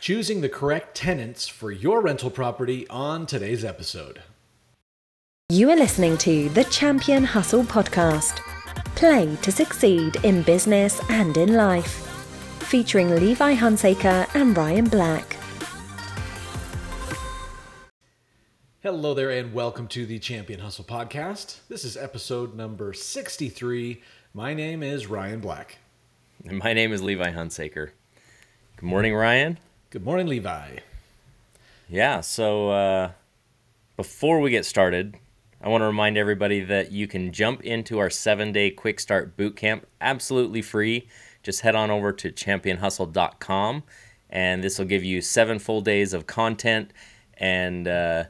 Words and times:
choosing 0.00 0.40
the 0.40 0.48
correct 0.48 0.96
tenants 0.96 1.46
for 1.46 1.70
your 1.70 2.00
rental 2.00 2.30
property 2.30 2.88
on 2.88 3.26
today's 3.26 3.64
episode. 3.64 4.22
You 5.50 5.70
are 5.70 5.76
listening 5.76 6.16
to 6.18 6.48
the 6.48 6.64
Champion 6.64 7.22
Hustle 7.22 7.64
podcast. 7.64 8.36
Play 8.96 9.36
to 9.42 9.52
succeed 9.52 10.16
in 10.24 10.42
business 10.42 11.02
and 11.10 11.36
in 11.36 11.54
life. 11.54 12.06
Featuring 12.62 13.14
Levi 13.14 13.54
Hunsaker 13.54 14.26
and 14.34 14.56
Ryan 14.56 14.86
Black. 14.86 15.36
Hello 18.82 19.12
there, 19.12 19.28
and 19.28 19.52
welcome 19.52 19.86
to 19.88 20.06
the 20.06 20.18
Champion 20.18 20.60
Hustle 20.60 20.84
podcast. 20.84 21.58
This 21.68 21.84
is 21.84 21.98
episode 21.98 22.54
number 22.54 22.94
63. 22.94 24.00
My 24.32 24.54
name 24.54 24.82
is 24.82 25.08
Ryan 25.08 25.40
Black. 25.40 25.76
And 26.46 26.58
my 26.58 26.72
name 26.72 26.90
is 26.90 27.02
Levi 27.02 27.32
Hunsaker. 27.32 27.90
Good 28.76 28.86
morning, 28.86 29.14
Ryan. 29.14 29.58
Good 29.90 30.04
morning, 30.04 30.28
Levi. 30.28 30.76
Yeah, 31.88 32.20
so 32.20 32.70
uh, 32.70 33.10
before 33.96 34.38
we 34.38 34.52
get 34.52 34.64
started, 34.64 35.16
I 35.60 35.68
want 35.68 35.82
to 35.82 35.86
remind 35.86 36.16
everybody 36.16 36.60
that 36.60 36.92
you 36.92 37.08
can 37.08 37.32
jump 37.32 37.64
into 37.64 37.98
our 37.98 38.08
seven 38.08 38.52
day 38.52 38.70
quick 38.70 39.00
start 39.00 39.36
boot 39.36 39.56
camp 39.56 39.88
absolutely 40.00 40.62
free. 40.62 41.08
Just 41.42 41.62
head 41.62 41.74
on 41.74 41.90
over 41.90 42.12
to 42.12 42.30
championhustle.com, 42.30 43.82
and 44.30 44.62
this 44.62 44.78
will 44.78 44.86
give 44.86 45.02
you 45.02 45.20
seven 45.20 45.58
full 45.58 45.80
days 45.80 46.12
of 46.12 46.24
content 46.24 46.92
and 47.36 47.88
uh, 47.88 48.24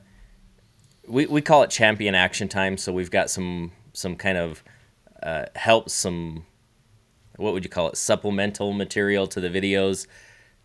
we, 1.07 1.27
we 1.27 1.43
call 1.43 1.63
it 1.63 1.69
champion 1.69 2.15
action 2.15 2.49
time. 2.49 2.79
So 2.79 2.91
we've 2.91 3.11
got 3.11 3.29
some 3.29 3.73
some 3.93 4.17
kind 4.17 4.39
of 4.39 4.65
uh, 5.23 5.45
help, 5.57 5.91
some 5.91 6.47
what 7.37 7.53
would 7.53 7.65
you 7.65 7.71
call 7.71 7.89
it, 7.89 7.99
supplemental 7.99 8.73
material 8.73 9.27
to 9.27 9.43
the 9.43 9.51
videos 9.51 10.07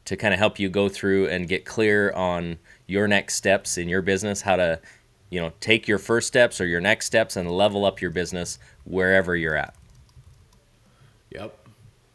to 0.06 0.16
kind 0.16 0.34
of 0.34 0.40
help 0.40 0.60
you 0.60 0.70
go 0.70 0.88
through 0.90 1.28
and 1.28 1.48
get 1.48 1.66
clear 1.66 2.12
on 2.14 2.58
your 2.88 3.08
next 3.08 3.36
steps 3.36 3.78
in 3.78 3.90
your 3.90 4.02
business, 4.02 4.42
how 4.42 4.56
to 4.56 4.80
you 5.30 5.42
know 5.42 5.52
take 5.60 5.88
your 5.88 5.98
first 5.98 6.28
steps 6.28 6.62
or 6.62 6.66
your 6.66 6.82
next 6.82 7.06
steps 7.06 7.36
and 7.36 7.52
level 7.52 7.86
up 7.86 8.02
your 8.02 8.12
business 8.12 8.60
wherever 8.86 9.36
you're 9.36 9.56
at. 9.56 9.76
Yep. 11.32 11.58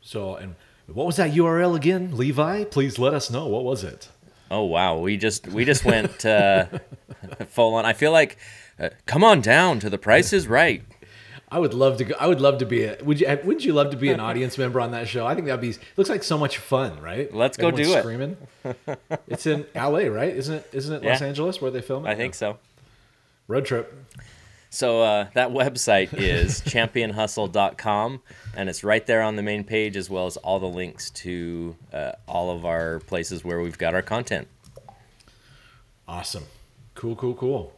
So 0.00 0.36
and 0.36 0.54
what 0.86 1.06
was 1.06 1.16
that 1.16 1.32
URL 1.32 1.76
again, 1.76 2.16
Levi? 2.16 2.64
Please 2.64 2.98
let 2.98 3.14
us 3.14 3.30
know. 3.30 3.46
What 3.46 3.64
was 3.64 3.84
it? 3.84 4.08
Oh 4.50 4.64
wow, 4.64 4.98
we 4.98 5.16
just 5.16 5.46
we 5.46 5.64
just 5.64 5.84
went 5.84 6.24
uh, 6.26 6.66
full 7.48 7.74
on. 7.74 7.84
I 7.84 7.92
feel 7.92 8.10
like, 8.10 8.38
uh, 8.78 8.90
come 9.06 9.22
on 9.22 9.40
down 9.40 9.78
to 9.80 9.90
the 9.90 9.98
Price 9.98 10.32
is 10.32 10.48
Right. 10.48 10.82
I 11.52 11.58
would 11.58 11.74
love 11.74 11.96
to 11.96 12.04
go. 12.04 12.14
I 12.18 12.26
would 12.28 12.40
love 12.40 12.58
to 12.58 12.66
be 12.66 12.84
a. 12.84 12.96
Would 13.02 13.20
you? 13.20 13.26
Wouldn't 13.28 13.64
you 13.64 13.72
love 13.72 13.90
to 13.90 13.96
be 13.96 14.10
an 14.10 14.20
audience 14.28 14.56
member 14.56 14.80
on 14.80 14.92
that 14.92 15.08
show? 15.08 15.26
I 15.26 15.34
think 15.34 15.46
that'd 15.46 15.60
be. 15.60 15.74
Looks 15.96 16.10
like 16.10 16.22
so 16.22 16.38
much 16.38 16.58
fun, 16.58 17.00
right? 17.00 17.32
Let's 17.34 17.56
go 17.56 17.70
do 17.70 17.82
it. 17.94 18.00
Screaming. 18.00 18.36
it's 19.26 19.46
in 19.46 19.66
L.A., 19.74 20.08
right? 20.08 20.34
Isn't 20.34 20.56
it? 20.56 20.68
Isn't 20.72 20.96
it 20.96 21.08
Los 21.08 21.22
Angeles 21.22 21.60
where 21.60 21.70
they 21.70 21.80
film 21.80 22.06
it? 22.06 22.10
I 22.10 22.14
think 22.14 22.34
so. 22.34 22.58
Road 23.48 23.64
trip. 23.64 23.92
So 24.72 25.02
uh, 25.02 25.26
that 25.34 25.50
website 25.50 26.14
is 26.14 26.60
championhustle.com, 26.64 28.22
and 28.56 28.68
it's 28.68 28.84
right 28.84 29.04
there 29.04 29.22
on 29.22 29.34
the 29.34 29.42
main 29.42 29.64
page, 29.64 29.96
as 29.96 30.08
well 30.08 30.26
as 30.26 30.36
all 30.36 30.60
the 30.60 30.68
links 30.68 31.10
to 31.10 31.74
uh, 31.92 32.12
all 32.28 32.56
of 32.56 32.64
our 32.64 33.00
places 33.00 33.44
where 33.44 33.60
we've 33.60 33.78
got 33.78 33.94
our 33.94 34.02
content. 34.02 34.46
Awesome. 36.06 36.44
Cool, 36.94 37.16
cool, 37.16 37.34
cool. 37.34 37.72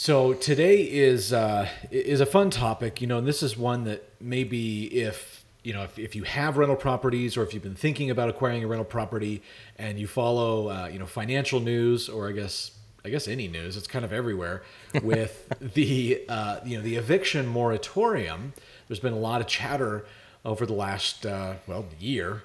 So 0.00 0.32
today 0.32 0.80
is 0.80 1.30
uh, 1.30 1.68
is 1.90 2.22
a 2.22 2.26
fun 2.26 2.48
topic, 2.48 3.02
you 3.02 3.06
know, 3.06 3.18
and 3.18 3.26
this 3.26 3.42
is 3.42 3.58
one 3.58 3.84
that 3.84 4.02
maybe 4.18 4.86
if 4.86 5.44
you 5.62 5.74
know 5.74 5.82
if, 5.82 5.98
if 5.98 6.16
you 6.16 6.22
have 6.22 6.56
rental 6.56 6.74
properties 6.74 7.36
or 7.36 7.42
if 7.42 7.52
you've 7.52 7.62
been 7.62 7.74
thinking 7.74 8.08
about 8.08 8.30
acquiring 8.30 8.64
a 8.64 8.66
rental 8.66 8.86
property 8.86 9.42
and 9.76 9.98
you 9.98 10.06
follow 10.06 10.70
uh, 10.70 10.88
you 10.90 10.98
know 10.98 11.04
financial 11.04 11.60
news 11.60 12.08
or 12.08 12.30
I 12.30 12.32
guess 12.32 12.70
I 13.04 13.10
guess 13.10 13.28
any 13.28 13.46
news, 13.46 13.76
it's 13.76 13.86
kind 13.86 14.02
of 14.02 14.10
everywhere 14.10 14.62
with 15.02 15.52
the 15.74 16.24
uh, 16.30 16.60
you 16.64 16.78
know 16.78 16.82
the 16.82 16.96
eviction 16.96 17.46
moratorium. 17.46 18.54
There's 18.88 19.00
been 19.00 19.12
a 19.12 19.18
lot 19.18 19.42
of 19.42 19.48
chatter 19.48 20.06
over 20.46 20.64
the 20.64 20.72
last 20.72 21.26
uh, 21.26 21.56
well 21.66 21.84
year, 21.98 22.44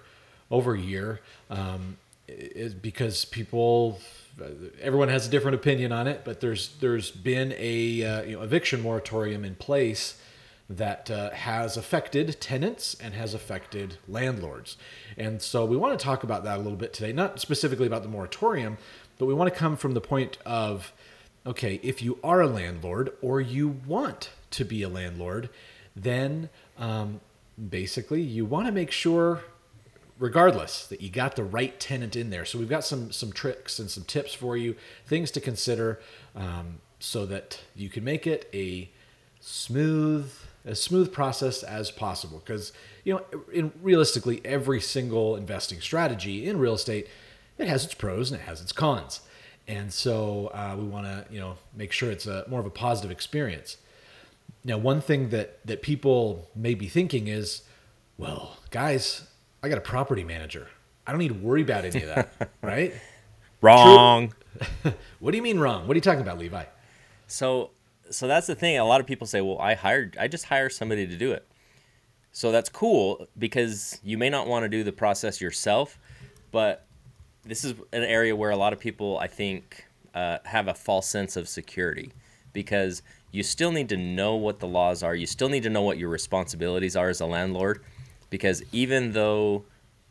over 0.51 0.73
a 0.73 0.79
year, 0.81 1.21
um, 1.49 1.95
is 2.27 2.73
because 2.73 3.23
people 3.23 4.01
everyone 4.81 5.09
has 5.09 5.27
a 5.27 5.29
different 5.29 5.55
opinion 5.55 5.91
on 5.91 6.07
it, 6.07 6.21
but 6.23 6.41
there's 6.41 6.75
there's 6.79 7.11
been 7.11 7.53
a 7.57 8.03
uh, 8.03 8.23
you 8.23 8.37
know, 8.37 8.43
eviction 8.43 8.81
moratorium 8.81 9.45
in 9.45 9.55
place 9.55 10.19
that 10.69 11.11
uh, 11.11 11.29
has 11.31 11.77
affected 11.77 12.39
tenants 12.41 12.95
and 12.99 13.13
has 13.13 13.33
affected 13.33 13.97
landlords, 14.07 14.77
and 15.17 15.41
so 15.41 15.65
we 15.65 15.77
want 15.77 15.97
to 15.97 16.03
talk 16.03 16.23
about 16.23 16.43
that 16.43 16.57
a 16.57 16.61
little 16.61 16.77
bit 16.77 16.93
today. 16.93 17.13
Not 17.13 17.39
specifically 17.39 17.87
about 17.87 18.03
the 18.03 18.09
moratorium, 18.09 18.77
but 19.17 19.25
we 19.25 19.33
want 19.33 19.53
to 19.53 19.57
come 19.57 19.77
from 19.77 19.93
the 19.93 20.01
point 20.01 20.37
of 20.45 20.91
okay, 21.45 21.79
if 21.83 22.01
you 22.01 22.17
are 22.23 22.41
a 22.41 22.47
landlord 22.47 23.11
or 23.21 23.39
you 23.39 23.79
want 23.85 24.31
to 24.51 24.65
be 24.65 24.81
a 24.81 24.89
landlord, 24.89 25.49
then 25.95 26.49
um, 26.77 27.21
basically 27.69 28.21
you 28.21 28.45
want 28.45 28.65
to 28.65 28.71
make 28.71 28.91
sure 28.91 29.41
regardless 30.17 30.87
that 30.87 31.01
you 31.01 31.09
got 31.09 31.35
the 31.35 31.43
right 31.43 31.79
tenant 31.79 32.15
in 32.15 32.29
there. 32.29 32.45
So 32.45 32.57
we've 32.57 32.69
got 32.69 32.83
some 32.83 33.11
some 33.11 33.31
tricks 33.31 33.79
and 33.79 33.89
some 33.89 34.03
tips 34.03 34.33
for 34.33 34.55
you 34.55 34.75
things 35.05 35.31
to 35.31 35.41
consider 35.41 35.99
um, 36.35 36.79
so 36.99 37.25
that 37.25 37.61
you 37.75 37.89
can 37.89 38.03
make 38.03 38.25
it 38.25 38.49
a 38.53 38.89
smooth 39.39 40.31
as 40.63 40.81
smooth 40.81 41.11
process 41.11 41.63
as 41.63 41.91
possible. 41.91 42.41
Because 42.43 42.71
you 43.03 43.13
know 43.13 43.41
in 43.51 43.71
realistically 43.81 44.41
every 44.45 44.81
single 44.81 45.35
investing 45.35 45.81
strategy 45.81 46.47
in 46.47 46.59
real 46.59 46.75
estate 46.75 47.07
it 47.57 47.67
has 47.67 47.85
its 47.85 47.93
pros 47.93 48.31
and 48.31 48.39
it 48.39 48.43
has 48.43 48.61
its 48.61 48.71
cons. 48.71 49.21
And 49.67 49.91
so 49.91 50.47
uh, 50.53 50.75
we 50.77 50.85
want 50.85 51.05
to 51.05 51.25
you 51.33 51.39
know 51.39 51.57
make 51.73 51.91
sure 51.91 52.09
it's 52.11 52.27
a 52.27 52.45
more 52.47 52.59
of 52.59 52.65
a 52.65 52.71
positive 52.71 53.11
experience. 53.11 53.77
Now 54.63 54.77
one 54.77 55.01
thing 55.01 55.29
that 55.29 55.59
that 55.65 55.81
people 55.81 56.49
may 56.55 56.73
be 56.73 56.87
thinking 56.87 57.27
is 57.27 57.63
well 58.17 58.59
guys 58.71 59.27
I 59.65 59.69
got 59.69 59.79
a 59.79 59.81
property 59.81 60.23
manager. 60.23 60.67
I 61.07 61.11
don't 61.11 61.19
need 61.19 61.29
to 61.29 61.33
worry 61.33 61.63
about 61.63 61.85
any 61.85 62.03
of 62.03 62.07
that, 62.07 62.51
right? 62.61 62.93
Wrong. 63.61 64.33
What 65.19 65.31
do 65.31 65.37
you 65.37 65.43
mean 65.43 65.59
wrong? 65.59 65.85
What 65.85 65.95
are 65.95 65.97
you 65.97 66.01
talking 66.01 66.21
about, 66.21 66.39
Levi? 66.39 66.63
So, 67.27 67.71
so 68.09 68.25
that's 68.25 68.47
the 68.47 68.55
thing. 68.55 68.77
A 68.77 68.85
lot 68.85 69.01
of 69.01 69.07
people 69.07 69.27
say, 69.27 69.41
"Well, 69.41 69.57
I 69.59 69.73
hired, 69.73 70.15
I 70.17 70.29
just 70.29 70.45
hire 70.45 70.69
somebody 70.69 71.05
to 71.05 71.17
do 71.17 71.33
it." 71.33 71.45
So 72.31 72.53
that's 72.53 72.69
cool 72.69 73.27
because 73.37 73.99
you 74.01 74.17
may 74.17 74.29
not 74.29 74.47
want 74.47 74.63
to 74.63 74.69
do 74.69 74.83
the 74.83 74.93
process 74.93 75.41
yourself, 75.41 75.99
but 76.51 76.85
this 77.43 77.65
is 77.65 77.73
an 77.91 78.03
area 78.03 78.33
where 78.33 78.51
a 78.51 78.55
lot 78.55 78.71
of 78.71 78.79
people, 78.79 79.17
I 79.17 79.27
think, 79.27 79.85
uh, 80.13 80.37
have 80.45 80.69
a 80.69 80.73
false 80.73 81.09
sense 81.09 81.35
of 81.35 81.49
security 81.49 82.13
because 82.53 83.01
you 83.31 83.43
still 83.43 83.71
need 83.71 83.89
to 83.89 83.97
know 83.97 84.35
what 84.35 84.59
the 84.59 84.67
laws 84.67 85.03
are. 85.03 85.15
You 85.15 85.25
still 85.25 85.49
need 85.49 85.63
to 85.63 85.69
know 85.69 85.81
what 85.81 85.97
your 85.97 86.09
responsibilities 86.09 86.95
are 86.95 87.09
as 87.09 87.19
a 87.19 87.25
landlord 87.25 87.83
because 88.29 88.63
even 88.71 89.13
though 89.13 89.63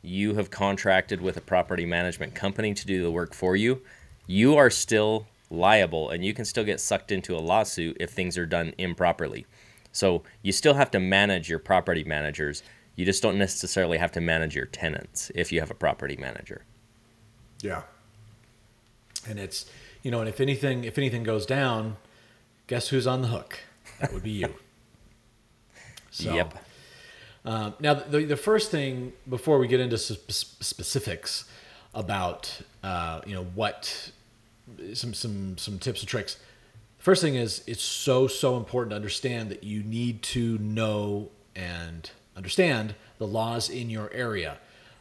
you 0.03 0.35
have 0.35 0.51
contracted 0.51 1.21
with 1.21 1.37
a 1.37 1.41
property 1.41 1.87
management 1.87 2.35
company 2.35 2.75
to 2.75 2.87
do 2.87 3.03
the 3.03 3.11
work 3.11 3.35
for 3.35 3.57
you, 3.57 3.81
you 4.27 4.57
are 4.57 4.71
still 4.71 5.27
liable 5.51 6.11
and 6.11 6.25
you 6.25 6.35
can 6.35 6.45
still 6.45 6.65
get 6.65 6.81
sucked 6.81 7.13
into 7.13 7.35
a 7.35 7.39
lawsuit 7.39 7.97
if 8.01 8.11
things 8.11 8.37
are 8.37 8.47
done 8.47 8.75
improperly. 8.79 9.47
So 9.93 10.23
you 10.43 10.53
still 10.53 10.75
have 10.75 10.91
to 10.91 11.01
manage 11.01 11.49
your 11.49 11.59
property 11.59 12.05
managers. 12.05 12.63
You 12.97 13.05
just 13.05 13.23
don't 13.23 13.39
necessarily 13.39 13.99
have 13.99 14.13
to 14.13 14.21
manage 14.21 14.55
your 14.55 14.67
tenants 14.67 15.31
if 15.35 15.53
you 15.53 15.61
have 15.61 15.71
a 15.71 15.75
property 15.75 16.17
manager. 16.17 16.65
Yeah. 17.61 17.83
And 19.27 19.39
it's 19.39 19.67
you 20.03 20.11
know, 20.11 20.21
and 20.21 20.29
if 20.29 20.41
anything 20.41 20.85
if 20.85 20.99
anything 20.99 21.23
goes 21.23 21.47
down, 21.47 21.97
guess 22.67 22.89
who's 22.89 23.07
on 23.07 23.23
the 23.23 23.29
hook? 23.29 23.61
That 24.01 24.13
would 24.13 24.23
be 24.23 24.33
you. 24.33 24.55
So, 26.11 26.33
Yep. 26.33 26.64
Um, 27.45 27.75
now, 27.79 27.95
the, 27.95 28.25
the 28.25 28.37
first 28.37 28.71
thing 28.71 29.13
before 29.29 29.59
we 29.59 29.69
get 29.69 29.81
into 29.81 29.99
sp- 29.99 30.31
specifics 30.31 31.45
about 31.95 32.61
uh, 32.83 33.21
you 33.27 33.35
know 33.35 33.45
what 33.55 34.11
some 34.95 35.15
some 35.15 35.57
some 35.59 35.79
tips 35.79 36.01
and 36.01 36.09
tricks. 36.09 36.39
First 36.99 37.23
thing 37.23 37.35
is 37.35 37.63
it's 37.67 37.83
so 37.83 38.27
so 38.27 38.57
important 38.57 38.91
to 38.91 38.97
understand 38.97 39.51
that 39.51 39.63
you 39.63 39.83
need 39.83 40.23
to 40.23 40.59
know 40.59 41.29
and 41.55 42.11
understand 42.37 42.95
the 43.19 43.27
laws 43.27 43.69
in 43.69 43.91
your 43.91 44.11
area. 44.13 44.59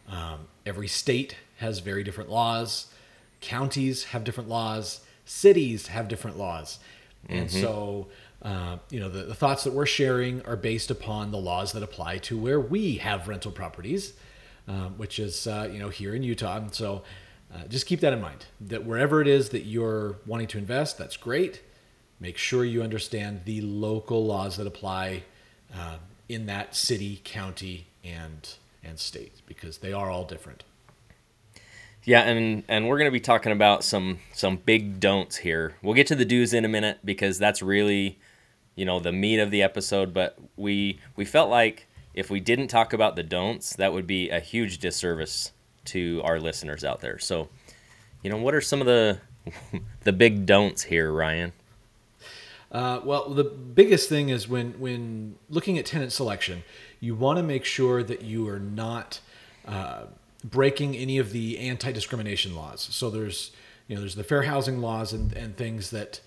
Um, 0.09 0.47
every 0.65 0.87
state 0.87 1.37
has 1.57 1.79
very 1.79 2.03
different 2.03 2.29
laws. 2.29 2.87
Counties 3.41 4.05
have 4.05 4.23
different 4.23 4.49
laws. 4.49 5.01
Cities 5.25 5.87
have 5.87 6.09
different 6.09 6.37
laws, 6.37 6.79
and 7.29 7.49
so 7.49 8.07
uh, 8.43 8.77
you 8.89 8.99
know 8.99 9.09
the, 9.09 9.23
the 9.23 9.35
thoughts 9.35 9.63
that 9.63 9.73
we're 9.73 9.85
sharing 9.85 10.41
are 10.45 10.55
based 10.55 10.91
upon 10.91 11.31
the 11.31 11.37
laws 11.37 11.71
that 11.73 11.83
apply 11.83 12.17
to 12.19 12.37
where 12.37 12.59
we 12.59 12.95
have 12.95 13.27
rental 13.27 13.51
properties, 13.51 14.13
um, 14.67 14.97
which 14.97 15.19
is 15.19 15.47
uh, 15.47 15.69
you 15.71 15.79
know 15.79 15.89
here 15.89 16.13
in 16.13 16.23
Utah. 16.23 16.57
And 16.57 16.73
so 16.73 17.03
uh, 17.53 17.65
just 17.67 17.85
keep 17.85 17.99
that 18.01 18.13
in 18.13 18.21
mind. 18.21 18.45
That 18.59 18.85
wherever 18.85 19.21
it 19.21 19.27
is 19.27 19.49
that 19.49 19.63
you're 19.63 20.17
wanting 20.25 20.47
to 20.47 20.57
invest, 20.57 20.97
that's 20.97 21.17
great. 21.17 21.61
Make 22.19 22.37
sure 22.37 22.63
you 22.63 22.81
understand 22.81 23.41
the 23.45 23.61
local 23.61 24.25
laws 24.25 24.57
that 24.57 24.67
apply 24.67 25.23
uh, 25.73 25.97
in 26.29 26.45
that 26.47 26.75
city, 26.75 27.21
county, 27.23 27.87
and 28.03 28.55
and 28.83 28.99
state 28.99 29.41
because 29.45 29.79
they 29.79 29.93
are 29.93 30.09
all 30.09 30.25
different. 30.25 30.63
Yeah, 32.05 32.21
and 32.23 32.63
and 32.67 32.87
we're 32.87 32.97
going 32.97 33.07
to 33.07 33.11
be 33.11 33.19
talking 33.19 33.51
about 33.51 33.83
some 33.83 34.19
some 34.33 34.57
big 34.57 34.99
don'ts 34.99 35.37
here. 35.37 35.75
We'll 35.81 35.93
get 35.93 36.07
to 36.07 36.15
the 36.15 36.25
do's 36.25 36.53
in 36.53 36.65
a 36.65 36.67
minute 36.69 36.99
because 37.05 37.39
that's 37.39 37.61
really, 37.61 38.19
you 38.75 38.85
know, 38.85 38.99
the 38.99 39.11
meat 39.11 39.39
of 39.39 39.51
the 39.51 39.61
episode. 39.61 40.13
But 40.13 40.37
we 40.55 40.99
we 41.15 41.25
felt 41.25 41.49
like 41.49 41.87
if 42.13 42.29
we 42.29 42.39
didn't 42.39 42.67
talk 42.67 42.93
about 42.93 43.15
the 43.15 43.23
don'ts, 43.23 43.75
that 43.75 43.93
would 43.93 44.07
be 44.07 44.29
a 44.29 44.39
huge 44.39 44.77
disservice 44.77 45.51
to 45.85 46.21
our 46.23 46.39
listeners 46.39 46.83
out 46.83 47.01
there. 47.01 47.19
So, 47.19 47.49
you 48.21 48.29
know, 48.29 48.37
what 48.37 48.53
are 48.53 48.61
some 48.61 48.81
of 48.81 48.87
the 48.87 49.19
the 50.03 50.13
big 50.13 50.45
don'ts 50.45 50.83
here, 50.83 51.11
Ryan? 51.11 51.53
Uh, 52.71 52.99
well, 53.03 53.29
the 53.29 53.43
biggest 53.43 54.09
thing 54.09 54.29
is 54.29 54.47
when 54.47 54.71
when 54.79 55.35
looking 55.49 55.77
at 55.77 55.85
tenant 55.85 56.11
selection, 56.11 56.63
you 56.99 57.15
want 57.15 57.37
to 57.37 57.43
make 57.43 57.65
sure 57.65 58.01
that 58.03 58.23
you 58.23 58.47
are 58.47 58.59
not 58.59 59.19
uh, 59.67 60.05
breaking 60.43 60.95
any 60.95 61.17
of 61.19 61.31
the 61.31 61.59
anti-discrimination 61.59 62.55
laws. 62.55 62.81
So 62.91 63.09
there's 63.09 63.51
you 63.87 63.95
know 63.95 64.01
there's 64.01 64.15
the 64.15 64.23
fair 64.23 64.43
housing 64.43 64.81
laws 64.81 65.13
and, 65.13 65.33
and 65.33 65.55
things 65.55 65.91
that 65.91 66.21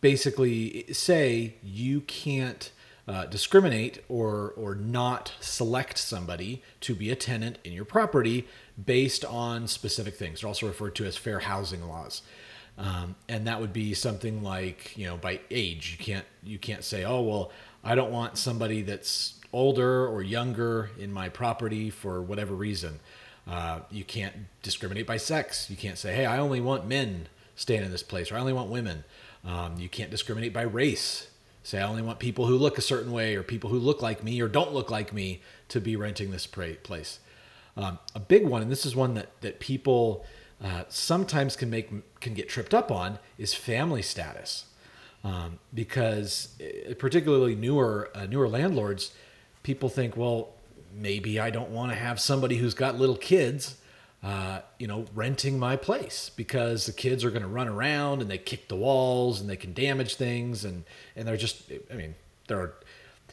basically 0.00 0.86
say 0.92 1.54
you 1.62 2.00
can't 2.02 2.70
uh, 3.08 3.24
discriminate 3.26 4.04
or 4.08 4.52
or 4.56 4.74
not 4.74 5.32
select 5.40 5.96
somebody 5.98 6.62
to 6.80 6.94
be 6.94 7.10
a 7.10 7.16
tenant 7.16 7.58
in 7.62 7.72
your 7.72 7.84
property 7.84 8.48
based 8.84 9.24
on 9.24 9.68
specific 9.68 10.14
things. 10.14 10.40
They're 10.40 10.48
also 10.48 10.66
referred 10.66 10.96
to 10.96 11.04
as 11.04 11.16
fair 11.16 11.40
housing 11.40 11.86
laws. 11.86 12.22
Um, 12.78 13.14
and 13.28 13.46
that 13.46 13.60
would 13.60 13.72
be 13.72 13.94
something 13.94 14.42
like 14.42 14.96
you 14.98 15.06
know 15.06 15.16
by 15.16 15.40
age 15.50 15.96
you 15.98 16.04
can't 16.04 16.26
you 16.42 16.58
can't 16.58 16.84
say 16.84 17.04
oh 17.04 17.22
well 17.22 17.52
I 17.84 17.94
don't 17.94 18.10
want 18.10 18.36
somebody 18.36 18.82
that's 18.82 19.40
older 19.52 20.06
or 20.06 20.22
younger 20.22 20.90
in 20.98 21.12
my 21.12 21.28
property 21.28 21.90
for 21.90 22.20
whatever 22.20 22.54
reason. 22.54 22.98
Uh, 23.48 23.80
you 23.90 24.02
can't 24.02 24.34
discriminate 24.62 25.06
by 25.06 25.16
sex. 25.16 25.70
You 25.70 25.76
can't 25.76 25.96
say 25.96 26.14
hey 26.14 26.26
I 26.26 26.38
only 26.38 26.60
want 26.60 26.86
men 26.86 27.28
staying 27.54 27.84
in 27.84 27.92
this 27.92 28.02
place 28.02 28.32
or 28.32 28.36
I 28.36 28.40
only 28.40 28.52
want 28.52 28.68
women. 28.68 29.04
Um, 29.46 29.76
you 29.78 29.88
can't 29.88 30.10
discriminate 30.10 30.52
by 30.52 30.62
race. 30.62 31.28
Say 31.62 31.78
I 31.80 31.86
only 31.86 32.02
want 32.02 32.18
people 32.18 32.46
who 32.46 32.56
look 32.56 32.78
a 32.78 32.82
certain 32.82 33.12
way 33.12 33.36
or 33.36 33.42
people 33.42 33.70
who 33.70 33.78
look 33.78 34.02
like 34.02 34.22
me 34.22 34.40
or 34.40 34.48
don't 34.48 34.72
look 34.72 34.90
like 34.90 35.12
me 35.12 35.40
to 35.68 35.80
be 35.80 35.96
renting 35.96 36.30
this 36.30 36.46
place. 36.46 37.20
Um, 37.76 37.98
a 38.14 38.20
big 38.20 38.46
one, 38.46 38.62
and 38.62 38.70
this 38.70 38.86
is 38.86 38.96
one 38.96 39.14
that 39.14 39.40
that 39.42 39.60
people 39.60 40.24
uh, 40.62 40.84
sometimes 40.88 41.56
can 41.56 41.68
make 41.70 41.90
can 42.20 42.34
get 42.34 42.48
tripped 42.48 42.72
up 42.72 42.90
on 42.90 43.18
is 43.36 43.52
family 43.52 44.02
status, 44.02 44.66
um, 45.22 45.58
because 45.74 46.54
uh, 46.60 46.94
particularly 46.94 47.54
newer 47.54 48.10
uh, 48.14 48.26
newer 48.26 48.48
landlords, 48.48 49.12
people 49.62 49.88
think, 49.88 50.16
well, 50.16 50.54
maybe 50.94 51.38
I 51.38 51.50
don't 51.50 51.70
want 51.70 51.92
to 51.92 51.98
have 51.98 52.18
somebody 52.18 52.56
who's 52.56 52.74
got 52.74 52.96
little 52.96 53.16
kids, 53.16 53.76
uh, 54.22 54.60
you 54.78 54.86
know, 54.86 55.04
renting 55.14 55.58
my 55.58 55.76
place 55.76 56.30
because 56.34 56.86
the 56.86 56.92
kids 56.92 57.24
are 57.24 57.30
going 57.30 57.42
to 57.42 57.48
run 57.48 57.68
around 57.68 58.22
and 58.22 58.30
they 58.30 58.38
kick 58.38 58.68
the 58.68 58.76
walls 58.76 59.40
and 59.40 59.48
they 59.48 59.56
can 59.56 59.72
damage 59.72 60.16
things 60.16 60.64
and 60.64 60.84
and 61.14 61.28
they're 61.28 61.36
just, 61.36 61.70
I 61.90 61.94
mean, 61.94 62.14
there 62.48 62.58
are. 62.58 62.74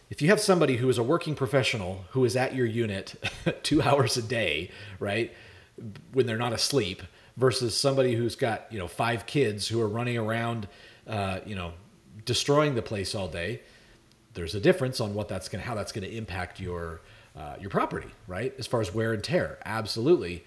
If 0.10 0.22
you 0.22 0.30
have 0.30 0.40
somebody 0.40 0.78
who 0.78 0.90
is 0.90 1.00
a 1.00 1.04
working 1.04 1.34
professional 1.34 2.06
who 2.12 2.24
is 2.26 2.36
at 2.36 2.54
your 2.54 2.68
unit 2.68 3.16
two 3.64 3.82
hours 3.82 4.18
a 4.18 4.22
day, 4.22 4.70
right, 5.00 5.34
when 6.12 6.28
they're 6.28 6.38
not 6.38 6.54
asleep, 6.54 7.02
versus 7.38 7.76
somebody 7.76 8.16
who's 8.16 8.36
got 8.36 8.72
you 8.72 8.78
know 8.78 8.88
five 8.88 9.26
kids 9.26 9.68
who 9.68 9.82
are 9.82 9.88
running 9.88 10.18
around, 10.18 10.68
uh, 11.08 11.40
you 11.46 11.56
know, 11.56 11.74
destroying 12.26 12.76
the 12.76 12.82
place 12.82 13.16
all 13.16 13.28
day. 13.28 13.62
There's 14.34 14.56
a 14.56 14.60
difference 14.60 15.00
on 15.00 15.14
what 15.14 15.28
that's 15.28 15.50
going 15.50 15.64
how 15.64 15.76
that's 15.76 15.92
going 15.92 16.08
to 16.08 16.16
impact 16.16 16.60
your 16.60 17.02
uh, 17.36 17.56
your 17.60 17.70
property, 17.70 18.10
right? 18.28 18.54
As 18.58 18.68
far 18.68 18.82
as 18.82 18.94
wear 18.94 19.14
and 19.14 19.24
tear, 19.24 19.60
absolutely. 19.66 20.44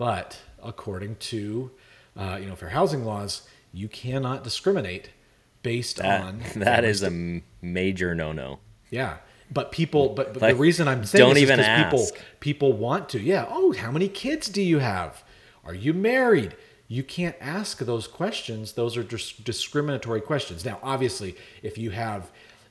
But 0.00 0.38
according 0.62 1.16
to 1.16 1.72
uh, 2.16 2.38
you 2.40 2.46
know 2.46 2.56
fair 2.56 2.70
housing 2.70 3.04
laws, 3.04 3.46
you 3.70 3.86
cannot 3.86 4.42
discriminate 4.42 5.10
based 5.62 5.98
that, 5.98 6.22
on 6.22 6.42
that 6.56 6.84
is 6.84 7.02
a 7.02 7.42
major 7.60 8.14
no-no. 8.14 8.60
Yeah. 8.88 9.18
But 9.50 9.72
people, 9.72 10.08
but, 10.14 10.32
but 10.32 10.40
like, 10.40 10.54
the 10.54 10.60
reason 10.60 10.88
I'm 10.88 11.04
saying 11.04 11.22
don't 11.22 11.34
this 11.34 11.42
even 11.42 11.60
is 11.60 11.66
ask. 11.66 11.90
people 11.90 12.06
people 12.40 12.72
want 12.72 13.10
to. 13.10 13.20
Yeah. 13.20 13.44
Oh, 13.50 13.74
how 13.74 13.90
many 13.90 14.08
kids 14.08 14.48
do 14.48 14.62
you 14.62 14.78
have? 14.78 15.22
Are 15.66 15.74
you 15.74 15.92
married? 15.92 16.56
You 16.88 17.02
can't 17.02 17.36
ask 17.38 17.76
those 17.80 18.06
questions. 18.06 18.72
Those 18.72 18.96
are 18.96 19.04
just 19.04 19.44
discriminatory 19.44 20.22
questions. 20.22 20.64
Now, 20.64 20.78
obviously, 20.82 21.36
if 21.62 21.76
you 21.76 21.90
have 21.90 22.30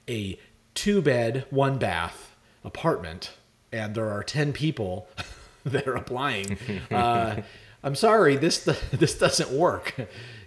a 0.09 0.39
two 0.73 1.03
bed, 1.03 1.45
one 1.51 1.77
bath 1.77 2.35
apartment 2.63 3.33
and 3.71 3.93
there 3.93 4.09
are 4.09 4.23
10 4.23 4.51
people 4.51 5.07
that 5.73 5.87
are 5.87 5.95
applying, 5.95 6.57
uh, 6.91 7.41
I'm 7.83 7.95
sorry, 7.95 8.35
this 8.35 8.59
this 8.91 9.17
doesn't 9.17 9.51
work. 9.51 9.95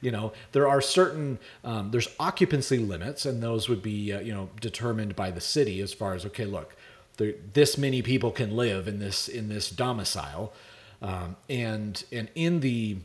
You 0.00 0.10
know, 0.10 0.32
there 0.52 0.69
are 0.69 0.80
certain 0.80 1.38
um, 1.64 1.90
there's 1.90 2.08
occupancy 2.19 2.78
limits, 2.78 3.24
and 3.26 3.42
those 3.42 3.69
would 3.69 3.82
be 3.82 4.12
uh, 4.12 4.20
you 4.20 4.34
know 4.34 4.50
determined 4.60 5.16
by 5.16 5.30
the 5.30 5.40
city 5.40 5.80
as 5.80 5.92
far 5.92 6.14
as 6.14 6.26
okay, 6.26 6.44
look, 6.44 6.76
there, 7.16 7.34
this 7.52 7.78
many 7.78 8.02
people 8.02 8.30
can 8.30 8.56
live 8.56 8.88
in 8.88 8.98
this 8.98 9.28
in 9.28 9.48
this 9.48 9.70
domicile. 9.70 10.52
Um, 11.00 11.36
and 11.48 12.02
and 12.12 12.28
in 12.34 12.60
the 12.60 12.98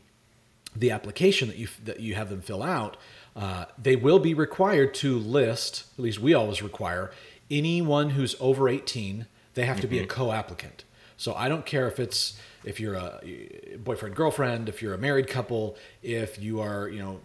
the 0.76 0.90
application 0.90 1.48
that 1.48 1.56
you 1.56 1.68
that 1.84 2.00
you 2.00 2.14
have 2.14 2.30
them 2.30 2.40
fill 2.40 2.62
out, 2.62 2.96
uh, 3.34 3.66
they 3.80 3.96
will 3.96 4.18
be 4.18 4.34
required 4.34 4.94
to 4.94 5.18
list. 5.18 5.84
At 5.98 6.04
least 6.04 6.20
we 6.20 6.34
always 6.34 6.62
require 6.62 7.10
anyone 7.50 8.10
who's 8.10 8.36
over 8.40 8.68
18. 8.68 9.26
They 9.54 9.64
have 9.64 9.76
mm-hmm. 9.76 9.80
to 9.82 9.86
be 9.88 9.98
a 9.98 10.02
mm-hmm. 10.02 10.10
co-applicant. 10.10 10.84
So 11.18 11.34
I 11.34 11.48
don't 11.48 11.66
care 11.66 11.86
if 11.86 12.00
it's 12.00 12.40
if 12.64 12.80
you're 12.80 12.94
a 12.94 13.20
boyfriend 13.78 14.14
girlfriend, 14.14 14.68
if 14.68 14.80
you're 14.80 14.94
a 14.94 14.98
married 14.98 15.28
couple, 15.28 15.76
if 16.02 16.40
you 16.40 16.60
are 16.60 16.88
you 16.88 17.00
know 17.00 17.20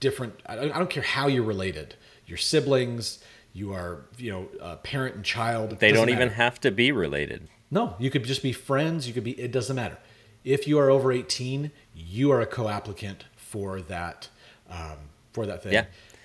different. 0.00 0.34
I 0.46 0.56
don't 0.56 0.90
care 0.90 1.02
how 1.02 1.28
you're 1.28 1.44
related. 1.44 1.94
Your 2.26 2.38
siblings, 2.38 3.22
you 3.52 3.72
are 3.72 4.06
you 4.16 4.30
know 4.32 4.48
a 4.60 4.76
parent 4.76 5.16
and 5.16 5.24
child. 5.24 5.78
They 5.78 5.92
don't 5.92 6.10
even 6.10 6.30
have 6.30 6.60
to 6.62 6.70
be 6.70 6.90
related. 6.90 7.48
No, 7.70 7.94
you 7.98 8.10
could 8.10 8.24
just 8.24 8.42
be 8.42 8.52
friends. 8.52 9.06
You 9.06 9.12
could 9.12 9.24
be, 9.24 9.32
it 9.32 9.52
doesn't 9.52 9.76
matter. 9.76 9.98
If 10.42 10.66
you 10.66 10.78
are 10.78 10.88
over 10.88 11.12
18, 11.12 11.70
you 11.94 12.32
are 12.32 12.40
a 12.40 12.46
co 12.46 12.68
applicant 12.68 13.26
for 13.36 13.82
that. 13.82 14.28
Um, 14.70 14.96
for 15.32 15.46
that 15.46 15.62
thing. 15.62 15.72
Yeah. 15.72 15.84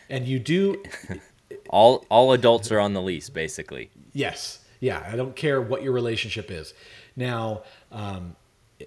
And 0.09 0.27
you 0.27 0.39
do. 0.39 0.81
all 1.69 2.06
all 2.09 2.33
adults 2.33 2.71
are 2.71 2.80
on 2.80 2.94
the 2.94 3.01
lease, 3.01 3.30
basically. 3.30 3.89
Yes. 4.13 4.59
Yeah. 4.83 5.01
I 5.09 5.15
don't 5.15 5.33
care 5.33 5.62
what 5.62 5.81
your 5.81 5.94
relationship 5.94 6.51
is. 6.51 6.74
Now, 7.15 7.63
um, 7.89 8.35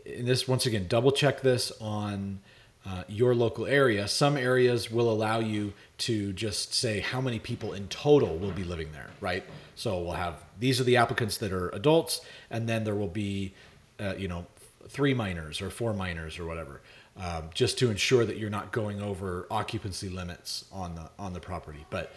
this 0.04 0.46
once 0.46 0.66
again, 0.66 0.88
double 0.88 1.10
check 1.10 1.40
this 1.40 1.72
on 1.80 2.40
uh, 2.84 3.04
your 3.08 3.34
local 3.34 3.64
area. 3.64 4.06
Some 4.06 4.36
areas 4.36 4.90
will 4.90 5.10
allow 5.10 5.38
you 5.38 5.72
to 5.98 6.34
just 6.34 6.74
say 6.74 7.00
how 7.00 7.22
many 7.22 7.38
people 7.38 7.72
in 7.72 7.88
total 7.88 8.36
will 8.36 8.52
be 8.52 8.62
living 8.62 8.92
there, 8.92 9.08
right? 9.22 9.42
So 9.74 9.98
we'll 10.02 10.12
have 10.12 10.34
these 10.60 10.82
are 10.82 10.84
the 10.84 10.98
applicants 10.98 11.38
that 11.38 11.50
are 11.50 11.70
adults, 11.70 12.20
and 12.50 12.68
then 12.68 12.84
there 12.84 12.94
will 12.94 13.08
be, 13.08 13.54
uh, 13.98 14.16
you 14.18 14.28
know, 14.28 14.44
three 14.88 15.14
minors 15.14 15.62
or 15.62 15.70
four 15.70 15.94
minors 15.94 16.38
or 16.38 16.44
whatever, 16.44 16.82
um, 17.16 17.44
just 17.54 17.78
to 17.78 17.90
ensure 17.90 18.26
that 18.26 18.36
you're 18.36 18.50
not 18.50 18.70
going 18.70 19.00
over 19.00 19.46
occupancy 19.50 20.10
limits 20.10 20.66
on 20.70 20.94
the 20.94 21.08
on 21.18 21.32
the 21.32 21.40
property. 21.40 21.86
But 21.88 22.12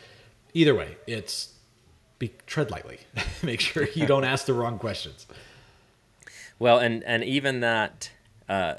either 0.53 0.75
way, 0.75 0.97
it's 1.07 1.53
be 2.19 2.33
tread 2.45 2.69
lightly. 2.69 2.99
Make 3.43 3.61
sure 3.61 3.87
you 3.95 4.05
don't 4.05 4.25
ask 4.25 4.45
the 4.45 4.53
wrong 4.53 4.77
questions. 4.77 5.25
Well, 6.59 6.77
and 6.79 7.03
and 7.05 7.23
even 7.23 7.61
that, 7.61 8.11
uh, 8.47 8.75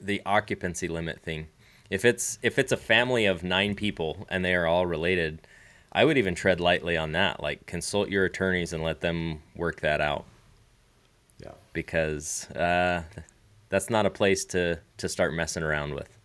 the 0.00 0.22
occupancy 0.24 0.88
limit 0.88 1.20
thing. 1.20 1.48
If 1.90 2.04
it's 2.04 2.38
if 2.42 2.58
it's 2.58 2.72
a 2.72 2.76
family 2.76 3.26
of 3.26 3.42
nine 3.42 3.74
people 3.74 4.26
and 4.30 4.44
they 4.44 4.54
are 4.54 4.66
all 4.66 4.86
related, 4.86 5.46
I 5.92 6.04
would 6.04 6.16
even 6.16 6.34
tread 6.34 6.60
lightly 6.60 6.96
on 6.96 7.12
that. 7.12 7.42
Like 7.42 7.66
consult 7.66 8.08
your 8.08 8.24
attorneys 8.24 8.72
and 8.72 8.82
let 8.82 9.00
them 9.00 9.42
work 9.56 9.80
that 9.80 10.00
out. 10.00 10.24
Yeah. 11.42 11.52
Because 11.72 12.48
uh, 12.52 13.02
that's 13.68 13.90
not 13.90 14.06
a 14.06 14.10
place 14.10 14.44
to 14.46 14.78
to 14.98 15.08
start 15.08 15.34
messing 15.34 15.64
around 15.64 15.94
with. 15.94 16.16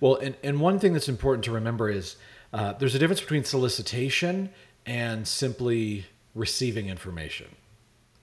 Well, 0.00 0.16
and, 0.16 0.34
and 0.42 0.60
one 0.60 0.78
thing 0.78 0.94
that's 0.94 1.08
important 1.08 1.44
to 1.44 1.52
remember 1.52 1.90
is 1.90 2.16
uh, 2.52 2.72
there's 2.72 2.94
a 2.94 2.98
difference 2.98 3.20
between 3.20 3.44
solicitation 3.44 4.50
and 4.90 5.28
simply 5.28 6.06
receiving 6.34 6.88
information. 6.88 7.46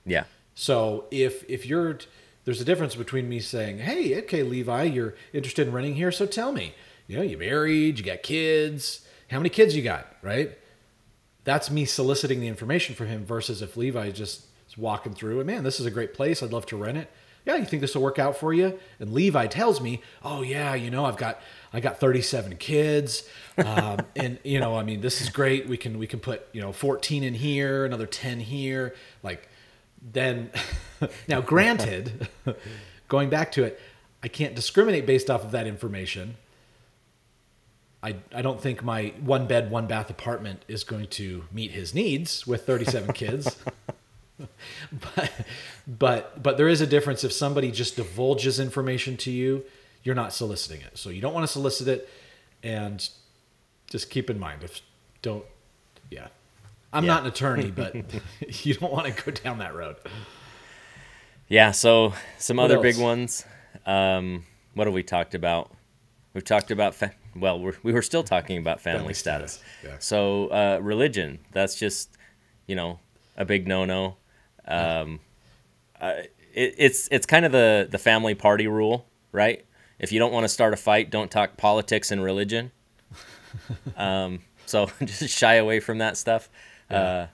Yeah. 0.06 0.26
So 0.54 1.06
if 1.12 1.50
if 1.50 1.66
you're 1.66 2.00
there's 2.44 2.60
a 2.60 2.66
difference 2.66 2.94
between 2.94 3.30
me 3.30 3.40
saying, 3.40 3.80
"Hey, 3.80 4.20
okay, 4.20 4.44
Levi, 4.44 4.84
you're 4.84 5.16
interested 5.32 5.68
in 5.68 5.74
renting 5.74 5.96
here, 5.96 6.12
so 6.12 6.26
tell 6.26 6.52
me, 6.52 6.76
you 7.08 7.16
know, 7.16 7.24
you 7.24 7.38
married, 7.38 8.00
you 8.00 8.04
got 8.04 8.22
kids, 8.22 9.08
how 9.32 9.38
many 9.38 9.50
kids 9.50 9.76
you 9.76 9.82
got, 9.82 10.08
right?" 10.22 10.58
that's 11.46 11.72
me 11.72 11.86
soliciting 11.86 12.42
the 12.42 12.48
information 12.50 12.94
from 12.94 13.08
him 13.08 13.26
versus 13.26 13.62
if 13.62 13.78
Levi 13.78 14.12
just 14.12 14.48
is 14.68 14.78
walking 14.78 15.14
through 15.14 15.40
and 15.40 15.48
man, 15.48 15.64
this 15.64 15.80
is 15.80 15.86
a 15.86 15.92
great 15.92 16.14
place. 16.14 16.44
I'd 16.44 16.52
love 16.52 16.66
to 16.66 16.76
rent 16.76 16.98
it. 16.98 17.10
Yeah, 17.46 17.56
you 17.56 17.64
think 17.64 17.80
this 17.80 17.96
will 17.96 18.02
work 18.02 18.20
out 18.20 18.36
for 18.36 18.54
you? 18.54 18.78
And 19.00 19.14
Levi 19.14 19.48
tells 19.48 19.80
me, 19.80 20.02
oh 20.22 20.42
yeah, 20.42 20.76
you 20.76 20.92
know, 20.92 21.06
I've 21.06 21.16
got 21.16 21.40
I 21.74 21.80
got 21.80 22.00
37 22.00 22.58
kids, 22.58 23.28
um, 23.58 24.00
and 24.16 24.40
you 24.44 24.60
know, 24.60 24.76
I 24.76 24.84
mean, 24.84 25.02
this 25.02 25.22
is 25.22 25.30
great. 25.30 25.68
We 25.68 25.78
can 25.78 26.00
we 26.00 26.08
can 26.08 26.20
put 26.20 26.48
you 26.54 26.62
know 26.62 26.72
14 26.72 27.24
in 27.24 27.34
here, 27.34 27.86
another 27.86 28.08
10 28.08 28.40
here. 28.40 28.96
Like 29.24 29.48
then, 30.02 30.52
now 31.28 31.42
granted, 31.42 32.30
going 33.08 33.30
back 33.30 33.52
to 33.54 33.64
it, 33.64 33.80
I 34.24 34.28
can't 34.28 34.56
discriminate 34.56 35.06
based 35.06 35.30
off 35.30 35.44
of 35.44 35.52
that 35.52 35.68
information. 35.68 36.36
I, 38.02 38.16
I 38.34 38.42
don't 38.42 38.62
think 38.62 38.84
my 38.84 39.14
one 39.20 39.48
bed, 39.48 39.72
one 39.72 39.88
bath 39.88 40.10
apartment 40.10 40.64
is 40.68 40.84
going 40.84 41.08
to 41.08 41.46
meet 41.52 41.72
his 41.72 41.96
needs 41.96 42.46
with 42.46 42.66
37 42.66 43.14
kids. 43.14 43.58
but, 44.38 45.32
but 45.88 46.44
but 46.44 46.58
there 46.58 46.68
is 46.68 46.80
a 46.80 46.88
difference 46.88 47.24
if 47.24 47.34
somebody 47.34 47.72
just 47.72 47.96
divulges 47.96 48.60
information 48.60 49.18
to 49.18 49.32
you, 49.32 49.66
you're 50.08 50.16
not 50.16 50.32
soliciting 50.32 50.80
it. 50.82 50.98
So 50.98 51.10
you 51.10 51.20
don't 51.20 51.34
want 51.34 51.44
to 51.44 51.52
solicit 51.52 51.90
it 51.90 52.08
and 52.64 52.98
just 53.90 54.10
keep 54.10 54.30
in 54.30 54.40
mind 54.40 54.64
if 54.64 54.80
don't 55.22 55.44
yeah. 56.10 56.28
I'm 56.94 57.04
Yeah. 57.04 57.14
not 57.16 57.22
an 57.24 57.28
attorney, 57.28 57.72
but 57.76 57.94
you 58.66 58.74
don't 58.76 58.94
want 58.94 59.14
to 59.14 59.24
go 59.24 59.32
down 59.32 59.58
that 59.60 59.76
road. 59.76 59.98
Yeah. 61.50 61.72
So 61.72 62.14
some 62.38 62.56
What 62.58 62.72
other 62.72 62.80
big 62.82 62.98
ones. 62.98 63.46
Um, 63.86 64.46
what 64.76 64.88
have 64.88 64.94
we 64.94 65.04
talked 65.04 65.36
about? 65.36 65.72
We've 66.34 66.44
talked 66.46 66.72
about 66.72 66.96
fa- 66.96 67.14
well, 67.36 67.60
we're, 67.60 67.76
we 67.84 67.92
were 67.92 68.02
still 68.02 68.24
talking 68.24 68.58
about 68.58 68.80
family, 68.80 69.00
Family 69.00 69.14
status. 69.14 69.54
status, 69.54 69.66
yeah. 69.84 69.96
So 70.00 70.48
uh, 70.48 70.80
religion. 70.82 71.40
That's 71.52 71.76
just 71.76 72.16
you 72.66 72.76
know 72.78 73.00
a 73.36 73.44
big 73.44 73.68
no 73.68 73.84
no. 73.84 74.16
Um, 74.66 75.20
uh, 76.00 76.14
it, 76.54 76.76
it's 76.78 77.08
it's 77.12 77.26
kind 77.26 77.46
of 77.46 77.52
the 77.52 77.88
the 77.92 77.98
family 77.98 78.36
party 78.36 78.68
rule, 78.68 79.06
right? 79.34 79.66
If 80.00 80.12
you 80.12 80.20
don't 80.20 80.32
want 80.32 80.44
to 80.44 80.50
start 80.50 80.74
a 80.74 80.78
fight, 80.78 81.10
don't 81.10 81.32
talk 81.32 81.58
politics 81.58 82.12
and 82.12 82.24
religion. 82.24 82.72
um, 83.98 84.40
so 84.66 84.88
just 85.04 85.36
shy 85.36 85.56
away 85.56 85.80
from 85.80 86.00
that 86.00 86.18
stuff. 86.18 86.50
Uh, 86.90 87.28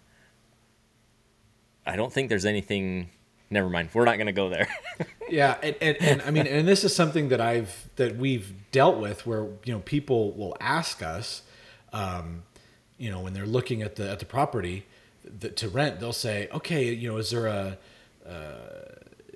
I 1.86 1.96
don't 1.96 2.12
think 2.12 2.30
there's 2.30 2.46
anything. 2.46 3.10
Never 3.50 3.70
mind. 3.70 3.90
We're 3.94 4.06
not 4.06 4.16
going 4.16 4.28
to 4.28 4.34
go 4.34 4.50
there. 4.50 4.68
Yeah, 5.30 5.58
and, 5.64 5.76
and, 5.82 5.98
and 6.00 6.22
I 6.22 6.30
mean, 6.30 6.46
and 6.46 6.68
this 6.68 6.84
is 6.84 6.96
something 6.96 7.30
that 7.30 7.42
I've 7.42 7.90
that 7.96 8.18
we've 8.18 8.54
dealt 8.72 9.00
with, 9.00 9.26
where 9.26 9.48
you 9.64 9.74
know 9.74 9.80
people 9.80 10.32
will 10.34 10.56
ask 10.60 11.02
us, 11.02 11.42
um, 11.92 12.44
you 13.00 13.10
know, 13.10 13.20
when 13.22 13.34
they're 13.34 13.48
looking 13.48 13.82
at 13.82 13.96
the 13.96 14.12
at 14.12 14.20
the 14.20 14.26
property 14.26 14.86
that, 15.40 15.56
to 15.58 15.70
rent, 15.70 16.00
they'll 16.00 16.14
say, 16.14 16.50
okay, 16.54 16.94
you 16.94 17.10
know, 17.10 17.18
is 17.18 17.32
there 17.32 17.48
a, 17.48 17.78
uh, 18.28 18.58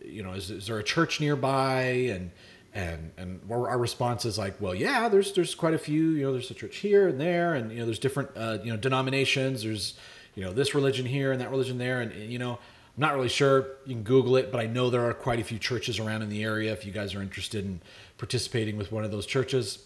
you 0.05 0.21
know, 0.21 0.33
is, 0.33 0.51
is 0.51 0.67
there 0.67 0.77
a 0.77 0.83
church 0.83 1.19
nearby? 1.19 1.81
And 1.81 2.29
and 2.77 3.11
and 3.17 3.41
our 3.51 3.69
our 3.69 3.77
response 3.77 4.23
is 4.25 4.37
like, 4.37 4.61
well, 4.61 4.75
yeah, 4.75 5.09
there's 5.09 5.33
there's 5.33 5.55
quite 5.55 5.73
a 5.73 5.77
few. 5.79 6.11
You 6.11 6.23
know, 6.25 6.31
there's 6.31 6.51
a 6.51 6.53
church 6.53 6.77
here 6.77 7.07
and 7.07 7.19
there, 7.19 7.55
and 7.55 7.71
you 7.71 7.79
know, 7.79 7.85
there's 7.85 7.99
different 7.99 8.29
uh, 8.37 8.59
you 8.63 8.71
know 8.71 8.77
denominations. 8.77 9.63
There's 9.63 9.95
you 10.35 10.43
know 10.43 10.53
this 10.53 10.75
religion 10.75 11.05
here 11.05 11.31
and 11.31 11.41
that 11.41 11.49
religion 11.49 11.77
there, 11.77 11.99
and, 12.01 12.11
and 12.11 12.31
you 12.31 12.39
know. 12.39 12.59
I'm 12.95 13.01
not 13.01 13.13
really 13.13 13.29
sure. 13.29 13.67
You 13.85 13.93
can 13.93 14.01
Google 14.01 14.37
it, 14.37 14.51
but 14.51 14.59
I 14.59 14.65
know 14.65 14.89
there 14.89 15.07
are 15.07 15.13
quite 15.13 15.39
a 15.39 15.43
few 15.43 15.59
churches 15.59 15.99
around 15.99 16.23
in 16.23 16.29
the 16.29 16.41
area. 16.43 16.73
If 16.73 16.83
you 16.83 16.91
guys 16.91 17.13
are 17.13 17.21
interested 17.21 17.63
in 17.63 17.79
participating 18.17 18.75
with 18.75 18.91
one 18.91 19.03
of 19.03 19.11
those 19.11 19.27
churches, 19.27 19.85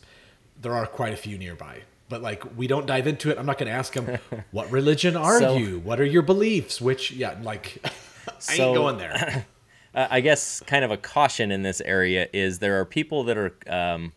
there 0.61 0.73
are 0.73 0.85
quite 0.85 1.11
a 1.11 1.17
few 1.17 1.37
nearby. 1.37 1.81
But 2.07 2.21
like, 2.21 2.41
we 2.57 2.67
don't 2.67 2.85
dive 2.85 3.07
into 3.07 3.29
it. 3.29 3.37
I'm 3.37 3.45
not 3.45 3.57
going 3.57 3.67
to 3.69 3.73
ask 3.77 3.91
them, 3.93 4.17
"What 4.51 4.71
religion 4.71 5.17
are 5.17 5.39
So- 5.39 5.57
you? 5.57 5.79
What 5.79 5.99
are 5.99 6.05
your 6.05 6.21
beliefs?" 6.21 6.79
Which, 6.79 7.11
yeah, 7.11 7.35
like, 7.43 7.79
I 8.29 8.31
So- 8.39 8.67
ain't 8.67 8.75
going 8.75 8.97
there. 8.97 9.45
Uh, 9.93 10.07
I 10.09 10.21
guess 10.21 10.61
kind 10.61 10.85
of 10.85 10.91
a 10.91 10.97
caution 10.97 11.51
in 11.51 11.63
this 11.63 11.81
area 11.81 12.27
is 12.31 12.59
there 12.59 12.79
are 12.79 12.85
people 12.85 13.23
that 13.25 13.37
are 13.37 13.53
um, 13.67 14.13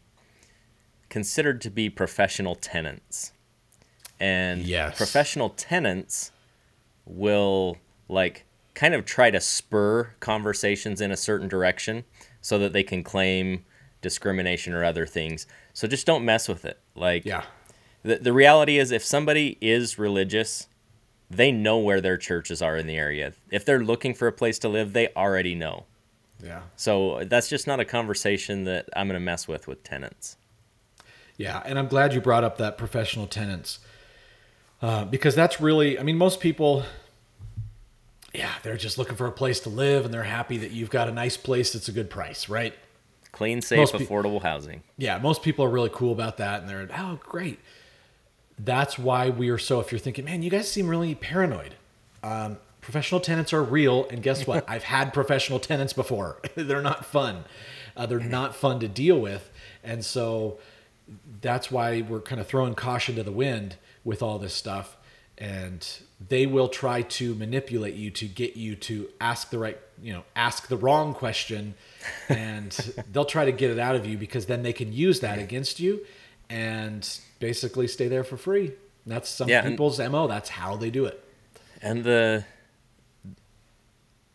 considered 1.09 1.61
to 1.63 1.71
be 1.71 1.91
professional 1.91 2.55
tenants, 2.55 3.33
and 4.21 4.63
Yes. 4.63 4.97
professional 4.97 5.51
tenants 5.51 6.31
will 7.07 7.79
like 8.09 8.45
kind 8.75 8.95
of 8.95 9.05
try 9.05 9.31
to 9.31 9.41
spur 9.41 10.15
conversations 10.21 11.01
in 11.01 11.11
a 11.11 11.17
certain 11.17 11.49
direction 11.49 12.05
so 12.41 12.59
that 12.59 12.73
they 12.73 12.83
can 12.83 13.03
claim 13.03 13.65
discrimination 14.01 14.73
or 14.75 14.85
other 14.85 15.07
things. 15.07 15.47
So 15.73 15.87
just 15.89 16.07
don't 16.07 16.25
mess 16.25 16.49
with 16.49 16.65
it. 16.65 16.79
Like 16.95 17.25
Yeah, 17.25 17.45
the, 18.03 18.17
the 18.17 18.33
reality 18.33 18.79
is 18.79 18.91
if 18.91 19.05
somebody 19.05 19.57
is 19.61 19.99
religious 19.99 20.69
they 21.31 21.51
know 21.51 21.79
where 21.79 22.01
their 22.01 22.17
churches 22.17 22.61
are 22.63 22.77
in 22.77 22.87
the 22.87 22.97
area 22.97 23.33
if 23.51 23.65
they're 23.65 23.83
looking 23.85 24.15
for 24.15 24.29
a 24.29 24.33
place 24.33 24.59
to 24.59 24.69
live 24.69 24.93
they 24.93 25.09
already 25.17 25.55
know 25.55 25.85
yeah, 26.43 26.63
so 26.77 27.25
that's 27.25 27.49
just 27.49 27.67
not 27.67 27.81
a 27.81 27.85
conversation 27.85 28.65
that 28.65 28.89
i'm 28.97 29.07
going 29.09 29.19
to 29.19 29.25
mess 29.25 29.49
with 29.49 29.67
with 29.67 29.83
tenants 29.83 30.37
yeah. 31.37 31.63
And 31.65 31.79
I'm 31.79 31.89
glad 31.89 32.15
you 32.15 32.21
brought 32.21 32.45
up 32.45 32.59
that 32.59 32.79
professional 32.79 33.27
tenants 33.27 33.81
uh, 34.83 35.05
because 35.05 35.35
that's 35.35 35.61
really, 35.61 35.99
I 35.99 36.03
mean, 36.03 36.17
most 36.17 36.41
people, 36.41 36.85
yeah, 38.33 38.53
they're 38.63 38.77
just 38.77 38.99
looking 38.99 39.17
for 39.17 39.27
a 39.27 39.33
place 39.33 39.61
to 39.61 39.69
live, 39.69 40.05
and 40.05 40.13
they're 40.13 40.23
happy 40.23 40.59
that 40.59 40.71
you've 40.71 40.91
got 40.91 41.09
a 41.09 41.13
nice 41.13 41.37
place 41.37 41.73
that's 41.73 41.89
a 41.89 41.93
good 41.93 42.11
price, 42.11 42.49
right? 42.49 42.75
clean 43.33 43.61
safe 43.61 43.79
Most 43.79 43.95
pe- 43.95 44.07
affordable 44.07 44.41
housing 44.41 44.81
yeah, 44.97 45.19
most 45.19 45.43
people 45.43 45.65
are 45.65 45.69
really 45.69 45.91
cool 45.93 46.13
about 46.13 46.37
that, 46.37 46.61
and 46.61 46.69
they're 46.69 46.89
oh 46.97 47.19
great. 47.21 47.59
That's 48.59 48.99
why 48.99 49.31
we 49.31 49.49
are 49.51 49.59
so. 49.59 49.81
If 49.81 49.91
you're 49.91 49.99
thinking, 49.99 50.25
man, 50.25 50.43
you 50.43 50.51
guys 50.51 50.71
seem 50.71 50.89
really 50.89 51.15
paranoid. 51.15 51.75
Um, 52.23 52.59
professional 52.81 53.21
tenants 53.21 53.53
are 53.53 53.63
real, 53.63 54.07
and 54.11 54.23
guess 54.23 54.47
what? 54.47 54.65
I've 54.69 54.85
had 54.85 55.13
professional 55.13 55.59
tenants 55.59 55.93
before. 55.93 56.41
they're 56.55 56.83
not 56.83 57.05
fun. 57.05 57.45
Uh, 57.97 58.07
they're 58.07 58.21
not 58.21 58.55
fun 58.55 58.81
to 58.81 58.89
deal 58.89 59.19
with, 59.19 59.51
and 59.83 60.05
so 60.05 60.59
that's 61.41 61.71
why 61.71 62.03
we're 62.03 62.21
kind 62.21 62.41
of 62.41 62.47
throwing 62.47 62.75
caution 62.75 63.15
to 63.17 63.23
the 63.23 63.33
wind 63.33 63.77
with 64.05 64.23
all 64.23 64.39
this 64.39 64.55
stuff. 64.55 64.97
And 65.37 65.87
they 66.29 66.47
will 66.47 66.69
try 66.69 67.03
to 67.03 67.35
manipulate 67.35 67.95
you 67.95 68.11
to 68.13 68.27
get 68.27 68.57
you 68.57 68.77
to 68.77 69.09
ask 69.21 69.51
the 69.51 69.59
right, 69.59 69.79
you 70.01 70.13
know, 70.13 70.23
ask 70.37 70.69
the 70.69 70.77
wrong 70.77 71.13
question, 71.13 71.75
and 72.29 72.71
they'll 73.13 73.25
try 73.25 73.45
to 73.45 73.53
get 73.53 73.71
it 73.71 73.79
out 73.79 73.97
of 73.97 74.07
you 74.07 74.17
because 74.17 74.47
then 74.47 74.63
they 74.63 74.73
can 74.73 74.93
use 74.93 75.21
that 75.21 75.39
against 75.39 75.81
you, 75.81 76.05
and 76.49 77.19
basically 77.49 77.87
stay 77.87 78.09
there 78.09 78.25
for 78.25 78.39
free. 78.39 78.73
That's 79.07 79.29
some 79.29 79.49
Yeah, 79.51 79.61
and- 79.61 79.71
people's 79.75 79.99
mo. 79.99 80.27
That's 80.27 80.49
how 80.49 80.77
they 80.77 80.89
do 80.91 81.05
it. 81.05 81.23
and 81.83 82.03
the 82.05 82.45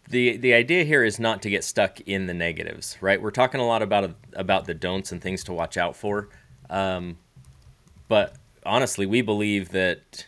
the 0.10 0.38
the 0.38 0.54
idea 0.54 0.84
here 0.84 1.04
is 1.04 1.20
not 1.20 1.42
to 1.42 1.50
get 1.50 1.64
stuck 1.64 2.00
in 2.02 2.26
the 2.28 2.34
negatives 2.34 2.98
right 3.02 3.22
we're 3.22 3.32
talking 3.32 3.60
a 3.62 3.66
lot 3.66 3.82
about 3.82 4.16
about 4.34 4.66
the 4.66 4.74
don'ts 4.74 5.12
and 5.12 5.22
things 5.22 5.44
to 5.44 5.54
watch 5.54 5.78
out 5.78 5.96
for 5.96 6.30
um, 6.70 7.18
but 8.08 8.36
honestly 8.66 9.06
we 9.06 9.22
believe 9.22 9.70
that 9.70 10.26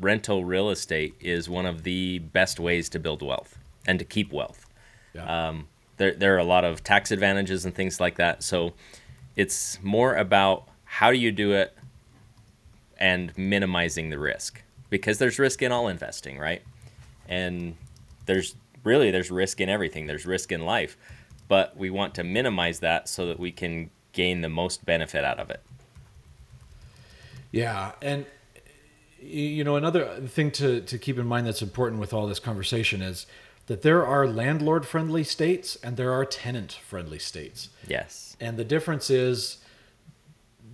rental 0.00 0.44
real 0.44 0.70
estate 0.70 1.14
is 1.20 1.48
one 1.48 1.66
of 1.66 1.82
the 1.82 2.18
best 2.20 2.58
ways 2.60 2.88
to 2.88 2.98
build 2.98 3.22
wealth 3.22 3.58
and 3.86 3.98
to 3.98 4.04
keep 4.04 4.32
wealth 4.32 4.66
Yeah. 5.14 5.48
um, 5.48 5.66
there, 5.96 6.14
there 6.14 6.34
are 6.34 6.38
a 6.38 6.44
lot 6.44 6.64
of 6.64 6.82
tax 6.82 7.10
advantages 7.12 7.64
and 7.64 7.72
things 7.72 8.00
like 8.00 8.16
that. 8.16 8.42
So 8.42 8.72
it's 9.36 9.78
more 9.82 10.16
about 10.16 10.66
how 10.84 11.12
do 11.12 11.18
you 11.18 11.30
do 11.30 11.52
it 11.52 11.72
and 12.98 13.36
minimizing 13.36 14.10
the 14.10 14.18
risk 14.18 14.62
because 14.90 15.18
there's 15.18 15.38
risk 15.38 15.62
in 15.62 15.72
all 15.72 15.88
investing, 15.88 16.38
right? 16.38 16.62
And 17.28 17.76
there's 18.26 18.54
really 18.84 19.10
there's 19.10 19.30
risk 19.30 19.60
in 19.60 19.68
everything. 19.68 20.06
There's 20.06 20.26
risk 20.26 20.52
in 20.52 20.64
life, 20.64 20.96
but 21.48 21.76
we 21.76 21.90
want 21.90 22.14
to 22.14 22.24
minimize 22.24 22.80
that 22.80 23.08
so 23.08 23.26
that 23.26 23.38
we 23.38 23.50
can 23.50 23.90
gain 24.12 24.40
the 24.40 24.48
most 24.48 24.84
benefit 24.84 25.24
out 25.24 25.38
of 25.38 25.50
it. 25.50 25.62
Yeah, 27.50 27.92
and 28.02 28.26
you 29.20 29.64
know 29.64 29.76
another 29.76 30.20
thing 30.26 30.50
to 30.52 30.80
to 30.82 30.98
keep 30.98 31.18
in 31.18 31.26
mind 31.26 31.46
that's 31.46 31.62
important 31.62 32.00
with 32.00 32.12
all 32.12 32.26
this 32.26 32.38
conversation 32.38 33.00
is 33.00 33.26
that 33.66 33.82
there 33.82 34.04
are 34.04 34.26
landlord 34.26 34.86
friendly 34.86 35.24
states 35.24 35.76
and 35.82 35.96
there 35.96 36.12
are 36.12 36.24
tenant 36.24 36.72
friendly 36.72 37.18
states. 37.18 37.70
Yes. 37.88 38.36
And 38.40 38.58
the 38.58 38.64
difference 38.64 39.08
is 39.08 39.58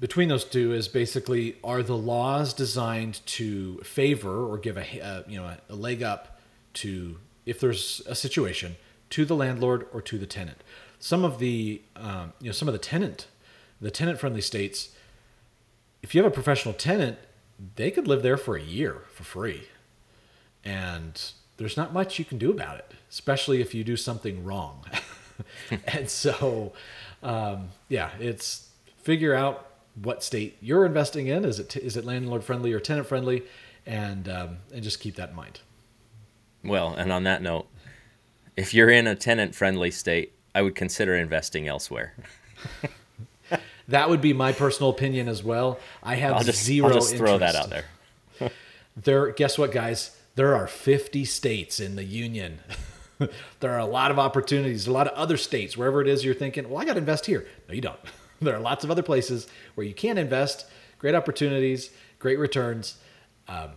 between 0.00 0.28
those 0.28 0.44
two 0.44 0.72
is 0.72 0.88
basically 0.88 1.56
are 1.62 1.82
the 1.82 1.96
laws 1.96 2.54
designed 2.54 3.24
to 3.26 3.78
favor 3.78 4.50
or 4.50 4.58
give 4.58 4.76
a 4.76 5.24
you 5.28 5.38
know 5.38 5.54
a 5.68 5.74
leg 5.74 6.02
up 6.02 6.40
to 6.72 7.18
if 7.46 7.60
there's 7.60 8.02
a 8.06 8.14
situation 8.14 8.76
to 9.10 9.24
the 9.24 9.36
landlord 9.36 9.86
or 9.92 10.00
to 10.00 10.18
the 10.18 10.26
tenant. 10.26 10.62
Some 10.98 11.24
of 11.24 11.38
the 11.38 11.82
um, 11.96 12.32
you 12.40 12.46
know 12.46 12.52
some 12.52 12.66
of 12.66 12.72
the 12.72 12.78
tenant 12.78 13.26
the 13.80 13.90
tenant 13.90 14.18
friendly 14.18 14.40
states 14.40 14.90
if 16.02 16.14
you 16.14 16.22
have 16.22 16.30
a 16.30 16.34
professional 16.34 16.74
tenant 16.74 17.18
they 17.76 17.90
could 17.90 18.06
live 18.06 18.22
there 18.22 18.36
for 18.36 18.56
a 18.56 18.62
year 18.62 19.02
for 19.12 19.24
free 19.24 19.68
and 20.64 21.32
there's 21.56 21.76
not 21.76 21.92
much 21.92 22.18
you 22.18 22.24
can 22.24 22.38
do 22.38 22.50
about 22.50 22.78
it 22.78 22.92
especially 23.10 23.60
if 23.60 23.74
you 23.74 23.82
do 23.82 23.96
something 23.96 24.44
wrong 24.44 24.84
and 25.86 26.08
so 26.10 26.72
um, 27.22 27.68
yeah 27.88 28.10
it's 28.18 28.68
figure 28.98 29.34
out 29.34 29.69
what 29.94 30.22
state 30.22 30.56
you're 30.60 30.86
investing 30.86 31.26
in 31.26 31.44
is 31.44 31.58
it 31.58 31.76
is 31.76 31.96
it 31.96 32.04
landlord 32.04 32.44
friendly 32.44 32.72
or 32.72 32.80
tenant 32.80 33.06
friendly 33.06 33.42
and 33.86 34.28
um, 34.28 34.58
and 34.72 34.82
just 34.82 35.00
keep 35.00 35.16
that 35.16 35.30
in 35.30 35.36
mind 35.36 35.60
Well, 36.62 36.94
and 36.94 37.12
on 37.12 37.24
that 37.24 37.42
note, 37.42 37.66
if 38.56 38.74
you're 38.74 38.90
in 38.90 39.06
a 39.06 39.14
tenant 39.14 39.54
friendly 39.54 39.90
state, 39.90 40.32
I 40.54 40.62
would 40.62 40.74
consider 40.74 41.14
investing 41.14 41.66
elsewhere. 41.66 42.14
that 43.88 44.08
would 44.08 44.20
be 44.20 44.32
my 44.32 44.52
personal 44.52 44.90
opinion 44.90 45.26
as 45.28 45.42
well 45.42 45.80
i 46.02 46.14
have 46.14 46.34
I'll 46.34 46.44
just, 46.44 46.62
0 46.62 46.88
I'll 46.88 46.94
just 46.94 47.16
throw 47.16 47.38
that 47.38 47.56
out 47.56 47.70
there. 47.70 47.84
there 48.96 49.30
guess 49.30 49.58
what 49.58 49.72
guys 49.72 50.16
there 50.34 50.54
are 50.54 50.66
50 50.66 51.24
states 51.24 51.80
in 51.80 51.96
the 51.96 52.04
union 52.04 52.60
there 53.60 53.72
are 53.72 53.78
a 53.78 53.86
lot 53.86 54.10
of 54.10 54.18
opportunities, 54.18 54.86
a 54.86 54.92
lot 54.92 55.06
of 55.06 55.12
other 55.14 55.36
states, 55.36 55.76
wherever 55.76 56.00
it 56.00 56.08
is 56.08 56.24
you're 56.24 56.34
thinking, 56.34 56.68
well, 56.68 56.80
I 56.80 56.84
got 56.84 56.94
to 56.94 56.98
invest 56.98 57.26
here. 57.26 57.46
No, 57.68 57.74
you 57.74 57.80
don't. 57.80 58.00
there 58.42 58.54
are 58.56 58.60
lots 58.60 58.84
of 58.84 58.90
other 58.90 59.02
places 59.02 59.46
where 59.74 59.86
you 59.86 59.94
can 59.94 60.18
invest, 60.18 60.66
great 60.98 61.14
opportunities, 61.14 61.90
great 62.18 62.38
returns 62.38 62.96
um, 63.48 63.70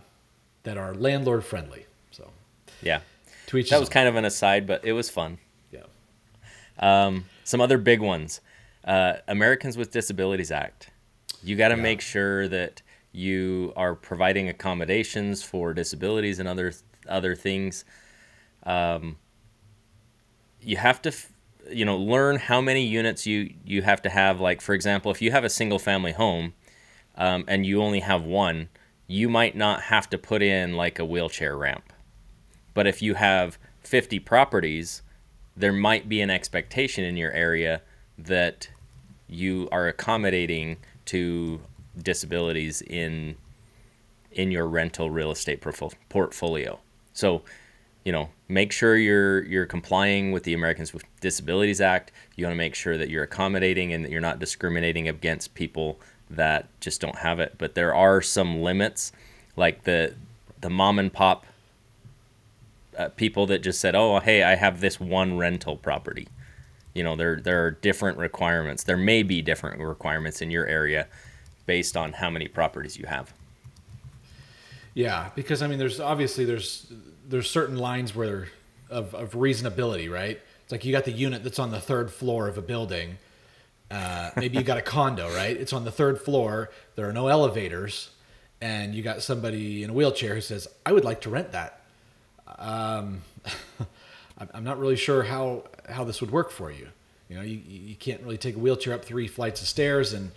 that 0.62 0.76
are 0.78 0.94
landlord 0.94 1.44
friendly. 1.44 1.86
So, 2.10 2.30
Yeah. 2.82 3.00
to 3.46 3.58
each 3.58 3.70
That 3.70 3.80
was 3.80 3.88
own. 3.88 3.92
kind 3.92 4.08
of 4.08 4.16
an 4.16 4.24
aside, 4.24 4.66
but 4.66 4.84
it 4.84 4.92
was 4.92 5.10
fun. 5.10 5.38
yeah. 5.70 5.82
Um, 6.78 7.26
some 7.44 7.60
other 7.60 7.78
big 7.78 8.00
ones. 8.00 8.40
Uh, 8.84 9.14
Americans 9.28 9.76
with 9.76 9.90
Disabilities 9.90 10.50
Act. 10.50 10.90
You 11.42 11.56
got 11.56 11.68
to 11.68 11.76
Yeah. 11.76 11.82
make 11.82 12.00
sure 12.00 12.48
that 12.48 12.82
you 13.12 13.72
are 13.76 13.94
providing 13.94 14.48
accommodations 14.48 15.42
for 15.42 15.72
disabilities 15.72 16.38
and 16.38 16.48
other 16.48 16.72
other 17.08 17.34
things. 17.36 17.84
Um, 18.64 19.18
you 20.62 20.78
have 20.78 21.02
to, 21.02 21.10
f- 21.10 21.30
you 21.70 21.84
know, 21.84 21.96
learn 21.96 22.36
how 22.36 22.60
many 22.60 22.84
units 22.84 23.26
you 23.26 23.54
you 23.64 23.82
have 23.82 24.02
to 24.02 24.10
have. 24.10 24.40
Like 24.40 24.60
for 24.60 24.74
example, 24.74 25.10
if 25.10 25.22
you 25.22 25.30
have 25.30 25.44
a 25.44 25.50
single 25.50 25.78
family 25.78 26.12
home 26.12 26.54
um, 27.16 27.44
and 27.48 27.64
you 27.64 27.82
only 27.82 28.00
have 28.00 28.22
one, 28.24 28.68
you 29.06 29.28
might 29.28 29.56
not 29.56 29.82
have 29.82 30.08
to 30.10 30.18
put 30.18 30.42
in 30.42 30.74
like 30.74 30.98
a 30.98 31.04
wheelchair 31.04 31.56
ramp. 31.56 31.92
But 32.74 32.86
if 32.86 33.02
you 33.02 33.14
have 33.14 33.58
50 33.82 34.18
properties, 34.20 35.02
there 35.56 35.72
might 35.72 36.08
be 36.08 36.20
an 36.20 36.30
expectation 36.30 37.04
in 37.04 37.16
your 37.16 37.32
area 37.32 37.82
that 38.18 38.68
you 39.28 39.68
are 39.72 39.88
accommodating 39.88 40.78
to 41.06 41.60
disabilities 42.02 42.82
in 42.82 43.36
in 44.32 44.50
your 44.50 44.66
rental 44.66 45.10
real 45.10 45.30
estate 45.30 45.60
portfolio. 46.08 46.80
So, 47.12 47.42
you 48.04 48.10
know, 48.10 48.30
make 48.48 48.72
sure 48.72 48.96
you're 48.96 49.44
you're 49.44 49.66
complying 49.66 50.32
with 50.32 50.42
the 50.42 50.54
Americans 50.54 50.92
with 50.92 51.04
Disabilities 51.20 51.80
Act. 51.80 52.12
You 52.36 52.44
want 52.44 52.54
to 52.54 52.58
make 52.58 52.74
sure 52.74 52.98
that 52.98 53.10
you're 53.10 53.24
accommodating 53.24 53.92
and 53.92 54.04
that 54.04 54.10
you're 54.10 54.20
not 54.20 54.38
discriminating 54.38 55.08
against 55.08 55.54
people 55.54 55.98
that 56.30 56.68
just 56.80 57.00
don't 57.00 57.16
have 57.16 57.40
it. 57.40 57.54
But 57.58 57.74
there 57.74 57.94
are 57.94 58.20
some 58.20 58.62
limits, 58.62 59.12
like 59.56 59.84
the 59.84 60.14
the 60.60 60.70
mom 60.70 60.98
and 60.98 61.12
pop 61.12 61.46
uh, 62.98 63.08
people 63.10 63.46
that 63.46 63.62
just 63.62 63.80
said, 63.80 63.94
"Oh, 63.94 64.20
hey, 64.20 64.42
I 64.42 64.54
have 64.56 64.80
this 64.80 65.00
one 65.00 65.36
rental 65.36 65.76
property." 65.76 66.28
You 66.94 67.02
know, 67.02 67.16
there 67.16 67.36
there 67.36 67.64
are 67.64 67.70
different 67.70 68.18
requirements. 68.18 68.84
There 68.84 68.96
may 68.96 69.22
be 69.22 69.42
different 69.42 69.80
requirements 69.80 70.40
in 70.40 70.50
your 70.50 70.66
area 70.66 71.08
based 71.66 71.96
on 71.96 72.12
how 72.12 72.30
many 72.30 72.46
properties 72.46 72.98
you 72.98 73.06
have. 73.06 73.32
Yeah, 74.92 75.30
because 75.34 75.60
I 75.60 75.66
mean, 75.66 75.78
there's 75.78 75.98
obviously 75.98 76.44
there's 76.44 76.92
there's 77.34 77.50
certain 77.50 77.76
lines 77.76 78.14
where 78.14 78.46
of 78.88 79.12
of 79.12 79.32
reasonability, 79.32 80.08
right? 80.08 80.40
It's 80.62 80.70
like 80.70 80.84
you 80.84 80.92
got 80.92 81.04
the 81.04 81.10
unit 81.10 81.42
that's 81.42 81.58
on 81.58 81.72
the 81.72 81.80
third 81.80 82.12
floor 82.12 82.46
of 82.46 82.56
a 82.56 82.62
building. 82.62 83.18
Uh, 83.90 84.30
maybe 84.36 84.56
you 84.56 84.62
got 84.62 84.78
a 84.78 84.82
condo, 84.96 85.28
right? 85.34 85.56
It's 85.56 85.72
on 85.72 85.84
the 85.84 85.90
third 85.90 86.20
floor. 86.20 86.70
There 86.94 87.08
are 87.08 87.12
no 87.12 87.26
elevators, 87.26 88.10
and 88.60 88.94
you 88.94 89.02
got 89.02 89.20
somebody 89.20 89.82
in 89.82 89.90
a 89.90 89.92
wheelchair 89.92 90.36
who 90.36 90.40
says, 90.40 90.68
"I 90.86 90.92
would 90.92 91.04
like 91.04 91.22
to 91.22 91.30
rent 91.30 91.50
that." 91.50 91.80
Um, 92.56 93.22
I'm- 94.38 94.50
I'm 94.54 94.64
not 94.64 94.78
really 94.78 94.96
sure 94.96 95.24
how 95.24 95.64
how 95.90 96.04
this 96.04 96.20
would 96.20 96.30
work 96.30 96.52
for 96.52 96.70
you. 96.70 96.86
You 97.28 97.36
know, 97.36 97.42
you, 97.42 97.60
you 97.66 97.96
can't 97.96 98.22
really 98.22 98.38
take 98.38 98.54
a 98.54 98.58
wheelchair 98.60 98.94
up 98.94 99.04
three 99.04 99.26
flights 99.26 99.60
of 99.60 99.66
stairs, 99.66 100.12
and 100.12 100.30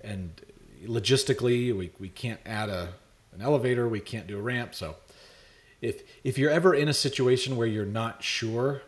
and 0.00 0.40
logistically, 0.84 1.76
we, 1.76 1.90
we 1.98 2.08
can't 2.08 2.38
add 2.46 2.68
a 2.68 2.92
an 3.34 3.42
elevator, 3.42 3.88
we 3.88 4.00
can't 4.00 4.26
do 4.28 4.38
a 4.38 4.40
ramp. 4.40 4.74
So, 4.76 4.94
if 5.86 6.02
if 6.24 6.36
you're 6.36 6.50
ever 6.50 6.74
in 6.74 6.88
a 6.88 6.92
situation 6.92 7.56
where 7.56 7.66
you're 7.66 7.86
not 7.86 8.22
sure, 8.22 8.82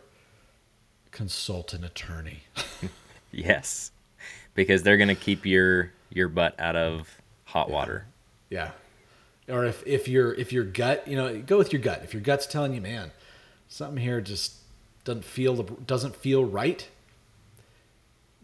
consult 1.11 1.73
an 1.73 1.83
attorney. 1.83 2.41
Yes, 3.31 3.91
because 4.55 4.81
they're 4.81 4.97
gonna 4.97 5.13
keep 5.13 5.45
your 5.45 5.91
your 6.09 6.29
butt 6.29 6.59
out 6.59 6.75
of 6.75 7.07
hot 7.45 7.69
water. 7.69 8.05
Yeah. 8.49 8.71
Or 9.47 9.65
if, 9.65 9.85
if 9.85 10.07
your 10.07 10.33
if 10.33 10.51
your 10.51 10.63
gut, 10.63 11.07
you 11.07 11.15
know, 11.15 11.39
go 11.39 11.57
with 11.57 11.71
your 11.71 11.81
gut. 11.81 12.01
If 12.03 12.13
your 12.13 12.23
gut's 12.23 12.47
telling 12.47 12.73
you, 12.73 12.81
man, 12.81 13.11
something 13.67 14.01
here 14.01 14.19
just 14.19 14.55
doesn't 15.03 15.25
feel 15.25 15.61
doesn't 15.61 16.15
feel 16.15 16.43
right, 16.43 16.87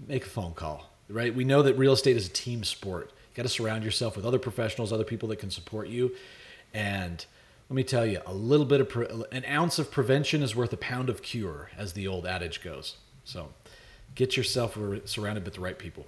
make 0.07 0.25
a 0.25 0.29
phone 0.29 0.53
call. 0.53 0.91
Right? 1.09 1.33
We 1.33 1.43
know 1.43 1.61
that 1.63 1.77
real 1.77 1.93
estate 1.93 2.15
is 2.15 2.27
a 2.27 2.31
team 2.31 2.63
sport. 2.63 3.11
You 3.11 3.37
got 3.37 3.43
to 3.43 3.49
surround 3.49 3.83
yourself 3.83 4.15
with 4.15 4.25
other 4.25 4.39
professionals, 4.39 4.93
other 4.93 5.03
people 5.03 5.29
that 5.29 5.37
can 5.37 5.51
support 5.51 5.87
you. 5.87 6.15
And 6.73 7.25
let 7.69 7.75
me 7.75 7.83
tell 7.83 8.05
you, 8.05 8.21
a 8.25 8.33
little 8.33 8.65
bit 8.65 8.81
of 8.81 8.89
pre- 8.89 9.07
an 9.31 9.43
ounce 9.45 9.79
of 9.79 9.91
prevention 9.91 10.43
is 10.43 10.55
worth 10.55 10.71
a 10.73 10.77
pound 10.77 11.09
of 11.09 11.21
cure, 11.21 11.71
as 11.77 11.93
the 11.93 12.07
old 12.07 12.25
adage 12.25 12.63
goes. 12.63 12.97
So, 13.23 13.49
get 14.13 14.37
yourself 14.37 14.77
surrounded 15.05 15.45
with 15.45 15.55
the 15.55 15.61
right 15.61 15.77
people. 15.77 16.05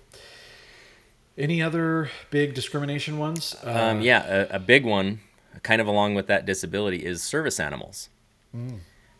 Any 1.37 1.61
other 1.61 2.09
big 2.31 2.53
discrimination 2.53 3.17
ones? 3.17 3.55
Uh, 3.63 3.69
Um, 3.71 4.01
yeah, 4.01 4.47
a, 4.51 4.55
a 4.55 4.59
big 4.59 4.85
one, 4.85 5.19
kind 5.63 5.81
of 5.81 5.87
along 5.87 6.15
with 6.15 6.27
that 6.27 6.45
disability, 6.45 7.05
is 7.05 7.21
service 7.21 7.59
animals. 7.59 8.09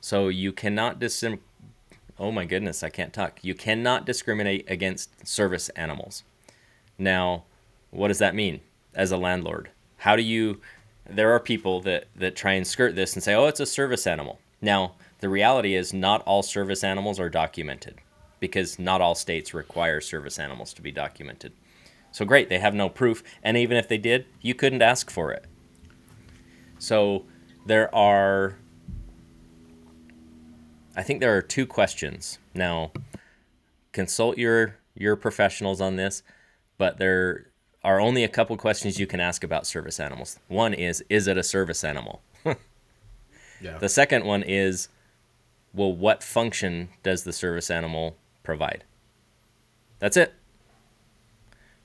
So 0.01 0.29
you 0.29 0.51
cannot 0.51 0.99
discriminate. 0.99 1.43
Oh 2.17 2.31
my 2.31 2.45
goodness, 2.45 2.81
I 2.81 2.89
can't 2.89 3.13
talk. 3.13 3.39
You 3.43 3.53
cannot 3.53 4.05
discriminate 4.05 4.65
against 4.67 5.27
service 5.27 5.69
animals. 5.69 6.23
Now, 6.97 7.43
what 7.91 8.07
does 8.07 8.17
that 8.17 8.33
mean 8.33 8.61
as 8.95 9.11
a 9.11 9.17
landlord? 9.17 9.69
How 9.97 10.15
do 10.15 10.23
you? 10.23 10.59
There 11.09 11.31
are 11.31 11.39
people 11.39 11.81
that 11.81 12.07
that 12.15 12.35
try 12.35 12.53
and 12.53 12.67
skirt 12.67 12.95
this 12.95 13.13
and 13.13 13.23
say, 13.23 13.33
"Oh, 13.33 13.47
it's 13.47 13.59
a 13.59 13.65
service 13.65 14.05
animal." 14.07 14.39
Now, 14.61 14.95
the 15.19 15.29
reality 15.29 15.75
is, 15.75 15.93
not 15.93 16.21
all 16.23 16.43
service 16.43 16.83
animals 16.83 17.19
are 17.19 17.29
documented, 17.29 17.99
because 18.39 18.77
not 18.79 19.01
all 19.01 19.15
states 19.15 19.53
require 19.53 20.01
service 20.01 20.39
animals 20.39 20.73
to 20.73 20.81
be 20.81 20.91
documented. 20.91 21.53
So 22.11 22.25
great, 22.25 22.49
they 22.49 22.59
have 22.59 22.73
no 22.73 22.89
proof, 22.89 23.23
and 23.43 23.57
even 23.57 23.77
if 23.77 23.87
they 23.87 23.97
did, 23.97 24.25
you 24.41 24.53
couldn't 24.53 24.81
ask 24.81 25.09
for 25.09 25.31
it. 25.31 25.45
So 26.79 27.25
there 27.65 27.93
are 27.93 28.57
I 30.95 31.03
think 31.03 31.19
there 31.19 31.37
are 31.37 31.43
two 31.43 31.67
questions. 31.67 32.39
Now, 32.55 32.91
consult 33.91 34.37
your 34.37 34.77
your 34.95 35.15
professionals 35.15 35.79
on 35.79 35.95
this, 35.95 36.23
but 36.79 36.97
there 36.97 37.51
are 37.87 38.01
only 38.01 38.21
a 38.25 38.27
couple 38.27 38.57
questions 38.57 38.99
you 38.99 39.07
can 39.07 39.21
ask 39.21 39.45
about 39.45 39.65
service 39.65 39.97
animals. 39.97 40.39
One 40.49 40.73
is 40.73 41.05
is 41.09 41.25
it 41.25 41.37
a 41.37 41.43
service 41.43 41.85
animal? 41.85 42.21
yeah. 43.61 43.77
The 43.77 43.87
second 43.87 44.25
one 44.25 44.43
is 44.43 44.89
well, 45.73 45.93
what 45.93 46.21
function 46.21 46.89
does 47.01 47.23
the 47.23 47.31
service 47.31 47.71
animal 47.71 48.17
provide? 48.43 48.83
That's 49.99 50.17
it. 50.17 50.33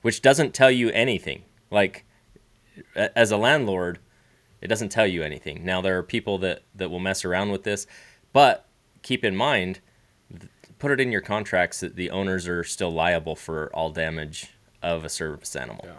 Which 0.01 0.21
doesn't 0.21 0.53
tell 0.53 0.69
you 0.69 0.89
anything. 0.89 1.43
Like 1.71 2.03
as 2.95 3.31
a 3.31 3.37
landlord, 3.37 3.99
it 4.59 4.67
doesn't 4.67 4.89
tell 4.89 5.07
you 5.07 5.23
anything. 5.23 5.63
Now 5.63 5.79
there 5.79 5.97
are 5.97 6.03
people 6.03 6.37
that 6.39 6.63
that 6.75 6.91
will 6.91 6.99
mess 6.99 7.23
around 7.23 7.49
with 7.51 7.63
this, 7.63 7.87
but 8.33 8.67
keep 9.03 9.23
in 9.23 9.37
mind 9.37 9.79
put 10.79 10.91
it 10.91 10.99
in 10.99 11.13
your 11.13 11.21
contracts 11.21 11.79
that 11.79 11.95
the 11.95 12.09
owners 12.09 12.45
are 12.45 12.65
still 12.65 12.91
liable 12.91 13.37
for 13.37 13.73
all 13.73 13.89
damage 13.89 14.52
of 14.83 15.03
a 15.03 15.09
service 15.09 15.55
animal. 15.55 15.81
Yeah. 15.85 15.93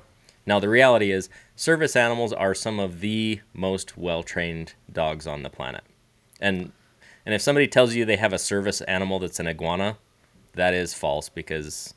Now 0.46 0.60
the 0.60 0.68
reality 0.68 1.10
is 1.10 1.28
service 1.56 1.96
animals 1.96 2.32
are 2.32 2.54
some 2.54 2.78
of 2.78 3.00
the 3.00 3.40
most 3.54 3.96
well-trained 3.96 4.74
dogs 4.92 5.26
on 5.26 5.42
the 5.42 5.50
planet. 5.50 5.82
And 6.40 6.72
and 7.26 7.34
if 7.34 7.40
somebody 7.40 7.66
tells 7.66 7.94
you 7.94 8.04
they 8.04 8.16
have 8.16 8.34
a 8.34 8.38
service 8.38 8.82
animal 8.82 9.18
that's 9.18 9.40
an 9.40 9.46
iguana, 9.48 9.96
that 10.52 10.74
is 10.74 10.92
false 10.92 11.30
because 11.30 11.94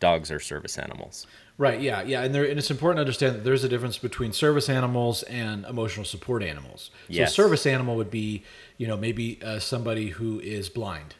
dogs 0.00 0.30
are 0.32 0.40
service 0.40 0.76
animals. 0.76 1.26
Right. 1.56 1.80
Yeah. 1.80 2.02
Yeah. 2.02 2.22
And 2.22 2.34
there, 2.34 2.44
and 2.44 2.58
it's 2.58 2.70
important 2.70 2.98
to 2.98 3.00
understand 3.02 3.36
that 3.36 3.44
there's 3.44 3.64
a 3.64 3.68
difference 3.68 3.98
between 3.98 4.32
service 4.32 4.68
animals 4.68 5.22
and 5.24 5.64
emotional 5.64 6.04
support 6.04 6.42
animals. 6.42 6.90
So 7.08 7.14
Yes. 7.14 7.30
a 7.30 7.34
service 7.34 7.66
animal 7.66 7.96
would 7.96 8.10
be, 8.10 8.42
you 8.78 8.86
know, 8.86 8.96
maybe 8.96 9.40
uh, 9.42 9.58
somebody 9.60 10.08
who 10.10 10.38
is 10.40 10.68
blind, 10.68 11.14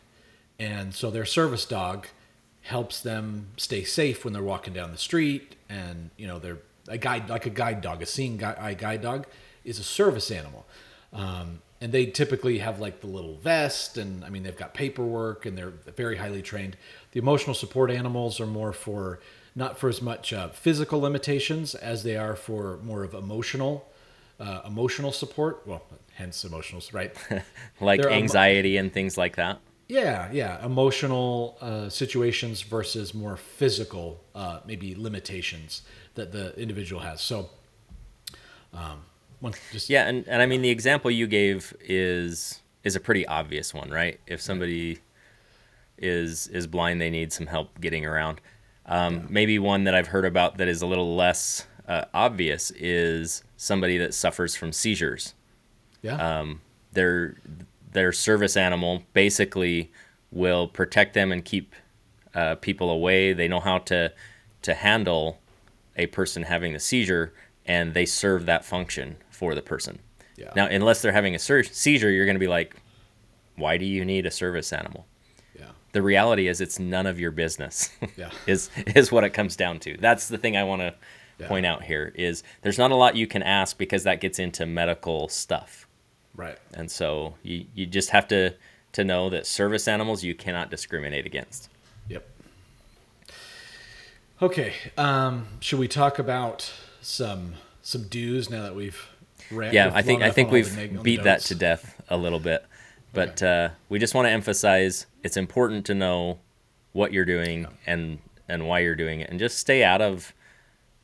and 0.59 0.95
so 0.95 1.11
their 1.11 1.25
service 1.25 1.65
dog 1.65 2.07
helps 2.69 3.01
them 3.01 3.47
stay 3.57 3.83
safe 3.83 4.25
when 4.25 4.35
they're 4.35 4.43
walking 4.43 4.75
down 4.75 4.93
the 4.93 4.99
street, 4.99 5.57
and 5.71 6.11
you 6.19 6.27
know, 6.27 6.39
they're 6.39 6.59
a 6.87 6.99
guide 6.99 7.31
like 7.31 7.47
a 7.47 7.51
guide 7.51 7.81
dog, 7.81 8.03
a 8.03 8.07
seeing 8.07 8.45
eye 8.45 8.75
guide 8.75 9.01
dog, 9.01 9.27
is 9.65 9.79
a 9.79 9.83
service 9.83 10.31
animal. 10.31 10.67
Um, 11.15 11.61
and 11.81 11.93
they 11.93 12.05
typically 12.07 12.59
have 12.59 12.79
like 12.79 13.01
the 13.01 13.07
little 13.07 13.37
vest, 13.37 13.97
and 13.97 14.23
I 14.23 14.29
mean 14.29 14.43
they've 14.43 14.57
got 14.57 14.75
paperwork, 14.75 15.47
and 15.47 15.57
they're 15.57 15.73
very 15.97 16.19
highly 16.19 16.43
trained. 16.43 16.77
The 17.13 17.21
emotional 17.21 17.55
support 17.55 17.91
animals 17.91 18.39
are 18.39 18.47
more 18.47 18.75
for 18.75 19.21
not 19.55 19.79
for 19.79 19.89
as 19.89 20.03
much 20.03 20.35
uh, 20.35 20.51
physical 20.51 21.01
limitations 21.01 21.75
as 21.75 22.03
they 22.03 22.17
are 22.17 22.37
for 22.37 22.79
more 22.83 23.03
of 23.03 23.15
emotional, 23.15 23.89
uh, 24.39 24.61
emotional 24.67 25.11
support. 25.11 25.63
Well, 25.65 25.83
hence 26.17 26.45
emotional, 26.45 26.83
right? 26.93 27.17
Like 27.81 28.03
They're 28.03 28.11
emo- 28.11 28.19
anxiety 28.19 28.77
and 28.77 28.93
things 28.93 29.17
like 29.17 29.37
that. 29.37 29.59
Yeah, 29.89 30.31
yeah, 30.31 30.65
emotional 30.65 31.57
uh, 31.61 31.89
situations 31.89 32.61
versus 32.61 33.15
more 33.15 33.37
physical, 33.37 34.23
uh, 34.35 34.61
maybe 34.67 34.95
limitations 34.95 35.83
that 36.15 36.31
the 36.31 36.59
individual 36.61 37.01
has. 37.01 37.21
So, 37.23 37.49
um, 38.75 39.01
one 39.41 39.55
just 39.73 39.89
Yeah, 39.89 40.07
and, 40.07 40.29
and 40.29 40.43
I 40.43 40.47
mean 40.47 40.63
the 40.63 40.71
example 40.71 41.11
you 41.11 41.27
gave 41.27 41.75
is 41.81 42.61
is 42.85 42.97
a 42.97 43.01
pretty 43.01 43.27
obvious 43.27 43.73
one, 43.73 43.91
right? 43.91 44.21
If 44.27 44.43
somebody 44.43 44.99
is 45.97 46.49
is 46.49 46.67
blind, 46.67 47.01
they 47.01 47.11
need 47.11 47.33
some 47.33 47.47
help 47.47 47.81
getting 47.81 48.05
around. 48.05 48.41
Um, 48.85 49.27
maybe 49.29 49.59
one 49.59 49.85
that 49.85 49.95
I've 49.95 50.09
heard 50.09 50.25
about 50.25 50.59
that 50.59 50.69
is 50.69 50.83
a 50.83 50.87
little 50.87 51.15
less 51.17 51.67
uh, 51.87 52.05
obvious 52.13 52.71
is 52.73 53.43
somebody 53.57 53.99
that 53.99 54.15
suffers 54.15 54.55
from 54.55 54.73
seizures. 54.73 55.35
Yeah. 56.03 56.17
Um, 56.17 56.61
their 56.93 57.37
their 57.93 58.13
service 58.13 58.57
animal 58.57 59.03
basically 59.13 59.91
will 60.31 60.69
protect 60.69 61.15
them 61.15 61.33
and 61.33 61.45
keep 61.45 61.75
uh, 62.35 62.55
people 62.57 62.91
away. 62.91 63.33
They 63.33 63.49
know 63.49 63.61
how 63.61 63.79
to 63.79 64.13
to 64.63 64.75
handle 64.75 65.39
a 65.97 66.07
person 66.07 66.43
having 66.43 66.75
a 66.75 66.81
seizure, 66.81 67.33
and 67.67 67.95
they 67.95 68.05
serve 68.07 68.47
that 68.47 68.65
function 68.65 69.17
for 69.31 69.55
the 69.55 69.63
person. 69.63 69.99
Yeah. 70.37 70.53
Now, 70.55 70.67
unless 70.67 71.01
they're 71.03 71.13
having 71.13 71.35
a 71.35 71.39
sur- 71.39 71.63
seizure, 71.65 72.11
you're 72.11 72.27
going 72.27 72.37
to 72.37 72.41
be 72.41 72.47
like, 72.49 72.77
"Why 73.57 73.77
do 73.77 73.85
you 73.85 74.05
need 74.05 74.27
a 74.27 74.31
service 74.31 74.73
animal?" 74.73 75.07
yeah. 75.59 75.71
The 75.93 76.03
reality 76.03 76.47
is, 76.49 76.61
it's 76.61 76.79
none 76.79 77.07
of 77.07 77.19
your 77.19 77.31
business. 77.33 77.91
Yeah. 78.17 78.31
is 78.47 78.71
is 78.95 79.11
what 79.11 79.25
it 79.25 79.31
comes 79.31 79.57
down 79.57 79.81
to. 79.81 79.97
That's 79.97 80.29
the 80.29 80.39
thing 80.39 80.57
I 80.57 80.63
want 80.65 80.83
to 80.83 80.95
Yeah. 81.41 81.49
point 81.49 81.67
out 81.67 81.83
here. 81.85 82.13
Is 82.15 82.43
there's 82.63 82.79
not 82.79 82.91
a 82.93 82.95
lot 82.97 83.17
you 83.17 83.27
can 83.27 83.43
ask 83.43 83.79
because 83.79 84.05
that 84.05 84.21
gets 84.21 84.39
into 84.39 84.67
medical 84.67 85.29
stuff. 85.29 85.88
Right. 86.39 86.57
And 86.73 86.89
so 86.91 87.35
you, 87.43 87.67
you 87.75 87.85
just 87.85 88.11
have 88.11 88.29
to, 88.29 88.55
to 88.93 89.05
know 89.05 89.29
that 89.29 89.45
service 89.45 89.89
animals 89.89 90.23
you 90.23 90.35
cannot 90.35 90.71
discriminate 90.71 91.27
against. 91.27 91.69
Yep. 92.09 92.27
Okay. 94.41 94.73
Um, 94.97 95.47
should 95.61 95.81
we 95.81 95.89
talk 95.89 96.19
about 96.19 96.73
some 97.01 97.55
some 97.83 98.05
do's 98.05 98.49
now 98.51 98.63
that 98.63 98.75
we've 98.77 99.09
ran? 99.51 99.75
Yeah, 99.75 99.91
I 99.93 100.03
think 100.03 100.23
I 100.23 100.31
think 100.31 100.49
on 100.51 100.55
all 100.55 100.63
the 100.63 100.69
we've 100.69 100.77
neg- 100.77 101.03
beat 101.03 101.25
that 101.25 101.41
to 101.43 101.55
death 101.57 102.01
a 102.09 102.17
little 102.17 102.39
bit. 102.39 102.65
But 103.13 103.43
Okay. 103.43 103.65
uh, 103.65 103.71
we 103.89 103.99
just 103.99 104.15
want 104.15 104.27
to 104.27 104.31
emphasize 104.31 105.07
it's 105.25 105.37
important 105.37 105.87
to 105.87 105.95
know 105.95 106.39
what 106.93 107.13
you're 107.13 107.25
doing 107.25 107.67
and 107.85 108.21
and 108.49 108.69
why 108.69 108.79
you're 108.79 108.95
doing 108.95 109.21
it, 109.21 109.29
and 109.29 109.41
just 109.41 109.59
stay 109.59 109.83
out 109.83 110.01
of 110.01 110.33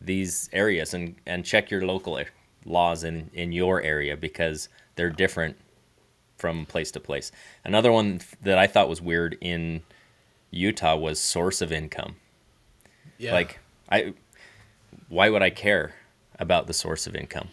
these 0.01 0.49
areas 0.53 0.95
and 0.95 1.17
and 1.27 1.45
check 1.45 1.73
your 1.73 1.85
local 1.85 2.23
laws 2.65 3.03
in 3.03 3.31
in 3.35 3.51
your 3.51 3.83
area 3.83 4.17
because 4.17 4.69
they're 4.97 5.11
different 5.11 5.57
from 6.37 6.67
place 6.67 6.91
to 6.93 7.01
place. 7.01 7.33
Another 7.65 7.93
one 7.93 8.21
that 8.43 8.59
I 8.59 8.67
thought 8.67 8.89
was 8.89 9.01
weird 9.01 9.37
in 9.41 9.83
Utah 10.51 10.97
was 10.97 11.21
source 11.21 11.61
of 11.61 11.73
income. 11.73 12.17
Yeah. 13.19 13.33
Like 13.33 13.59
I 13.91 14.15
why 15.09 15.29
would 15.31 15.43
I 15.43 15.51
care 15.51 15.95
about 16.39 16.67
the 16.67 16.73
source 16.75 17.07
of 17.07 17.15
income? 17.15 17.49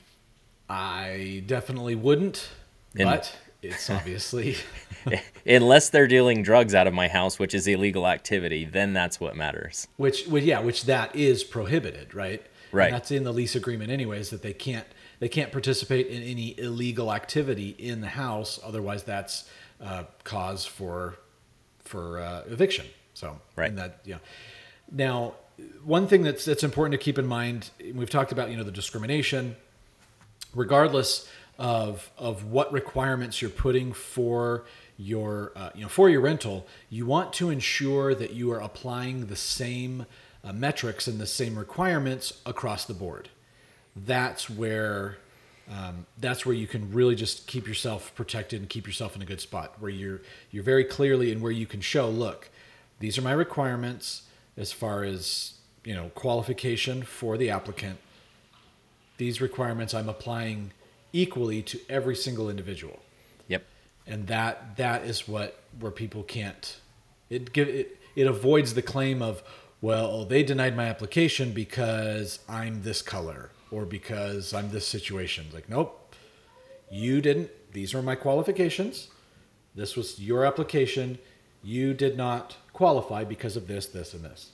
I 0.69 1.43
definitely 1.45 1.95
wouldn't, 1.95 2.49
And- 2.95 3.09
but 3.09 3.35
it's 3.61 3.89
obviously 3.89 4.55
Unless 5.45 5.89
they're 5.89 6.07
dealing 6.07 6.43
drugs 6.43 6.75
out 6.75 6.87
of 6.87 6.93
my 6.93 7.07
house, 7.07 7.39
which 7.39 7.53
is 7.53 7.67
illegal 7.67 8.07
activity, 8.07 8.65
then 8.65 8.93
that's 8.93 9.19
what 9.19 9.35
matters. 9.35 9.87
which, 9.97 10.27
which 10.27 10.43
yeah, 10.43 10.59
which 10.59 10.85
that 10.85 11.15
is 11.15 11.43
prohibited, 11.43 12.13
right? 12.13 12.45
Right. 12.71 12.85
And 12.85 12.93
that's 12.95 13.11
in 13.11 13.23
the 13.23 13.33
lease 13.33 13.55
agreement, 13.55 13.91
anyways. 13.91 14.29
That 14.29 14.43
they 14.43 14.53
can't 14.53 14.85
they 15.21 15.29
can't 15.29 15.51
participate 15.51 16.07
in 16.07 16.23
any 16.23 16.59
illegal 16.59 17.13
activity 17.13 17.75
in 17.77 18.01
the 18.01 18.07
house, 18.07 18.59
otherwise 18.63 19.03
that's 19.03 19.47
uh, 19.79 20.03
cause 20.23 20.65
for 20.65 21.15
for 21.79 22.19
uh, 22.19 22.43
eviction. 22.47 22.87
So 23.13 23.39
Right. 23.55 23.69
and 23.69 23.77
that 23.77 23.99
know. 24.05 24.19
Now, 24.91 25.35
one 25.83 26.07
thing 26.07 26.23
that's 26.23 26.43
that's 26.43 26.63
important 26.63 26.99
to 26.99 27.03
keep 27.03 27.19
in 27.19 27.27
mind, 27.27 27.69
we've 27.93 28.09
talked 28.09 28.31
about 28.31 28.49
you 28.49 28.57
know 28.57 28.63
the 28.63 28.71
discrimination, 28.71 29.55
regardless 30.55 31.29
of 31.59 32.09
of 32.17 32.45
what 32.45 32.73
requirements 32.73 33.43
you're 33.43 33.51
putting 33.51 33.93
for 33.93 34.65
your 34.97 35.51
uh, 35.55 35.69
you 35.75 35.83
know 35.83 35.89
for 35.89 36.09
your 36.09 36.21
rental, 36.21 36.65
you 36.89 37.05
want 37.05 37.31
to 37.33 37.51
ensure 37.51 38.15
that 38.15 38.33
you 38.33 38.51
are 38.51 38.59
applying 38.59 39.27
the 39.27 39.35
same 39.35 40.07
uh, 40.43 40.51
metrics 40.51 41.07
and 41.07 41.19
the 41.19 41.27
same 41.27 41.59
requirements 41.59 42.41
across 42.43 42.85
the 42.85 42.95
board. 42.95 43.29
That's 43.95 44.49
where 44.49 45.17
um, 45.69 46.05
that's 46.19 46.45
where 46.45 46.55
you 46.55 46.67
can 46.67 46.91
really 46.91 47.15
just 47.15 47.47
keep 47.47 47.67
yourself 47.67 48.13
protected 48.15 48.59
and 48.59 48.69
keep 48.69 48.87
yourself 48.87 49.15
in 49.15 49.21
a 49.21 49.25
good 49.25 49.41
spot 49.41 49.75
where 49.79 49.91
you're 49.91 50.21
you're 50.49 50.63
very 50.63 50.83
clearly 50.83 51.31
and 51.31 51.41
where 51.41 51.51
you 51.51 51.65
can 51.65 51.79
show 51.79 52.09
look 52.09 52.49
these 52.99 53.17
are 53.17 53.21
my 53.21 53.31
requirements 53.31 54.23
as 54.57 54.73
far 54.73 55.03
as 55.03 55.53
you 55.85 55.93
know 55.93 56.09
qualification 56.09 57.03
for 57.03 57.37
the 57.37 57.49
applicant 57.49 57.99
these 59.21 59.39
requirements 59.39 59.93
I'm 59.93 60.09
applying 60.09 60.71
equally 61.13 61.61
to 61.61 61.79
every 61.87 62.15
single 62.15 62.49
individual. 62.49 62.99
Yep. 63.49 63.63
And 64.07 64.25
that 64.25 64.77
that 64.77 65.03
is 65.03 65.27
what 65.27 65.61
where 65.79 65.91
people 65.91 66.23
can't 66.23 66.79
it 67.29 67.53
give 67.53 67.67
it 67.67 67.99
it 68.15 68.25
avoids 68.25 68.73
the 68.73 68.81
claim 68.81 69.21
of 69.21 69.43
well 69.79 70.25
they 70.25 70.41
denied 70.41 70.75
my 70.75 70.85
application 70.85 71.51
because 71.51 72.39
I'm 72.49 72.81
this 72.81 73.03
color 73.03 73.51
or 73.71 73.85
because 73.85 74.53
I'm 74.53 74.69
this 74.71 74.87
situation. 74.87 75.45
Like 75.53 75.69
nope. 75.69 76.15
You 76.89 77.21
didn't 77.21 77.49
these 77.73 77.93
are 77.93 78.01
my 78.01 78.15
qualifications. 78.15 79.07
This 79.75 79.95
was 79.95 80.19
your 80.19 80.45
application. 80.45 81.17
You 81.63 81.93
did 81.93 82.17
not 82.17 82.57
qualify 82.73 83.23
because 83.23 83.55
of 83.55 83.67
this, 83.67 83.85
this, 83.85 84.13
and 84.13 84.23
this. 84.25 84.51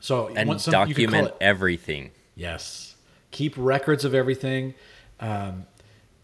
So 0.00 0.28
And 0.34 0.60
some- 0.60 0.88
you 0.88 0.94
can 0.94 1.06
call 1.10 1.12
document 1.12 1.28
it- 1.28 1.36
everything. 1.40 2.10
Yes. 2.34 2.96
Keep 3.30 3.54
records 3.56 4.04
of 4.04 4.14
everything. 4.14 4.74
Um, 5.20 5.66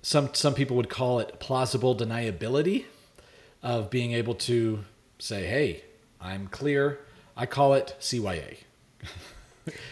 some 0.02 0.32
some 0.34 0.54
people 0.54 0.76
would 0.76 0.88
call 0.88 1.20
it 1.20 1.38
plausible 1.38 1.94
deniability 1.94 2.86
of 3.62 3.90
being 3.90 4.12
able 4.12 4.34
to 4.34 4.84
say, 5.18 5.46
"Hey, 5.46 5.84
I'm 6.20 6.48
clear." 6.48 7.00
I 7.36 7.44
call 7.46 7.74
it 7.74 7.94
CYA. 8.00 8.58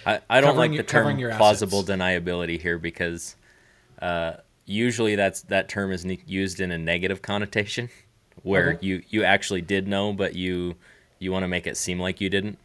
I, 0.06 0.20
I 0.30 0.40
don't 0.40 0.56
like 0.56 0.72
your- 0.72 0.82
the 0.82 0.88
term 0.88 1.18
your 1.18 1.34
plausible 1.34 1.80
assets. 1.80 1.90
deniability 2.00 2.60
here 2.60 2.78
because 2.78 3.36
uh, 4.00 4.34
usually 4.66 5.14
that's 5.16 5.42
that 5.42 5.68
term 5.68 5.92
is 5.92 6.04
ne- 6.04 6.20
used 6.26 6.60
in 6.60 6.70
a 6.70 6.78
negative 6.78 7.22
connotation 7.22 7.88
where 8.42 8.74
Okay. 8.74 8.86
you, 8.86 9.02
you 9.08 9.24
actually 9.24 9.62
did 9.62 9.86
know 9.88 10.12
but 10.12 10.34
you 10.34 10.74
you 11.18 11.32
want 11.32 11.42
to 11.44 11.48
make 11.48 11.66
it 11.66 11.76
seem 11.76 11.98
like 12.00 12.20
you 12.20 12.28
didn't. 12.28 12.58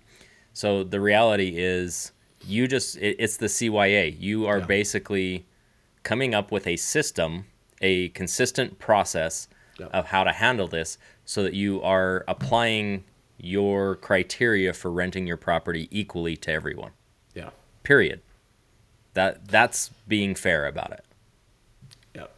So 0.54 0.84
the 0.84 1.00
reality 1.00 1.54
is 1.58 2.12
you 2.45 2.67
just 2.67 2.98
it, 2.98 3.15
it's 3.19 3.38
the 3.38 3.45
CYA. 3.48 4.15
You 4.19 4.48
are 4.48 4.60
Yeah. 4.60 4.65
basically 4.65 5.45
coming 6.04 6.34
up 6.36 6.52
with 6.52 6.65
a 6.67 6.76
system, 6.76 7.45
a 7.82 8.10
consistent 8.10 8.80
process 8.80 9.48
Yep. 9.80 9.89
of 9.93 10.06
how 10.08 10.26
to 10.26 10.34
handle 10.34 10.67
this 10.67 10.98
so 11.24 11.41
that 11.43 11.54
you 11.54 11.82
are 11.82 12.26
applying 12.28 13.06
your 13.38 13.95
criteria 13.95 14.74
for 14.74 14.91
renting 14.91 15.26
your 15.26 15.38
property 15.38 15.88
equally 15.89 16.36
to 16.36 16.52
everyone. 16.52 16.91
Period. 17.89 18.21
That 19.15 19.47
that's 19.47 19.89
being 20.08 20.36
fair 20.36 20.67
about 20.67 20.91
it. 20.91 21.04
Yep. 22.13 22.36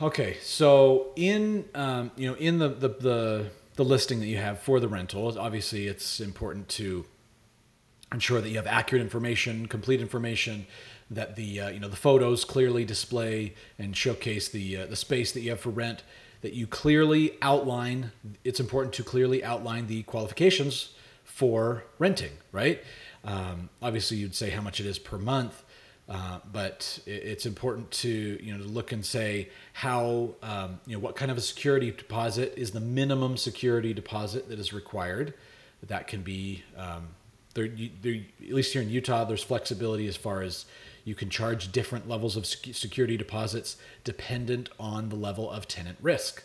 Okay, 0.00 0.38
so 0.40 1.08
in 1.14 1.66
um, 1.74 2.10
you 2.16 2.26
know 2.30 2.36
in 2.36 2.58
the, 2.58 2.70
the 2.70 2.88
the 2.88 3.46
the 3.76 3.84
listing 3.84 4.20
that 4.20 4.28
you 4.28 4.38
have 4.38 4.60
for 4.60 4.80
the 4.80 4.88
rental, 4.88 5.38
obviously 5.38 5.88
it's 5.88 6.20
important 6.20 6.70
to 6.70 7.04
ensure 8.10 8.40
that 8.40 8.48
you 8.48 8.56
have 8.56 8.66
accurate 8.66 9.02
information, 9.02 9.66
complete 9.66 10.00
information, 10.00 10.66
that 11.10 11.36
the 11.36 11.60
uh, 11.60 11.68
you 11.68 11.80
know 11.80 11.88
the 11.88 11.96
photos 11.96 12.46
clearly 12.46 12.86
display 12.86 13.52
and 13.78 13.94
showcase 13.94 14.48
the 14.48 14.78
uh, 14.78 14.86
the 14.86 14.96
space 14.96 15.32
that 15.32 15.40
you 15.42 15.50
have 15.50 15.60
for 15.60 15.68
rent. 15.68 16.02
That 16.40 16.54
you 16.54 16.66
clearly 16.66 17.36
outline. 17.42 18.12
It's 18.42 18.58
important 18.58 18.94
to 18.94 19.04
clearly 19.04 19.44
outline 19.44 19.86
the 19.86 20.02
qualifications 20.04 20.94
for 21.24 21.84
renting. 21.98 22.32
Right. 22.52 22.82
Um, 23.24 23.68
obviously, 23.82 24.16
you'd 24.18 24.34
say 24.34 24.50
how 24.50 24.60
much 24.62 24.80
it 24.80 24.86
is 24.86 24.98
per 24.98 25.18
month. 25.18 25.64
Uh, 26.08 26.38
but 26.50 26.98
it- 27.04 27.10
it's 27.22 27.44
important 27.44 27.90
to 27.90 28.08
you 28.42 28.50
know 28.56 28.62
to 28.64 28.68
look 28.70 28.92
and 28.92 29.04
say 29.04 29.50
how 29.74 30.30
um, 30.42 30.80
you 30.86 30.94
know 30.94 30.98
what 31.00 31.16
kind 31.16 31.30
of 31.30 31.36
a 31.36 31.40
security 31.42 31.90
deposit 31.90 32.54
is 32.56 32.70
the 32.70 32.80
minimum 32.80 33.36
security 33.36 33.92
deposit 33.92 34.48
that 34.48 34.58
is 34.58 34.72
required. 34.72 35.34
That 35.86 36.06
can 36.08 36.22
be 36.22 36.64
um, 36.78 37.08
there, 37.52 37.66
you, 37.66 37.90
there. 38.00 38.20
At 38.42 38.54
least 38.54 38.72
here 38.72 38.80
in 38.80 38.88
Utah, 38.88 39.24
there's 39.24 39.42
flexibility 39.44 40.08
as 40.08 40.16
far 40.16 40.40
as 40.40 40.64
you 41.04 41.14
can 41.14 41.28
charge 41.28 41.72
different 41.72 42.08
levels 42.08 42.36
of 42.36 42.46
security 42.46 43.18
deposits 43.18 43.76
dependent 44.02 44.70
on 44.80 45.10
the 45.10 45.16
level 45.16 45.50
of 45.50 45.68
tenant 45.68 45.98
risk. 46.00 46.42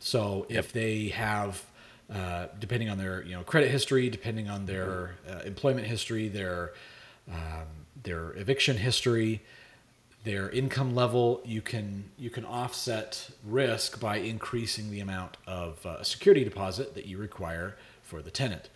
So 0.00 0.44
if 0.48 0.72
they 0.72 1.08
have, 1.08 1.64
uh, 2.12 2.46
depending 2.58 2.88
on 2.88 2.98
their 2.98 3.22
you 3.22 3.32
know 3.32 3.42
credit 3.42 3.70
history, 3.70 4.08
depending 4.08 4.48
on 4.48 4.66
their 4.66 5.16
uh, 5.28 5.40
employment 5.44 5.86
history, 5.86 6.28
their 6.28 6.72
um, 7.30 7.66
their 8.02 8.32
eviction 8.36 8.78
history, 8.78 9.42
their 10.24 10.50
income 10.50 10.94
level, 10.94 11.40
you 11.44 11.60
can 11.60 12.04
you 12.18 12.30
can 12.30 12.44
offset 12.44 13.30
risk 13.44 14.00
by 14.00 14.16
increasing 14.16 14.90
the 14.90 15.00
amount 15.00 15.36
of 15.46 15.84
uh, 15.84 16.02
security 16.02 16.44
deposit 16.44 16.94
that 16.94 17.06
you 17.06 17.18
require 17.18 17.76
for 18.02 18.22
the 18.22 18.30
tenant. 18.30 18.68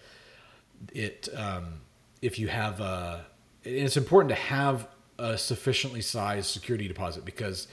It 0.93 1.29
um, 1.37 1.81
if 2.21 2.39
you 2.39 2.49
have 2.49 2.81
a, 2.81 3.27
it's 3.65 3.97
important 3.97 4.29
to 4.31 4.35
have 4.35 4.89
a 5.19 5.37
sufficiently 5.37 6.01
sized 6.01 6.47
security 6.47 6.89
deposit 6.89 7.25
because 7.25 7.69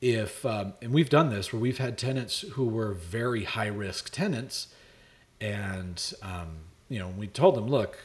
if 0.00 0.44
um, 0.44 0.74
and 0.82 0.92
we've 0.92 1.08
done 1.08 1.30
this 1.30 1.52
where 1.52 1.60
we've 1.60 1.78
had 1.78 1.96
tenants 1.96 2.42
who 2.52 2.66
were 2.66 2.92
very 2.92 3.44
high 3.44 3.68
risk 3.68 4.10
tenants, 4.10 4.68
and 5.40 6.12
um, 6.22 6.58
you 6.88 6.98
know 6.98 7.08
we 7.08 7.26
told 7.26 7.54
them, 7.54 7.68
look, 7.68 7.98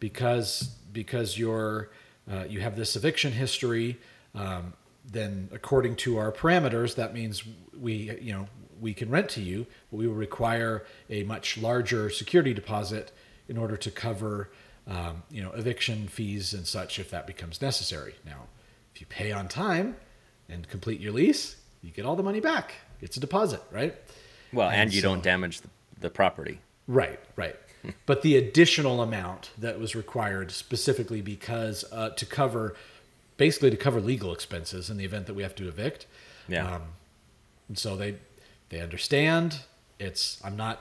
because 0.00 0.70
because 0.92 1.38
you're 1.38 1.90
uh, 2.30 2.44
you 2.48 2.60
have 2.60 2.76
this 2.76 2.96
eviction 2.96 3.32
history, 3.32 3.98
um, 4.34 4.72
then 5.10 5.48
according 5.52 5.96
to 5.96 6.18
our 6.18 6.32
parameters, 6.32 6.94
that 6.96 7.14
means 7.14 7.44
we 7.78 8.16
you 8.20 8.32
know 8.32 8.48
we 8.80 8.92
can 8.92 9.08
rent 9.10 9.28
to 9.30 9.40
you, 9.40 9.66
but 9.90 9.96
we 9.96 10.06
will 10.06 10.14
require 10.14 10.84
a 11.08 11.22
much 11.24 11.56
larger 11.58 12.10
security 12.10 12.52
deposit 12.52 13.10
in 13.48 13.56
order 13.56 13.76
to 13.76 13.90
cover 13.90 14.50
um, 14.86 15.22
you 15.30 15.42
know 15.42 15.50
eviction 15.52 16.08
fees 16.08 16.52
and 16.52 16.66
such 16.66 16.98
if 16.98 17.10
that 17.10 17.26
becomes 17.26 17.60
necessary. 17.62 18.14
Now, 18.24 18.46
if 18.94 19.00
you 19.00 19.06
pay 19.08 19.32
on 19.32 19.48
time 19.48 19.96
and 20.48 20.68
complete 20.68 21.00
your 21.00 21.12
lease, 21.12 21.56
you 21.82 21.90
get 21.90 22.04
all 22.04 22.16
the 22.16 22.22
money 22.22 22.40
back. 22.40 22.74
It's 23.00 23.16
a 23.16 23.20
deposit, 23.20 23.60
right? 23.70 23.94
Well, 24.52 24.68
and, 24.68 24.82
And 24.82 24.94
you 24.94 25.00
so- 25.00 25.08
don't 25.08 25.22
damage 25.22 25.60
the, 25.60 25.68
the 26.00 26.10
property. 26.10 26.60
Right, 26.86 27.18
right. 27.36 27.56
but 28.06 28.22
the 28.22 28.36
additional 28.36 29.00
amount 29.02 29.50
that 29.58 29.78
was 29.78 29.94
required 29.94 30.50
specifically 30.50 31.20
because 31.20 31.84
uh, 31.92 32.10
to 32.10 32.26
cover, 32.26 32.74
basically 33.36 33.70
to 33.70 33.76
cover 33.76 34.00
legal 34.00 34.32
expenses 34.32 34.90
in 34.90 34.96
the 34.96 35.04
event 35.04 35.26
that 35.26 35.34
we 35.34 35.42
have 35.42 35.54
to 35.56 35.68
evict. 35.68 36.06
Yeah. 36.48 36.76
Um, 36.76 36.82
and 37.68 37.78
so 37.78 37.96
they 37.96 38.16
they 38.68 38.80
understand. 38.80 39.60
It's 39.98 40.40
I'm 40.44 40.56
not 40.56 40.80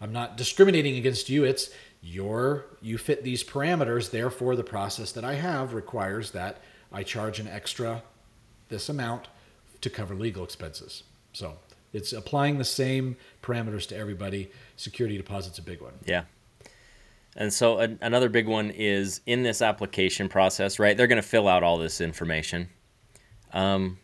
I'm 0.00 0.12
not 0.12 0.36
discriminating 0.36 0.96
against 0.96 1.28
you. 1.28 1.44
It's 1.44 1.70
your 2.02 2.66
you 2.82 2.98
fit 2.98 3.24
these 3.24 3.42
parameters. 3.42 4.10
Therefore, 4.10 4.56
the 4.56 4.64
process 4.64 5.12
that 5.12 5.24
I 5.24 5.34
have 5.34 5.74
requires 5.74 6.32
that 6.32 6.60
I 6.92 7.02
charge 7.02 7.40
an 7.40 7.48
extra 7.48 8.02
this 8.68 8.88
amount 8.88 9.28
to 9.80 9.90
cover 9.90 10.14
legal 10.14 10.44
expenses. 10.44 11.02
So 11.32 11.56
it's 11.94 12.12
applying 12.12 12.58
the 12.58 12.64
same 12.64 13.16
parameters 13.42 13.86
to 13.88 13.96
everybody. 13.96 14.50
Security 14.76 15.16
deposit's 15.16 15.58
a 15.58 15.62
big 15.62 15.80
one. 15.80 15.94
Yeah. 16.04 16.24
And 17.36 17.52
so 17.52 17.78
an, 17.78 17.98
another 18.02 18.28
big 18.28 18.46
one 18.46 18.70
is 18.70 19.20
in 19.26 19.42
this 19.42 19.62
application 19.62 20.28
process, 20.28 20.78
right? 20.78 20.96
They're 20.96 21.06
going 21.06 21.22
to 21.22 21.26
fill 21.26 21.48
out 21.48 21.62
all 21.62 21.78
this 21.78 22.00
information. 22.00 22.68
Um, 23.52 23.98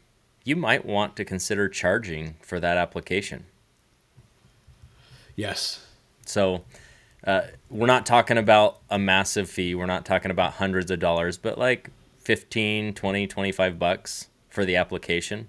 you 0.45 0.57
might 0.57 0.85
want 0.87 1.17
to 1.17 1.25
consider 1.25 1.69
charging 1.69 2.37
for 2.41 2.59
that 2.61 2.77
application. 2.77 3.45
Yes. 5.37 5.87
So 6.27 6.65
uh, 7.27 7.43
we're 7.69 7.87
not 7.87 8.07
talking 8.07 8.39
about 8.39 8.79
a 8.89 8.99
massive 8.99 9.51
fee. 9.51 9.75
We're 9.75 9.87
not 9.87 10.05
talking 10.05 10.31
about 10.31 10.55
hundreds 10.55 10.91
of 10.91 10.99
dollars, 10.99 11.39
but 11.39 11.59
like 11.59 11.91
15, 12.19 12.95
20, 12.95 13.27
25 13.27 13.79
bucks 13.79 14.29
for 14.49 14.65
the 14.65 14.77
application. 14.77 15.49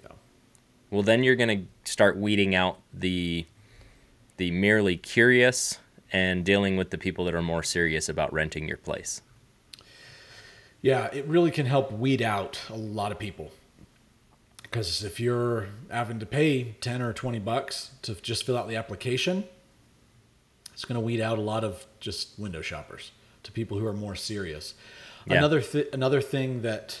Yeah. 0.00 0.12
Well, 0.90 1.02
then 1.02 1.22
you're 1.22 1.36
going 1.36 1.60
to 1.60 1.66
start 1.84 2.16
weeding 2.16 2.54
out 2.54 2.78
the 2.92 3.46
the 4.36 4.50
merely 4.50 4.96
curious 4.96 5.78
and 6.12 6.44
dealing 6.44 6.76
with 6.76 6.90
the 6.90 6.98
people 6.98 7.24
that 7.24 7.34
are 7.34 7.42
more 7.42 7.62
serious 7.62 8.08
about 8.08 8.32
renting 8.32 8.66
your 8.66 8.76
place. 8.76 9.22
Yeah, 10.80 11.08
it 11.12 11.26
really 11.26 11.50
can 11.50 11.66
help 11.66 11.92
weed 11.92 12.20
out 12.20 12.60
a 12.68 12.76
lot 12.76 13.12
of 13.12 13.18
people. 13.18 13.52
Because 14.62 15.04
if 15.04 15.20
you're 15.20 15.68
having 15.90 16.18
to 16.18 16.26
pay 16.26 16.74
10 16.80 17.02
or 17.02 17.12
20 17.12 17.38
bucks 17.38 17.90
to 18.02 18.14
just 18.16 18.44
fill 18.44 18.56
out 18.56 18.68
the 18.68 18.76
application, 18.76 19.44
it's 20.72 20.84
going 20.84 20.94
to 20.94 21.00
weed 21.00 21.20
out 21.20 21.38
a 21.38 21.42
lot 21.42 21.62
of 21.62 21.86
just 22.00 22.38
window 22.38 22.62
shoppers 22.62 23.12
to 23.42 23.52
people 23.52 23.78
who 23.78 23.86
are 23.86 23.92
more 23.92 24.16
serious. 24.16 24.74
Yeah. 25.26 25.38
Another 25.38 25.60
th- 25.60 25.88
another 25.92 26.20
thing 26.20 26.62
that 26.62 27.00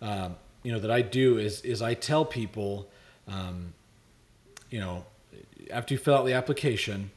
um, 0.00 0.36
you 0.62 0.72
know 0.72 0.78
that 0.78 0.90
I 0.90 1.02
do 1.02 1.38
is 1.38 1.62
is 1.62 1.82
I 1.82 1.94
tell 1.94 2.24
people, 2.24 2.88
um, 3.26 3.74
you 4.70 4.80
know, 4.80 5.04
after 5.70 5.94
you 5.94 5.98
fill 5.98 6.14
out 6.14 6.26
the 6.26 6.32
application, 6.32 7.10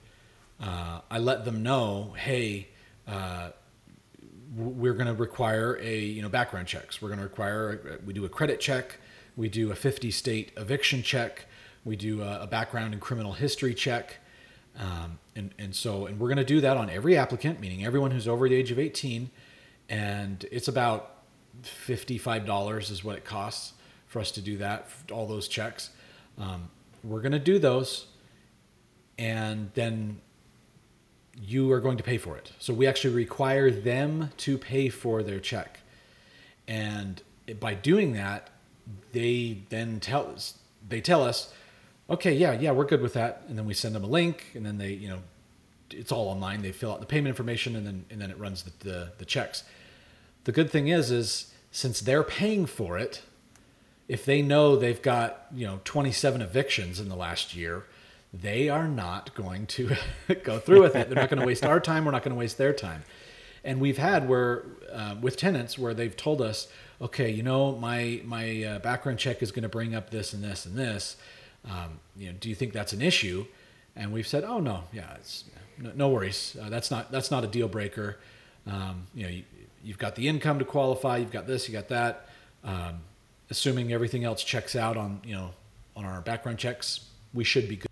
uh, 0.62 1.02
I 1.10 1.20
let 1.20 1.46
them 1.46 1.64
know, 1.64 2.14
hey, 2.18 2.68
uh, 3.08 3.52
we're 4.56 4.94
going 4.94 5.08
to 5.08 5.14
require 5.14 5.78
a 5.82 6.00
you 6.00 6.22
know 6.22 6.30
background 6.30 6.68
checks. 6.68 7.02
We're 7.02 7.10
going 7.10 7.20
to 7.20 7.26
require 7.26 8.00
we 8.06 8.14
do 8.14 8.26
a 8.26 8.30
credit 8.30 8.60
check, 8.60 8.98
we 9.36 9.48
do 9.48 9.72
a 9.72 9.76
50 9.76 10.12
state 10.12 10.52
eviction 10.58 11.04
check, 11.04 11.46
we 11.86 11.96
do 11.96 12.22
a, 12.22 12.42
a 12.42 12.48
background 12.48 12.94
and 12.94 13.02
criminal 13.02 13.34
history 13.34 13.74
check, 13.74 14.18
um, 14.78 15.20
and 15.36 15.54
and 15.60 15.76
so 15.76 16.08
and 16.08 16.20
we're 16.20 16.28
going 16.28 16.38
to 16.38 16.44
do 16.44 16.62
that 16.62 16.78
on 16.78 16.90
every 16.90 17.16
applicant, 17.16 17.60
meaning 17.60 17.86
everyone 17.86 18.12
who's 18.12 18.28
over 18.28 18.50
the 18.50 18.56
age 18.56 18.72
of 18.72 18.80
18, 18.80 19.30
and 19.88 20.46
it's 20.52 20.68
about 20.68 21.18
55 21.62 22.46
dollars 22.46 22.90
is 22.90 23.04
what 23.04 23.16
it 23.18 23.26
costs 23.26 23.74
for 24.08 24.20
us 24.20 24.32
to 24.32 24.42
do 24.42 24.58
that, 24.58 24.88
all 25.12 25.28
those 25.28 25.48
checks. 25.48 25.92
Um, 26.40 26.70
we're 27.04 27.22
going 27.22 27.32
to 27.34 27.40
do 27.40 27.60
those, 27.60 28.08
and 29.18 29.72
then 29.74 30.22
you 31.42 31.72
are 31.72 31.80
going 31.80 31.98
to 31.98 32.04
pay 32.04 32.18
for 32.18 32.38
it. 32.38 32.52
So 32.60 32.74
we 32.74 32.88
actually 32.88 33.14
require 33.16 33.72
them 33.72 34.32
to 34.38 34.58
pay 34.58 34.90
for 34.90 35.24
their 35.24 35.40
check. 35.40 35.80
And 36.68 37.22
by 37.60 37.74
doing 37.74 38.14
that, 38.14 38.50
they 39.12 39.64
then 39.70 40.00
tell 40.00 40.28
us, 40.28 40.58
they 40.88 41.02
tell 41.02 41.24
us, 41.24 41.54
okay, 42.10 42.34
yeah, 42.34 42.54
yeah, 42.54 42.72
we're 42.72 42.86
good 42.86 43.02
with 43.02 43.14
that. 43.14 43.44
And 43.48 43.58
then 43.58 43.66
we 43.66 43.74
send 43.74 43.96
them 43.96 44.04
a 44.04 44.08
link 44.08 44.52
and 44.54 44.66
then 44.66 44.78
they, 44.78 44.92
you 44.92 45.08
know, 45.08 45.20
it's 45.92 46.12
all 46.12 46.28
online. 46.28 46.62
They 46.62 46.72
fill 46.72 46.92
out 46.92 47.00
the 47.00 47.06
payment 47.06 47.30
information 47.30 47.76
and 47.76 47.86
then, 47.86 48.06
and 48.10 48.22
then 48.22 48.32
it 48.32 48.38
runs 48.38 48.64
the, 48.64 48.72
the, 48.80 49.12
the 49.18 49.26
checks. 49.26 49.64
The 50.44 50.52
good 50.52 50.70
thing 50.70 50.88
is, 50.88 51.12
is 51.12 51.54
since 51.72 52.02
they're 52.02 52.24
paying 52.24 52.66
for 52.66 52.98
it, 52.98 53.22
if 54.10 54.26
they 54.26 54.42
know 54.42 54.76
they've 54.76 55.02
got, 55.02 55.46
you 55.56 55.68
know, 55.68 55.80
27 55.86 56.42
evictions 56.42 57.00
in 57.00 57.08
the 57.08 57.16
last 57.16 57.56
year, 57.56 57.86
they 58.34 58.68
are 58.68 58.88
not 58.88 59.34
going 59.36 59.68
to 59.68 59.96
go 60.44 60.58
through 60.58 60.82
with 60.82 60.96
it. 60.96 61.10
They're 61.10 61.22
not 61.22 61.30
going 61.30 61.40
to 61.40 61.46
waste 61.46 61.64
our 61.64 61.80
time. 61.80 62.06
We're 62.06 62.12
not 62.12 62.24
going 62.24 62.34
to 62.34 62.40
waste 62.40 62.58
their 62.58 62.74
time. 62.74 63.04
And 63.64 63.80
we've 63.80 64.00
had 64.00 64.28
where 64.28 64.64
uh, 64.92 65.16
with 65.22 65.38
tenants 65.38 65.78
where 65.78 65.94
they've 65.94 66.16
told 66.16 66.42
us, 66.42 66.68
okay, 67.00 67.30
you 67.30 67.44
know, 67.44 67.76
my 67.76 68.22
my 68.26 68.64
uh, 68.64 68.80
background 68.80 69.20
check 69.20 69.44
is 69.44 69.52
going 69.52 69.64
to 69.64 69.70
bring 69.70 69.94
up 69.94 70.10
this 70.10 70.34
and 70.34 70.44
this 70.44 70.66
and 70.66 70.76
this. 70.76 71.16
Um, 71.66 72.00
you 72.18 72.28
know, 72.28 72.36
do 72.40 72.50
you 72.50 72.56
think 72.56 72.74
that's 72.74 72.94
an 72.94 73.02
issue? 73.02 73.46
And 73.96 74.12
we've 74.12 74.28
said, 74.28 74.44
oh 74.44 74.60
no, 74.60 74.86
yeah, 74.92 75.14
it's 75.16 75.44
no, 75.78 75.92
no 75.94 76.10
worries. 76.10 76.58
Uh, 76.60 76.70
that's 76.70 76.90
not 76.90 77.12
that's 77.12 77.30
not 77.30 77.44
a 77.44 77.48
deal 77.48 77.68
breaker. 77.68 78.18
Um, 78.66 79.08
you 79.14 79.24
know, 79.24 79.30
you, 79.30 79.44
you've 79.84 79.98
got 80.00 80.16
the 80.16 80.28
income 80.28 80.58
to 80.60 80.66
qualify. 80.66 81.18
You've 81.18 81.32
got 81.32 81.46
this. 81.46 81.68
You 81.68 81.74
got 81.74 81.90
that. 81.90 82.28
Um, 82.64 83.02
assuming 83.50 83.92
everything 83.92 84.24
else 84.24 84.44
checks 84.44 84.76
out 84.76 84.98
on 84.98 85.22
you 85.24 85.36
know 85.36 85.52
on 85.96 86.06
our 86.06 86.22
background 86.22 86.58
checks, 86.58 87.10
we 87.34 87.44
should 87.44 87.68
be 87.68 87.78
good. 87.78 87.90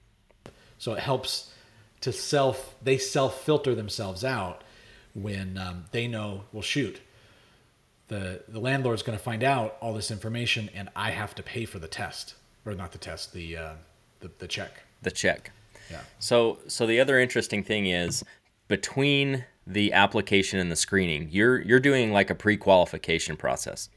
So 0.77 0.93
it 0.93 0.99
helps 0.99 1.53
to 2.01 2.11
self 2.11 2.75
they 2.81 2.97
self 2.97 3.41
filter 3.41 3.75
themselves 3.75 4.23
out 4.23 4.63
when 5.13 5.57
um, 5.57 5.85
they 5.91 6.07
know 6.07 6.43
well 6.51 6.61
shoot 6.61 7.01
the 8.07 8.41
the 8.47 8.59
landlord's 8.59 9.03
going 9.03 9.17
to 9.17 9.23
find 9.23 9.43
out 9.43 9.77
all 9.81 9.93
this 9.93 10.11
information 10.11 10.69
and 10.73 10.89
I 10.95 11.11
have 11.11 11.35
to 11.35 11.43
pay 11.43 11.65
for 11.65 11.79
the 11.79 11.87
test 11.87 12.35
or 12.65 12.73
not 12.73 12.91
the 12.91 12.97
test 12.97 13.33
the 13.33 13.57
uh, 13.57 13.73
the, 14.19 14.31
the 14.39 14.47
check 14.47 14.83
The 15.01 15.11
check. 15.11 15.51
yeah 15.89 16.01
So, 16.19 16.59
so 16.67 16.85
the 16.85 16.99
other 16.99 17.19
interesting 17.19 17.63
thing 17.63 17.87
is 17.87 18.23
between 18.67 19.45
the 19.65 19.93
application 19.93 20.59
and 20.59 20.71
the 20.71 20.75
screening, 20.75 21.29
you're 21.31 21.61
you're 21.61 21.79
doing 21.79 22.11
like 22.11 22.29
a 22.29 22.35
pre-qualification 22.35 23.35
process. 23.37 23.89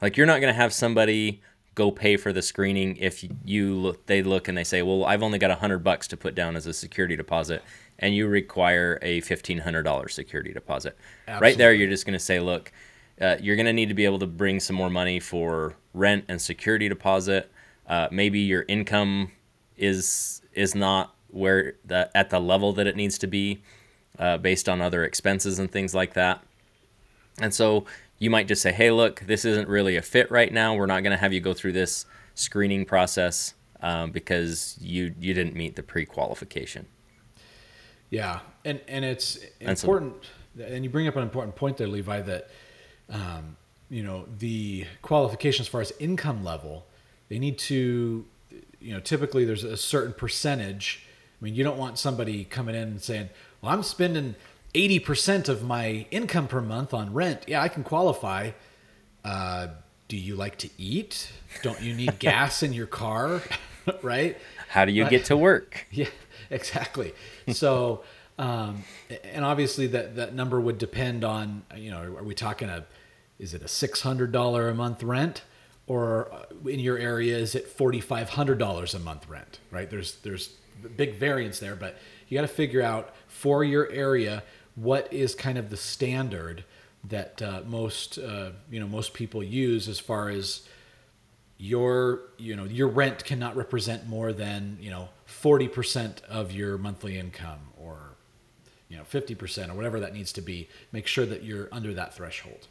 Like 0.00 0.16
you're 0.16 0.26
not 0.26 0.40
going 0.40 0.52
to 0.52 0.60
have 0.60 0.72
somebody 0.72 1.40
go 1.74 1.90
pay 1.90 2.16
for 2.16 2.32
the 2.32 2.42
screening 2.42 2.96
if 2.96 3.24
you 3.44 3.74
look 3.74 4.06
they 4.06 4.22
look 4.22 4.48
and 4.48 4.58
they 4.58 4.64
say, 4.64 4.82
"Well, 4.82 5.04
I've 5.04 5.22
only 5.22 5.38
got 5.38 5.50
a 5.50 5.54
100 5.54 5.78
bucks 5.78 6.08
to 6.08 6.16
put 6.16 6.34
down 6.34 6.56
as 6.56 6.66
a 6.66 6.72
security 6.72 7.16
deposit." 7.16 7.62
And 8.00 8.14
you 8.14 8.28
require 8.28 8.98
a 9.02 9.20
$1500 9.22 10.10
security 10.10 10.52
deposit. 10.52 10.96
Right 11.40 11.58
there 11.58 11.72
you're 11.72 11.88
just 11.88 12.04
going 12.04 12.18
to 12.18 12.24
say, 12.24 12.40
"Look, 12.40 12.72
uh, 13.20 13.36
you're 13.40 13.56
going 13.56 13.66
to 13.66 13.72
need 13.72 13.88
to 13.88 13.94
be 13.94 14.04
able 14.04 14.18
to 14.20 14.26
bring 14.26 14.60
some 14.60 14.76
more 14.76 14.90
money 14.90 15.18
for 15.20 15.74
rent 15.94 16.24
and 16.28 16.40
security 16.40 16.88
deposit. 16.88 17.50
Uh, 17.86 18.08
maybe 18.10 18.40
your 18.40 18.64
income 18.68 19.32
is 19.76 20.42
is 20.52 20.74
not 20.74 21.14
where 21.30 21.74
the 21.84 22.10
at 22.14 22.30
the 22.30 22.40
level 22.40 22.72
that 22.72 22.86
it 22.86 22.96
needs 22.96 23.18
to 23.18 23.26
be 23.26 23.60
uh, 24.18 24.38
based 24.38 24.68
on 24.68 24.80
other 24.80 25.04
expenses 25.04 25.58
and 25.58 25.70
things 25.70 25.94
like 25.94 26.14
that. 26.14 26.42
And 27.40 27.54
so 27.54 27.84
you 28.18 28.30
might 28.30 28.48
just 28.48 28.62
say, 28.62 28.72
"Hey, 28.72 28.90
look, 28.90 29.20
this 29.20 29.44
isn't 29.44 29.68
really 29.68 29.96
a 29.96 30.02
fit 30.02 30.30
right 30.30 30.52
now. 30.52 30.74
We're 30.74 30.86
not 30.86 31.02
going 31.02 31.12
to 31.12 31.16
have 31.18 31.32
you 31.32 31.40
go 31.40 31.54
through 31.54 31.72
this 31.72 32.04
screening 32.34 32.84
process 32.84 33.54
um, 33.80 34.10
because 34.10 34.76
you 34.80 35.14
you 35.20 35.34
didn't 35.34 35.54
meet 35.54 35.76
the 35.76 35.82
pre-qualification." 35.82 36.86
Yeah, 38.10 38.40
and 38.64 38.80
and 38.88 39.04
it's 39.04 39.38
And 39.60 39.78
so- 39.78 39.86
important, 39.86 40.14
and 40.60 40.82
you 40.84 40.90
bring 40.90 41.06
up 41.08 41.16
an 41.16 41.22
important 41.22 41.56
point 41.56 41.76
there, 41.76 41.86
Levi. 41.88 42.20
That 42.22 42.48
um, 43.10 43.56
you 43.90 44.02
know 44.02 44.26
the 44.38 44.86
qualification 45.02 45.62
as 45.62 45.68
far 45.68 45.80
as 45.80 45.92
income 45.98 46.42
level, 46.42 46.86
they 47.28 47.38
need 47.38 47.58
to, 47.58 48.24
you 48.80 48.92
know, 48.94 49.00
typically 49.00 49.44
there's 49.44 49.64
a 49.64 49.76
certain 49.76 50.12
percentage. 50.14 51.04
I 51.40 51.44
mean, 51.44 51.54
you 51.54 51.62
don't 51.62 51.78
want 51.78 51.98
somebody 51.98 52.44
coming 52.44 52.74
in 52.74 52.82
and 52.82 53.02
saying, 53.02 53.28
"Well, 53.60 53.72
I'm 53.72 53.82
spending 53.82 54.34
eighty 54.78 54.98
percent 54.98 55.48
of 55.48 55.62
my 55.62 56.06
income 56.10 56.48
per 56.48 56.60
month 56.60 56.94
on 56.94 57.12
rent. 57.12 57.44
Yeah, 57.46 57.62
I 57.62 57.68
can 57.68 57.84
qualify." 57.84 58.52
Uh, 59.24 59.68
do 60.08 60.16
you 60.16 60.36
like 60.36 60.56
to 60.58 60.70
eat? 60.78 61.30
Don't 61.62 61.80
you 61.82 61.94
need 61.94 62.18
gas 62.18 62.62
in 62.62 62.72
your 62.72 62.86
car? 62.86 63.42
right? 64.02 64.36
How 64.68 64.84
do 64.84 64.92
you 64.92 65.08
get 65.08 65.26
to 65.26 65.36
work? 65.36 65.86
Yeah, 65.92 66.08
exactly. 66.50 67.14
So, 67.52 68.04
um, 68.38 68.84
and 69.24 69.44
obviously 69.44 69.86
that, 69.88 70.16
that 70.16 70.34
number 70.34 70.60
would 70.60 70.78
depend 70.78 71.24
on, 71.24 71.64
you 71.76 71.90
know, 71.90 72.00
are 72.00 72.22
we 72.22 72.34
talking 72.34 72.68
a, 72.68 72.86
is 73.38 73.54
it 73.54 73.62
a 73.62 73.66
$600 73.66 74.70
a 74.70 74.74
month 74.74 75.02
rent? 75.02 75.42
Or 75.86 76.32
uh, 76.32 76.68
in 76.68 76.80
your 76.80 76.98
area, 76.98 77.36
is 77.38 77.54
it 77.54 77.76
$4,500 77.76 78.94
a 78.94 78.98
month 78.98 79.28
rent, 79.28 79.58
right? 79.70 79.88
There's, 79.88 80.16
there's 80.16 80.48
big 80.96 81.14
variance 81.16 81.58
there, 81.58 81.76
but 81.76 81.96
you 82.28 82.36
got 82.36 82.42
to 82.42 82.48
figure 82.48 82.82
out 82.82 83.14
for 83.26 83.64
your 83.64 83.90
area, 83.90 84.42
what 84.80 85.12
is 85.12 85.34
kind 85.34 85.58
of 85.58 85.70
the 85.70 85.76
standard 85.76 86.64
that 87.04 87.40
uh, 87.42 87.62
most, 87.66 88.18
uh, 88.18 88.50
you 88.70 88.80
know, 88.80 88.86
most 88.86 89.14
people 89.14 89.42
use 89.42 89.88
as 89.88 89.98
far 89.98 90.28
as 90.28 90.62
your 91.58 92.20
you 92.38 92.54
know 92.54 92.64
your 92.64 92.86
rent 92.86 93.24
cannot 93.24 93.56
represent 93.56 94.08
more 94.08 94.32
than 94.32 94.78
you 94.80 94.90
know 94.90 95.08
40% 95.28 96.22
of 96.24 96.52
your 96.52 96.78
monthly 96.78 97.18
income 97.18 97.58
or 97.76 97.98
you 98.88 98.96
know 98.96 99.02
50% 99.02 99.68
or 99.68 99.74
whatever 99.74 100.00
that 100.00 100.14
needs 100.14 100.32
to 100.34 100.40
be. 100.40 100.68
Make 100.92 101.06
sure 101.06 101.26
that 101.26 101.42
you're 101.42 101.68
under 101.72 101.92
that 101.94 102.14
threshold. 102.14 102.68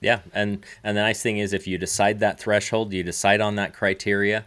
Yeah 0.00 0.20
and 0.32 0.64
and 0.82 0.96
the 0.96 1.02
nice 1.02 1.22
thing 1.22 1.36
is 1.36 1.52
if 1.52 1.66
you 1.66 1.76
decide 1.76 2.18
that 2.20 2.40
threshold 2.40 2.94
you 2.94 3.02
decide 3.02 3.42
on 3.42 3.56
that 3.56 3.74
criteria 3.74 4.46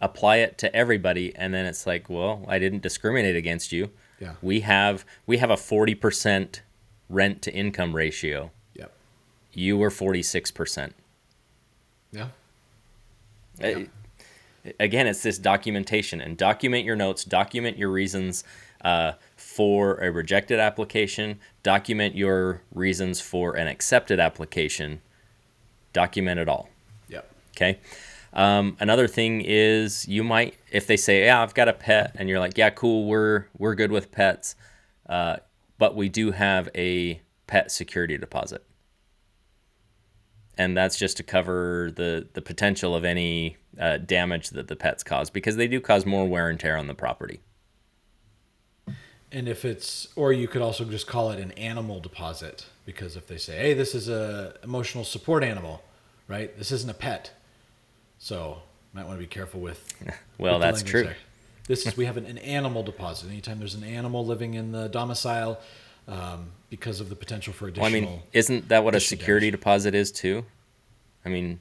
apply 0.00 0.36
it 0.38 0.56
to 0.58 0.74
everybody 0.74 1.36
and 1.36 1.52
then 1.52 1.66
it's 1.66 1.86
like 1.86 2.08
well 2.08 2.44
i 2.48 2.58
didn't 2.58 2.82
discriminate 2.82 3.36
against 3.36 3.70
you 3.70 3.90
yeah. 4.22 4.34
We 4.40 4.60
have 4.60 5.04
we 5.26 5.38
have 5.38 5.50
a 5.50 5.56
40% 5.56 6.60
rent 7.08 7.42
to 7.42 7.52
income 7.52 7.94
ratio. 7.94 8.50
Yep. 8.74 8.92
You 9.52 9.76
were 9.76 9.90
46% 9.90 10.92
yeah. 12.12 12.28
Uh, 13.62 13.80
again, 14.78 15.06
it's 15.06 15.22
this 15.22 15.38
documentation 15.38 16.20
and 16.20 16.36
document 16.36 16.84
your 16.84 16.96
notes, 16.96 17.24
document 17.24 17.78
your 17.78 17.90
reasons 17.90 18.44
uh, 18.84 19.12
for 19.36 19.96
a 19.96 20.10
rejected 20.10 20.60
application, 20.60 21.40
document 21.62 22.14
your 22.14 22.62
reasons 22.72 23.20
for 23.20 23.56
an 23.56 23.66
accepted 23.66 24.20
application, 24.20 25.00
document 25.92 26.38
it 26.38 26.48
all. 26.48 26.68
yep. 27.08 27.30
Okay. 27.56 27.78
Um, 28.32 28.76
another 28.80 29.08
thing 29.08 29.42
is 29.44 30.08
you 30.08 30.24
might, 30.24 30.54
if 30.70 30.86
they 30.86 30.96
say, 30.96 31.24
"Yeah, 31.26 31.42
I've 31.42 31.54
got 31.54 31.68
a 31.68 31.72
pet," 31.72 32.16
and 32.18 32.28
you're 32.28 32.40
like, 32.40 32.56
"Yeah, 32.56 32.70
cool, 32.70 33.06
we're 33.06 33.46
we're 33.58 33.74
good 33.74 33.92
with 33.92 34.10
pets," 34.10 34.56
uh, 35.08 35.36
but 35.78 35.94
we 35.94 36.08
do 36.08 36.30
have 36.30 36.68
a 36.74 37.20
pet 37.46 37.70
security 37.70 38.16
deposit, 38.16 38.64
and 40.56 40.76
that's 40.76 40.98
just 40.98 41.18
to 41.18 41.22
cover 41.22 41.90
the 41.94 42.28
the 42.32 42.40
potential 42.40 42.94
of 42.94 43.04
any 43.04 43.56
uh, 43.78 43.98
damage 43.98 44.50
that 44.50 44.68
the 44.68 44.76
pets 44.76 45.02
cause 45.02 45.28
because 45.28 45.56
they 45.56 45.68
do 45.68 45.80
cause 45.80 46.06
more 46.06 46.26
wear 46.26 46.48
and 46.48 46.58
tear 46.58 46.76
on 46.76 46.86
the 46.86 46.94
property. 46.94 47.40
and 49.30 49.48
if 49.48 49.64
it's 49.64 50.08
or 50.16 50.32
you 50.32 50.46
could 50.48 50.62
also 50.62 50.84
just 50.84 51.06
call 51.06 51.30
it 51.30 51.38
an 51.38 51.52
animal 51.52 52.00
deposit 52.00 52.66
because 52.84 53.16
if 53.16 53.26
they 53.26 53.38
say 53.38 53.56
hey 53.56 53.74
this 53.74 53.94
is 53.94 54.08
a 54.08 54.54
emotional 54.62 55.04
support 55.04 55.42
animal 55.42 55.82
right? 56.28 56.56
This 56.56 56.72
isn't 56.72 56.90
a 56.90 56.94
pet 56.94 57.30
so 58.24 58.62
might 58.92 59.04
want 59.04 59.16
to 59.18 59.20
be 59.20 59.26
careful 59.26 59.60
with 59.60 59.92
Well, 60.38 60.54
with 60.54 60.62
that's 60.62 60.82
true. 60.84 61.02
there. 61.04 61.16
This 61.66 61.86
is 61.86 61.96
we 61.96 62.04
have 62.04 62.16
an, 62.16 62.26
an 62.26 62.38
animal 62.38 62.82
deposit. 62.84 63.28
Anytime 63.30 63.58
there's 63.58 63.74
an 63.74 63.82
animal 63.84 64.24
living 64.24 64.54
in 64.54 64.70
the 64.70 64.88
domicile, 64.88 65.60
um, 66.06 66.50
because 66.70 67.00
of 67.00 67.08
the 67.08 67.16
potential 67.16 67.52
for 67.52 67.64
Well, 67.66 67.86
additional. 67.86 68.08
I 68.08 68.12
mean, 68.14 68.22
isn't 68.32 68.68
that 68.68 68.84
what 68.84 68.94
a 68.94 69.00
security 69.00 69.46
damage. 69.50 69.60
deposit 69.60 69.94
is 69.94 70.12
too? 70.12 70.44
I 71.24 71.28
mean, 71.30 71.58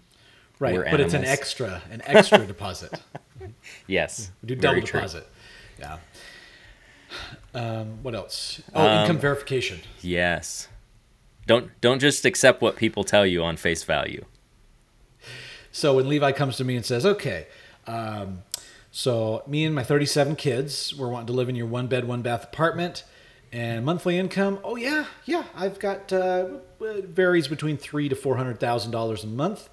right, 0.59 0.75
but 0.91 0.99
it's 0.99 1.13
an 1.13 1.25
extra, 1.25 1.81
an 1.91 2.01
extra 2.05 2.45
deposit. 2.53 2.91
yes, 3.87 4.31
We 4.43 4.47
do 4.49 4.55
double 4.55 4.73
very 4.75 4.81
true. 4.85 4.99
deposit. 4.99 5.27
Yeah. 5.79 5.97
Um, 7.53 8.01
what 8.03 8.15
else? 8.15 8.61
Oh, 8.73 8.85
Um, 8.87 9.01
income 9.01 9.19
verification. 9.19 9.79
Yes. 10.01 10.67
Don't 11.47 11.69
don't 11.81 11.99
just 11.99 12.23
accept 12.25 12.61
what 12.61 12.75
people 12.75 13.03
tell 13.03 13.25
you 13.25 13.43
on 13.43 13.57
face 13.57 13.83
value. 13.83 14.25
So 15.71 15.95
when 15.95 16.07
Levi 16.09 16.31
comes 16.33 16.57
to 16.57 16.63
me 16.63 16.75
and 16.75 16.85
says, 16.85 17.05
"Okay, 17.05 17.47
um, 17.87 18.43
so 18.91 19.43
me 19.47 19.63
and 19.63 19.73
my 19.73 19.83
37 19.83 20.35
kids, 20.35 20.93
we're 20.93 21.07
wanting 21.09 21.27
to 21.27 21.33
live 21.33 21.49
in 21.49 21.55
your 21.55 21.67
one 21.67 21.87
bed, 21.87 22.05
one 22.07 22.21
bath 22.21 22.43
apartment, 22.43 23.03
and 23.51 23.85
monthly 23.85 24.17
income. 24.17 24.59
Oh 24.63 24.75
yeah, 24.75 25.05
yeah, 25.25 25.43
I've 25.55 25.79
got 25.79 26.11
uh, 26.11 26.47
varies 26.79 27.47
between 27.47 27.77
three 27.77 28.09
to 28.09 28.15
four 28.15 28.37
hundred 28.37 28.59
thousand 28.59 28.91
dollars 28.91 29.23
a 29.23 29.27
month 29.27 29.69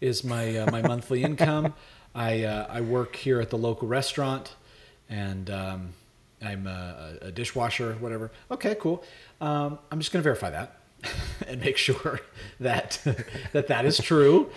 is 0.00 0.24
my 0.24 0.56
uh, 0.56 0.70
my 0.70 0.82
monthly 0.82 1.22
income. 1.30 1.74
I 2.14 2.44
uh, 2.44 2.66
I 2.68 2.80
work 2.80 3.16
here 3.16 3.40
at 3.40 3.50
the 3.50 3.58
local 3.58 3.86
restaurant, 3.86 4.54
and 5.08 5.48
um, 5.50 5.92
I'm 6.42 6.66
a, 6.66 7.18
a 7.22 7.32
dishwasher, 7.32 7.94
whatever. 7.94 8.30
Okay, 8.50 8.76
cool. 8.80 9.04
Um, 9.40 9.78
I'm 9.90 10.00
just 10.00 10.12
going 10.12 10.22
to 10.22 10.24
verify 10.24 10.50
that 10.50 10.76
and 11.46 11.60
make 11.60 11.76
sure 11.76 12.20
that 12.60 13.00
that 13.52 13.68
that 13.68 13.84
is 13.84 13.98
true. 13.98 14.50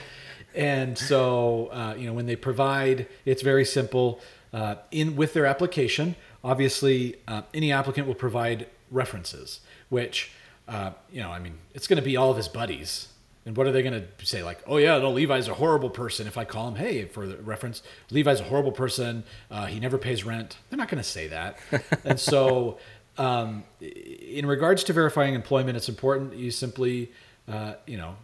And 0.55 0.97
so, 0.97 1.67
uh, 1.67 1.95
you 1.97 2.05
know, 2.05 2.13
when 2.13 2.25
they 2.25 2.35
provide, 2.35 3.07
it's 3.25 3.41
very 3.41 3.65
simple. 3.65 4.19
Uh, 4.53 4.75
in 4.91 5.15
with 5.15 5.33
their 5.33 5.47
application, 5.47 6.15
obviously, 6.43 7.15
uh, 7.27 7.41
any 7.53 7.71
applicant 7.71 8.07
will 8.07 8.13
provide 8.15 8.67
references, 8.91 9.61
which, 9.89 10.31
uh, 10.67 10.91
you 11.11 11.21
know, 11.21 11.31
I 11.31 11.39
mean, 11.39 11.57
it's 11.73 11.87
going 11.87 11.97
to 11.97 12.03
be 12.03 12.15
all 12.15 12.29
of 12.29 12.37
his 12.37 12.47
buddies. 12.47 13.07
And 13.45 13.57
what 13.57 13.67
are 13.67 13.71
they 13.71 13.81
going 13.81 14.05
to 14.17 14.25
say? 14.25 14.41
Like, 14.43 14.63
oh 14.67 14.77
yeah, 14.77 14.97
no, 14.99 15.11
Levi's 15.11 15.47
a 15.49 15.53
horrible 15.53 15.89
person. 15.89 16.27
If 16.27 16.37
I 16.37 16.45
call 16.45 16.69
him, 16.69 16.75
hey, 16.75 17.05
for 17.05 17.27
the 17.27 17.35
reference, 17.37 17.81
Levi's 18.09 18.39
a 18.39 18.43
horrible 18.43 18.71
person. 18.71 19.23
Uh, 19.51 19.65
he 19.65 19.79
never 19.79 19.97
pays 19.97 20.23
rent. 20.23 20.57
They're 20.69 20.77
not 20.77 20.87
going 20.87 21.03
to 21.03 21.09
say 21.09 21.27
that. 21.27 21.57
and 22.05 22.19
so, 22.19 22.77
um, 23.17 23.63
in 23.81 24.45
regards 24.45 24.83
to 24.85 24.93
verifying 24.93 25.33
employment, 25.33 25.75
it's 25.75 25.89
important 25.89 26.35
you 26.35 26.51
simply, 26.51 27.11
uh, 27.47 27.73
you 27.85 27.97
know, 27.97 28.15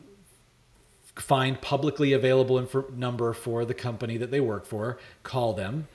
find 1.21 1.59
publicly 1.61 2.13
available 2.13 2.57
info- 2.57 2.85
number 2.95 3.33
for 3.33 3.65
the 3.65 3.73
company 3.73 4.17
that 4.17 4.31
they 4.31 4.39
work 4.39 4.65
for, 4.65 4.97
call 5.23 5.53
them. 5.53 5.87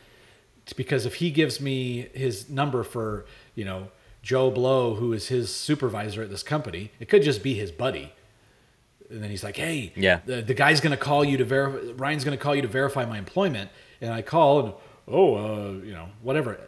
It's 0.62 0.72
because 0.72 1.04
if 1.06 1.16
he 1.16 1.30
gives 1.30 1.60
me 1.60 2.08
his 2.14 2.48
number 2.48 2.82
for, 2.82 3.26
you 3.54 3.64
know, 3.64 3.88
Joe 4.22 4.50
Blow, 4.50 4.94
who 4.94 5.12
is 5.12 5.28
his 5.28 5.54
supervisor 5.54 6.22
at 6.22 6.30
this 6.30 6.42
company, 6.42 6.90
it 6.98 7.08
could 7.10 7.22
just 7.22 7.42
be 7.42 7.54
his 7.54 7.70
buddy. 7.70 8.12
And 9.10 9.22
then 9.22 9.28
he's 9.28 9.44
like, 9.44 9.56
"Hey, 9.56 9.92
Yeah. 9.96 10.20
the, 10.24 10.40
the 10.40 10.54
guy's 10.54 10.80
going 10.80 10.96
to 10.96 11.02
call 11.02 11.24
you 11.24 11.36
to 11.36 11.44
verify. 11.44 11.92
Ryan's 11.92 12.24
going 12.24 12.36
to 12.36 12.42
call 12.42 12.54
you 12.54 12.62
to 12.62 12.68
verify 12.68 13.04
my 13.04 13.18
employment." 13.18 13.70
And 14.00 14.12
I 14.14 14.22
call, 14.22 14.60
and 14.60 14.72
oh, 15.06 15.34
uh, 15.36 15.70
you 15.84 15.92
know, 15.92 16.08
whatever. 16.22 16.58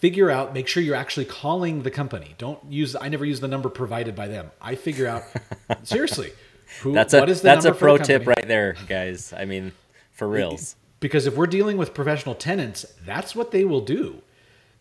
Figure 0.00 0.30
out. 0.30 0.54
Make 0.54 0.66
sure 0.68 0.82
you're 0.82 0.96
actually 0.96 1.26
calling 1.26 1.82
the 1.82 1.90
company. 1.90 2.34
Don't 2.38 2.58
use. 2.72 2.96
I 2.98 3.08
never 3.10 3.26
use 3.26 3.40
the 3.40 3.48
number 3.48 3.68
provided 3.68 4.14
by 4.16 4.26
them. 4.28 4.50
I 4.60 4.74
figure 4.74 5.06
out 5.06 5.22
seriously. 5.86 6.32
Who, 6.82 6.92
That's 6.92 7.14
a 7.14 7.20
what 7.20 7.30
is 7.30 7.40
the 7.40 7.48
that's 7.48 7.64
a 7.64 7.68
number 7.68 7.78
for 7.78 7.92
the 7.92 7.98
pro 7.98 8.04
tip 8.04 8.26
right 8.26 8.46
there, 8.48 8.74
guys. 8.88 9.32
I 9.32 9.44
mean, 9.44 9.72
for 10.12 10.28
reals. 10.28 10.76
because 11.00 11.26
if 11.26 11.36
we're 11.36 11.46
dealing 11.46 11.76
with 11.76 11.94
professional 11.94 12.34
tenants, 12.34 12.84
that's 13.04 13.34
what 13.34 13.50
they 13.50 13.64
will 13.64 13.80
do. 13.80 14.22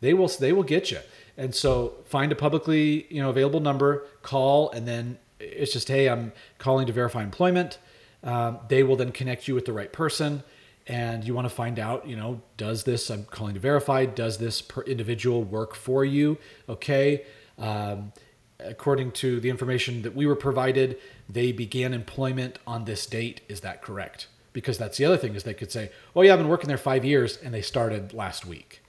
They 0.01 0.13
will 0.13 0.27
they 0.27 0.53
will 0.53 0.63
get 0.63 0.91
you. 0.91 0.99
And 1.37 1.53
so 1.55 1.93
find 2.05 2.31
a 2.31 2.35
publicly 2.35 3.07
you 3.09 3.21
know 3.21 3.29
available 3.29 3.59
number, 3.59 4.05
call, 4.21 4.69
and 4.71 4.87
then 4.87 5.17
it's 5.39 5.73
just 5.73 5.87
hey, 5.87 6.09
I'm 6.09 6.33
calling 6.57 6.87
to 6.87 6.93
verify 6.93 7.23
employment. 7.23 7.77
Um, 8.23 8.59
they 8.69 8.83
will 8.83 8.95
then 8.95 9.11
connect 9.11 9.47
you 9.47 9.55
with 9.55 9.65
the 9.65 9.73
right 9.73 9.91
person, 9.91 10.43
and 10.87 11.23
you 11.25 11.33
want 11.33 11.47
to 11.47 11.53
find 11.53 11.79
out 11.79 12.07
you 12.07 12.15
know 12.15 12.41
does 12.57 12.83
this 12.83 13.09
I'm 13.09 13.25
calling 13.25 13.53
to 13.53 13.59
verify 13.59 14.05
does 14.05 14.37
this 14.37 14.61
per 14.61 14.81
individual 14.81 15.43
work 15.43 15.75
for 15.75 16.05
you? 16.05 16.37
Okay. 16.67 17.25
Um, 17.57 18.11
according 18.59 19.11
to 19.11 19.39
the 19.39 19.49
information 19.49 20.01
that 20.03 20.15
we 20.15 20.25
were 20.25 20.35
provided, 20.35 20.97
they 21.29 21.51
began 21.51 21.93
employment 21.93 22.59
on 22.65 22.85
this 22.85 23.05
date. 23.05 23.41
Is 23.47 23.61
that 23.61 23.81
correct? 23.81 24.27
Because 24.53 24.77
that's 24.77 24.97
the 24.97 25.05
other 25.05 25.17
thing 25.17 25.35
is 25.35 25.43
they 25.43 25.53
could 25.53 25.71
say, 25.71 25.91
"Oh 26.15 26.21
yeah, 26.21 26.33
I've 26.33 26.39
been 26.39 26.47
working 26.47 26.67
there 26.67 26.77
five 26.77 27.03
years, 27.03 27.37
and 27.37 27.53
they 27.53 27.61
started 27.61 28.13
last 28.13 28.45
week." 28.45 28.81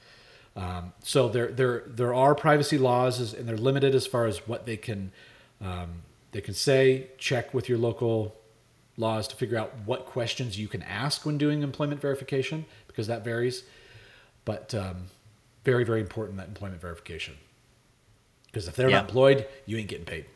Um, 0.57 0.93
so 1.03 1.29
there, 1.29 1.49
there, 1.49 1.83
there 1.87 2.15
are 2.15 2.35
privacy 2.35 2.79
laws, 2.79 3.33
and 3.33 3.49
they're 3.49 3.57
limited 3.57 3.95
as 3.95 4.07
far 4.07 4.27
as 4.27 4.47
what 4.47 4.67
they 4.67 4.77
can, 4.77 5.11
um, 5.61 6.03
they 6.33 6.41
can 6.41 6.55
say. 6.55 7.09
Check 7.19 7.53
with 7.53 7.69
your 7.69 7.79
local 7.79 8.37
laws 8.97 9.27
to 9.29 9.37
figure 9.37 9.59
out 9.59 9.73
what 9.85 10.07
questions 10.07 10.59
you 10.59 10.69
can 10.69 10.83
ask 10.83 11.27
when 11.27 11.39
doing 11.39 11.63
employment 11.63 12.01
verification, 12.01 12.67
because 12.87 13.09
that 13.09 13.25
varies. 13.25 13.65
But 14.45 14.75
um, 14.75 15.07
very, 15.65 15.85
very 15.85 16.01
important 16.01 16.37
that 16.39 16.49
employment 16.49 16.81
verification. 16.81 17.35
Because 18.55 18.69
if 18.69 18.77
they're 18.77 18.89
Yeah. 18.89 18.99
not 18.99 19.07
employed, 19.07 19.49
you 19.67 19.77
ain't 19.77 19.89
getting 19.89 20.05
paid. 20.05 20.27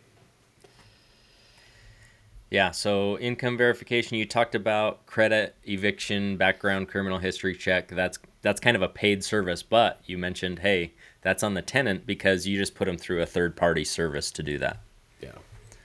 Yeah, 2.51 2.73
so 2.73 3.17
income 3.19 3.57
verification 3.57 4.17
you 4.17 4.25
talked 4.25 4.57
about 4.57 5.07
credit, 5.07 5.55
eviction, 5.65 6.37
background 6.37 6.89
criminal 6.89 7.19
history 7.19 7.55
check. 7.55 7.87
That's 7.89 8.19
that's 8.43 8.61
kind 8.61 8.75
of 8.77 8.83
a 8.83 8.89
paid 8.89 9.23
service, 9.23 9.63
but 9.63 10.01
you 10.07 10.19
mentioned, 10.19 10.61
hey, 10.61 10.95
that's 11.23 11.45
on 11.45 11.55
the 11.55 11.63
tenant 11.63 12.07
because 12.07 12.47
you 12.47 12.59
just 12.59 12.75
put 12.75 12.87
them 12.87 12.97
through 12.97 13.23
a 13.23 13.27
third 13.27 13.55
party 13.55 13.85
service 13.85 14.33
to 14.33 14.43
do 14.43 14.59
that. 14.59 14.79
Yeah. 15.21 15.33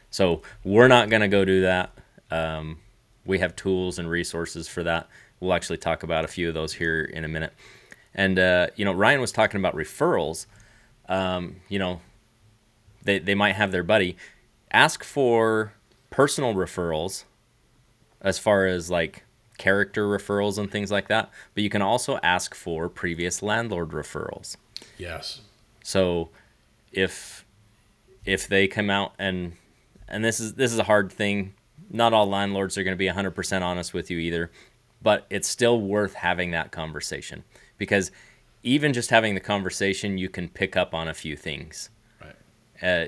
So 0.09 0.41
we're 0.63 0.87
not 0.87 1.09
going 1.09 1.21
to 1.21 1.27
go 1.27 1.45
do 1.45 1.61
that. 1.61 1.91
Um, 2.31 2.79
we 3.25 3.39
have 3.39 3.55
tools 3.55 3.99
and 3.99 4.09
resources 4.09 4.67
for 4.67 4.81
that. 4.83 5.07
We'll 5.39 5.53
actually 5.53 5.77
talk 5.77 6.01
about 6.03 6.25
a 6.25 6.27
few 6.27 6.47
of 6.47 6.53
those 6.55 6.73
here 6.73 7.03
in 7.03 7.25
a 7.25 7.27
minute. 7.27 7.53
And 8.15 8.39
uh, 8.39 8.67
you 8.75 8.85
know, 8.85 8.93
Ryan 8.93 9.21
was 9.21 9.31
talking 9.31 9.59
about 9.59 9.75
referrals. 9.75 10.47
Um, 11.09 11.57
you 11.69 11.77
know, 11.77 12.01
they 13.03 13.19
they 13.19 13.35
might 13.35 13.53
have 13.53 13.71
their 13.71 13.83
buddy 13.83 14.17
ask 14.71 15.03
for 15.03 15.73
personal 16.09 16.53
referrals 16.53 17.23
as 18.21 18.39
far 18.39 18.65
as 18.65 18.89
like 18.89 19.23
character 19.57 20.07
referrals 20.07 20.57
and 20.57 20.71
things 20.71 20.91
like 20.91 21.07
that, 21.07 21.29
but 21.53 21.63
you 21.63 21.69
can 21.69 21.81
also 21.81 22.19
ask 22.23 22.55
for 22.55 22.89
previous 22.89 23.43
landlord 23.43 23.89
referrals. 23.89 24.57
Yes. 24.97 25.41
So 25.83 26.29
if 26.91 27.45
if 28.25 28.47
they 28.47 28.67
come 28.67 28.89
out 28.89 29.13
and 29.19 29.53
and 30.07 30.23
this 30.23 30.39
is 30.39 30.55
this 30.55 30.71
is 30.71 30.79
a 30.79 30.83
hard 30.83 31.11
thing, 31.11 31.53
not 31.89 32.13
all 32.13 32.27
landlords 32.27 32.77
are 32.77 32.83
going 32.83 32.95
to 32.95 32.97
be 32.97 33.07
100% 33.07 33.61
honest 33.61 33.93
with 33.93 34.09
you 34.09 34.17
either, 34.17 34.51
but 35.01 35.25
it's 35.29 35.47
still 35.47 35.79
worth 35.79 36.15
having 36.15 36.51
that 36.51 36.71
conversation 36.71 37.43
because 37.77 38.11
even 38.63 38.93
just 38.93 39.09
having 39.09 39.33
the 39.33 39.41
conversation 39.41 40.17
you 40.17 40.29
can 40.29 40.47
pick 40.47 40.77
up 40.77 40.93
on 40.93 41.07
a 41.07 41.13
few 41.13 41.35
things. 41.35 41.89
Uh, 42.83 43.05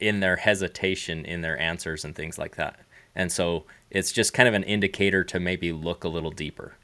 in 0.00 0.20
their 0.20 0.36
hesitation 0.36 1.24
in 1.24 1.40
their 1.40 1.58
answers 1.58 2.04
and 2.04 2.14
things 2.14 2.38
like 2.38 2.56
that. 2.56 2.78
And 3.14 3.30
so 3.30 3.64
it's 3.90 4.12
just 4.12 4.34
kind 4.34 4.48
of 4.48 4.54
an 4.54 4.64
indicator 4.64 5.24
to 5.24 5.40
maybe 5.40 5.72
look 5.72 6.04
a 6.04 6.08
little 6.08 6.30
deeper. 6.30 6.74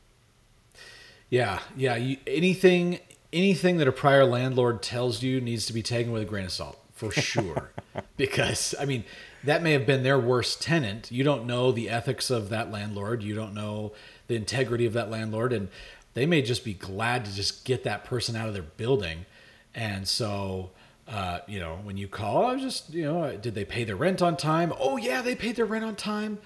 Yeah, 1.28 1.60
yeah. 1.76 1.96
You, 1.96 2.16
anything, 2.26 3.00
anything 3.32 3.78
that 3.78 3.88
a 3.88 3.92
prior 3.92 4.24
landlord 4.24 4.82
tells 4.82 5.22
you 5.22 5.40
needs 5.40 5.66
to 5.66 5.72
be 5.72 5.82
taken 5.82 6.12
with 6.12 6.22
a 6.22 6.24
grain 6.24 6.46
of 6.46 6.52
salt 6.52 6.78
for 6.92 7.10
sure. 7.20 7.72
because 8.16 8.74
I 8.80 8.84
mean, 8.84 9.04
that 9.44 9.62
may 9.62 9.72
have 9.72 9.86
been 9.86 10.02
their 10.02 10.18
worst 10.18 10.62
tenant. 10.62 11.10
You 11.10 11.24
don't 11.24 11.46
know 11.46 11.72
the 11.72 11.88
ethics 11.88 12.30
of 12.30 12.48
that 12.50 12.70
landlord. 12.70 13.22
You 13.22 13.34
don't 13.34 13.54
know 13.54 13.92
the 14.28 14.36
integrity 14.36 14.86
of 14.86 14.92
that 14.92 15.10
landlord, 15.10 15.52
and 15.52 15.68
they 16.14 16.26
may 16.26 16.42
just 16.42 16.64
be 16.64 16.74
glad 16.74 17.24
to 17.24 17.34
just 17.34 17.64
get 17.64 17.84
that 17.84 18.04
person 18.04 18.36
out 18.36 18.48
of 18.48 18.54
their 18.54 18.62
building. 18.62 19.26
And 19.74 20.06
so, 20.06 20.70
uh, 21.10 21.40
you 21.48 21.58
know, 21.58 21.80
when 21.82 21.96
you 21.96 22.06
call, 22.06 22.46
I 22.46 22.52
was 22.54 22.62
just, 22.62 22.94
you 22.94 23.04
know, 23.04 23.36
did 23.36 23.54
they 23.54 23.64
pay 23.64 23.82
their 23.82 23.96
rent 23.96 24.22
on 24.22 24.36
time? 24.36 24.72
Oh 24.78 24.96
yeah, 24.96 25.22
they 25.22 25.34
paid 25.34 25.56
their 25.56 25.66
rent 25.66 25.84
on 25.84 25.96
time. 25.96 26.38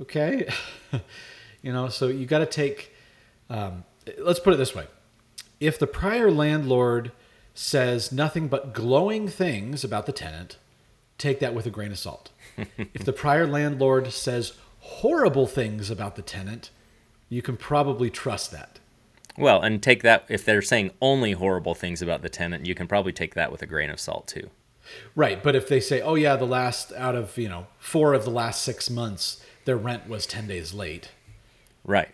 Okay, 0.00 0.48
you 1.62 1.72
know, 1.72 1.88
so 1.88 2.08
you 2.08 2.26
got 2.26 2.40
to 2.40 2.46
take. 2.46 2.92
Um, 3.48 3.84
let's 4.18 4.40
put 4.40 4.54
it 4.54 4.56
this 4.56 4.74
way: 4.74 4.86
if 5.60 5.78
the 5.78 5.86
prior 5.86 6.30
landlord 6.30 7.12
says 7.54 8.10
nothing 8.10 8.48
but 8.48 8.72
glowing 8.72 9.28
things 9.28 9.84
about 9.84 10.06
the 10.06 10.12
tenant, 10.12 10.56
take 11.16 11.38
that 11.38 11.54
with 11.54 11.66
a 11.66 11.70
grain 11.70 11.92
of 11.92 11.98
salt. 11.98 12.30
if 12.78 13.04
the 13.04 13.12
prior 13.12 13.46
landlord 13.46 14.12
says 14.12 14.54
horrible 14.80 15.46
things 15.46 15.90
about 15.90 16.16
the 16.16 16.22
tenant, 16.22 16.70
you 17.28 17.42
can 17.42 17.56
probably 17.56 18.10
trust 18.10 18.50
that. 18.50 18.80
Well, 19.38 19.62
and 19.62 19.82
take 19.82 20.02
that 20.02 20.24
if 20.28 20.44
they're 20.44 20.62
saying 20.62 20.90
only 21.00 21.32
horrible 21.32 21.74
things 21.74 22.02
about 22.02 22.22
the 22.22 22.28
tenant, 22.28 22.66
you 22.66 22.74
can 22.74 22.86
probably 22.86 23.12
take 23.12 23.34
that 23.34 23.50
with 23.50 23.62
a 23.62 23.66
grain 23.66 23.90
of 23.90 23.98
salt 23.98 24.26
too. 24.26 24.50
Right, 25.14 25.42
but 25.42 25.56
if 25.56 25.68
they 25.68 25.80
say, 25.80 26.00
"Oh 26.00 26.16
yeah, 26.16 26.36
the 26.36 26.44
last 26.44 26.92
out 26.92 27.14
of, 27.14 27.38
you 27.38 27.48
know, 27.48 27.66
4 27.78 28.14
of 28.14 28.24
the 28.24 28.30
last 28.30 28.62
6 28.62 28.90
months 28.90 29.42
their 29.64 29.76
rent 29.76 30.08
was 30.08 30.26
10 30.26 30.46
days 30.48 30.74
late." 30.74 31.10
Right. 31.84 32.10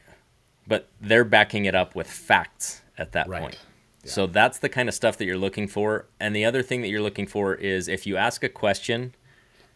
But 0.67 0.89
they're 1.01 1.25
backing 1.25 1.65
it 1.65 1.75
up 1.75 1.95
with 1.95 2.09
facts 2.09 2.83
at 2.97 3.13
that 3.13 3.29
Right. 3.29 3.41
point. 3.41 3.59
Yeah. 4.05 4.11
So 4.13 4.27
that's 4.27 4.59
the 4.59 4.69
kind 4.69 4.89
of 4.89 4.95
stuff 4.95 5.17
that 5.17 5.25
you're 5.25 5.39
looking 5.39 5.67
for. 5.67 6.07
And 6.21 6.37
the 6.37 6.45
other 6.45 6.63
thing 6.63 6.83
that 6.83 6.89
you're 6.89 7.03
looking 7.03 7.27
for 7.27 7.55
is 7.55 7.89
if 7.89 8.07
you 8.07 8.17
ask 8.17 8.45
a 8.45 8.49
question 8.49 9.15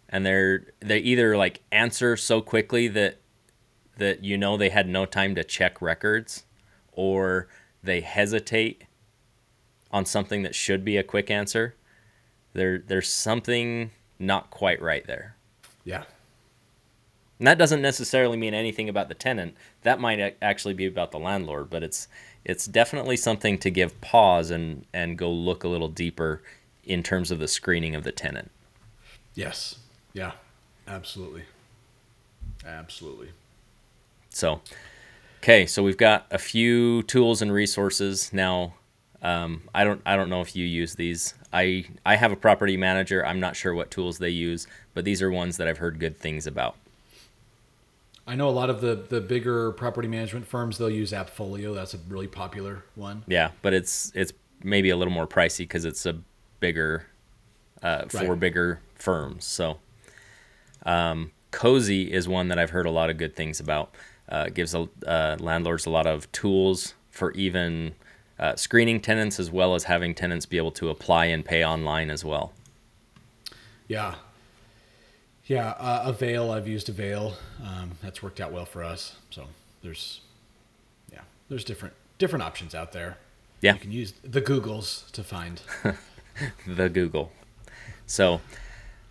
and 0.08 0.24
they're 0.24 0.66
they 0.80 0.98
either 0.98 1.36
like 1.36 1.60
answer 1.72 2.16
so 2.16 2.40
quickly 2.40 2.88
that 2.88 3.16
that 3.96 4.22
you 4.22 4.38
know 4.38 4.56
they 4.56 4.68
had 4.68 4.88
no 4.88 5.06
time 5.06 5.34
to 5.34 5.42
check 5.44 5.80
records 5.82 6.44
or 6.92 7.48
they 7.82 8.00
hesitate 8.00 8.84
on 9.90 10.06
something 10.06 10.42
that 10.42 10.54
should 10.54 10.84
be 10.84 10.96
a 10.96 11.02
quick 11.02 11.30
answer. 11.30 11.74
There 12.54 12.78
there's 12.78 13.08
something 13.08 13.90
not 14.18 14.50
quite 14.50 14.80
right 14.80 15.06
there. 15.06 15.36
Yeah. 15.84 16.04
And 17.38 17.46
that 17.48 17.58
doesn't 17.58 17.82
necessarily 17.82 18.36
mean 18.36 18.54
anything 18.54 18.88
about 18.88 19.08
the 19.08 19.14
tenant. 19.14 19.56
That 19.82 19.98
might 19.98 20.36
actually 20.40 20.74
be 20.74 20.86
about 20.86 21.10
the 21.10 21.18
landlord, 21.18 21.70
but 21.70 21.82
it's 21.82 22.08
it's 22.44 22.66
definitely 22.66 23.16
something 23.16 23.58
to 23.58 23.70
give 23.70 24.00
pause 24.00 24.50
and 24.50 24.84
and 24.92 25.18
go 25.18 25.30
look 25.30 25.64
a 25.64 25.68
little 25.68 25.88
deeper 25.88 26.42
in 26.84 27.02
terms 27.02 27.30
of 27.30 27.38
the 27.38 27.48
screening 27.48 27.94
of 27.94 28.04
the 28.04 28.12
tenant. 28.12 28.50
Yes. 29.34 29.76
Yeah. 30.12 30.32
Absolutely. 30.86 31.44
Absolutely. 32.66 33.30
So, 34.30 34.60
okay, 35.42 35.66
so 35.66 35.82
we've 35.82 35.96
got 35.96 36.26
a 36.30 36.38
few 36.38 37.02
tools 37.04 37.42
and 37.42 37.52
resources 37.52 38.32
now. 38.32 38.74
Um, 39.22 39.62
I 39.74 39.84
don't 39.84 40.00
I 40.06 40.16
don't 40.16 40.30
know 40.30 40.40
if 40.40 40.54
you 40.56 40.64
use 40.64 40.94
these. 40.94 41.34
I 41.52 41.84
I 42.04 42.16
have 42.16 42.32
a 42.32 42.36
property 42.36 42.76
manager. 42.76 43.24
I'm 43.24 43.40
not 43.40 43.56
sure 43.56 43.74
what 43.74 43.90
tools 43.90 44.18
they 44.18 44.30
use, 44.30 44.66
but 44.94 45.04
these 45.04 45.22
are 45.22 45.30
ones 45.30 45.56
that 45.58 45.68
I've 45.68 45.78
heard 45.78 45.98
good 45.98 46.18
things 46.18 46.46
about. 46.46 46.76
I 48.26 48.36
know 48.36 48.48
a 48.48 48.50
lot 48.50 48.70
of 48.70 48.80
the 48.80 48.94
the 48.94 49.20
bigger 49.20 49.72
property 49.72 50.08
management 50.08 50.46
firms 50.46 50.78
they'll 50.78 50.90
use 50.90 51.12
Appfolio. 51.12 51.74
That's 51.74 51.94
a 51.94 51.98
really 52.08 52.28
popular 52.28 52.84
one. 52.94 53.24
Yeah, 53.26 53.50
but 53.62 53.74
it's 53.74 54.12
it's 54.14 54.32
maybe 54.62 54.90
a 54.90 54.96
little 54.96 55.12
more 55.12 55.26
pricey 55.26 55.58
because 55.58 55.84
it's 55.84 56.06
a 56.06 56.16
bigger 56.60 57.06
uh, 57.82 58.06
for 58.06 58.30
Right. 58.30 58.40
bigger 58.40 58.80
firms. 58.94 59.44
So, 59.44 59.78
um, 60.86 61.32
Cozy 61.50 62.12
is 62.12 62.28
one 62.28 62.48
that 62.48 62.58
I've 62.58 62.70
heard 62.70 62.86
a 62.86 62.90
lot 62.90 63.10
of 63.10 63.18
good 63.18 63.34
things 63.34 63.58
about. 63.60 63.94
Uh, 64.32 64.48
gives 64.48 64.74
a, 64.74 64.88
uh, 65.06 65.36
landlords 65.40 65.84
a 65.84 65.90
lot 65.90 66.06
of 66.06 66.30
tools 66.32 66.94
for 67.10 67.32
even 67.32 67.94
uh, 68.38 68.56
screening 68.56 68.98
tenants 68.98 69.38
as 69.38 69.50
well 69.50 69.74
as 69.74 69.84
having 69.84 70.14
tenants 70.14 70.46
be 70.46 70.56
able 70.56 70.70
to 70.70 70.88
apply 70.88 71.26
and 71.26 71.44
pay 71.44 71.62
online 71.62 72.08
as 72.08 72.24
well. 72.24 72.54
Yeah. 73.88 74.14
Yeah, 75.44 75.72
uh, 75.72 76.04
Avail. 76.06 76.50
I've 76.50 76.66
used 76.66 76.88
Avail. 76.88 77.34
Um, 77.62 77.90
that's 78.02 78.22
worked 78.22 78.40
out 78.40 78.52
well 78.52 78.64
for 78.64 78.82
us. 78.82 79.16
So 79.28 79.44
there's, 79.82 80.22
yeah, 81.12 81.20
there's 81.50 81.62
different 81.62 81.92
different 82.16 82.42
options 82.42 82.74
out 82.74 82.92
there. 82.92 83.18
Yeah. 83.60 83.74
You 83.74 83.80
can 83.80 83.92
use 83.92 84.14
the 84.24 84.40
Googles 84.40 85.10
to 85.10 85.22
find. 85.22 85.60
the 86.66 86.88
Google. 86.88 87.32
So, 88.06 88.40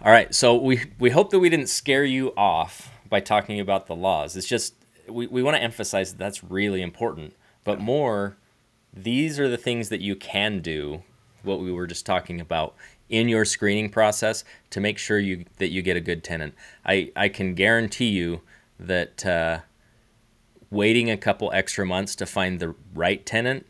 all 0.02 0.12
right. 0.12 0.34
So 0.34 0.56
we 0.56 0.86
we 0.98 1.12
hope 1.12 1.30
that 1.30 1.40
we 1.40 1.50
didn't 1.50 1.70
scare 1.70 2.06
you 2.06 2.34
off 2.36 2.90
by 3.08 3.20
talking 3.20 3.60
about 3.60 3.86
the 3.86 3.96
laws. 3.96 4.36
It's 4.36 4.48
just 4.48 4.74
we, 5.08 5.28
we 5.28 5.44
want 5.44 5.58
to 5.58 5.64
emphasize 5.64 6.12
that 6.12 6.18
that's 6.18 6.44
really 6.44 6.82
important. 6.82 7.34
But 7.64 7.80
more, 7.80 8.38
these 8.94 9.40
are 9.40 9.50
the 9.50 9.58
things 9.58 9.90
that 9.90 10.02
you 10.02 10.16
can 10.16 10.60
do. 10.60 11.04
What 11.44 11.60
we 11.60 11.72
were 11.72 11.88
just 11.88 12.06
talking 12.06 12.40
about 12.40 12.76
in 13.10 13.28
your 13.28 13.46
screening 13.46 13.90
process 13.90 14.44
to 14.70 14.80
make 14.80 14.98
sure 14.98 15.20
you 15.20 15.46
that 15.58 15.70
you 15.70 15.82
get 15.82 15.98
a 15.98 16.02
good 16.02 16.24
tenant. 16.24 16.54
I 16.86 17.12
I 17.16 17.30
can 17.30 17.56
guarantee 17.56 18.10
you 18.10 18.42
that 18.80 19.26
uh, 19.26 19.60
waiting 20.70 21.10
a 21.10 21.18
couple 21.18 21.52
extra 21.52 21.86
months 21.86 22.16
to 22.16 22.26
find 22.26 22.60
the 22.60 22.76
right 22.94 23.26
tenant 23.26 23.66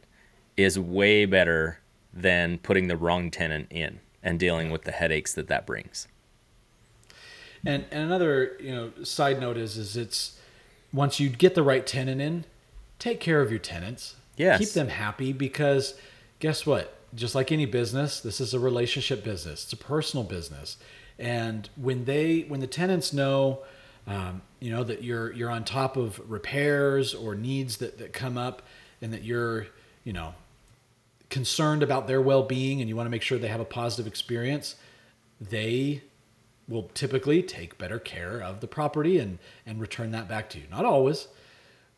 is 0.57 0.77
way 0.77 1.25
better 1.25 1.79
than 2.13 2.57
putting 2.59 2.87
the 2.87 2.97
wrong 2.97 3.31
tenant 3.31 3.67
in 3.69 3.99
and 4.21 4.39
dealing 4.39 4.69
with 4.69 4.83
the 4.83 4.91
headaches 4.91 5.33
that 5.33 5.47
that 5.47 5.65
brings. 5.65 6.07
And 7.65 7.85
and 7.91 8.03
another 8.03 8.57
you 8.59 8.71
know 8.71 9.03
side 9.03 9.39
note 9.39 9.57
is 9.57 9.77
is 9.77 9.97
it's 9.97 10.37
once 10.93 11.19
you 11.19 11.29
get 11.29 11.55
the 11.55 11.63
right 11.63 11.85
tenant 11.85 12.21
in, 12.21 12.45
take 12.99 13.19
care 13.19 13.41
of 13.41 13.49
your 13.49 13.59
tenants. 13.59 14.15
Yes. 14.37 14.59
Keep 14.59 14.69
them 14.69 14.87
happy 14.89 15.33
because 15.33 15.95
guess 16.39 16.65
what? 16.65 16.95
Just 17.13 17.35
like 17.35 17.51
any 17.51 17.65
business, 17.65 18.19
this 18.19 18.39
is 18.39 18.53
a 18.53 18.59
relationship 18.59 19.23
business. 19.23 19.63
It's 19.63 19.73
a 19.73 19.77
personal 19.77 20.23
business. 20.23 20.77
And 21.19 21.69
when 21.75 22.05
they 22.05 22.41
when 22.47 22.61
the 22.61 22.67
tenants 22.67 23.13
know 23.13 23.59
um, 24.07 24.41
you 24.59 24.71
know 24.71 24.83
that 24.83 25.03
you're 25.03 25.31
you're 25.33 25.49
on 25.49 25.63
top 25.63 25.95
of 25.95 26.19
repairs 26.29 27.13
or 27.13 27.35
needs 27.35 27.77
that, 27.77 27.97
that 27.99 28.13
come 28.13 28.37
up 28.37 28.61
and 29.01 29.13
that 29.13 29.23
you're, 29.23 29.67
you 30.03 30.13
know, 30.13 30.33
concerned 31.29 31.83
about 31.83 32.07
their 32.07 32.21
well-being 32.21 32.81
and 32.81 32.89
you 32.89 32.95
want 32.95 33.05
to 33.05 33.11
make 33.11 33.21
sure 33.21 33.37
they 33.37 33.47
have 33.47 33.59
a 33.59 33.65
positive 33.65 34.07
experience, 34.07 34.75
they 35.39 36.01
will 36.67 36.89
typically 36.93 37.43
take 37.43 37.77
better 37.77 37.99
care 37.99 38.41
of 38.41 38.61
the 38.61 38.67
property 38.67 39.19
and 39.19 39.39
and 39.65 39.79
return 39.79 40.11
that 40.11 40.27
back 40.27 40.49
to 40.51 40.59
you. 40.59 40.65
Not 40.69 40.85
always, 40.85 41.27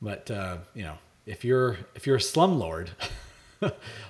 but 0.02 0.30
uh, 0.32 0.58
you 0.74 0.84
know, 0.84 0.98
if 1.26 1.46
you're 1.46 1.78
if 1.96 2.08
you're 2.08 2.18
a 2.18 2.20
slumlord, 2.20 2.90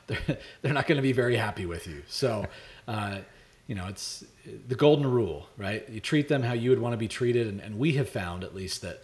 they're 0.08 0.38
they're 0.62 0.74
not 0.74 0.88
going 0.88 0.98
to 0.98 1.02
be 1.04 1.12
very 1.14 1.36
happy 1.36 1.66
with 1.66 1.88
you. 1.88 2.04
So, 2.08 2.46
uh, 2.88 3.20
you 3.68 3.76
know, 3.76 3.88
it's 3.88 4.24
the 4.68 4.76
golden 4.76 5.10
rule, 5.10 5.48
right? 5.58 5.88
You 5.90 6.00
treat 6.00 6.28
them 6.28 6.44
how 6.44 6.54
you 6.54 6.70
would 6.70 6.80
want 6.80 6.94
to 6.94 6.98
be 6.98 7.08
treated, 7.08 7.48
and, 7.48 7.60
and 7.62 7.78
we 7.78 7.94
have 7.94 8.10
found 8.10 8.44
at 8.44 8.56
least 8.56 8.82
that 8.82 9.02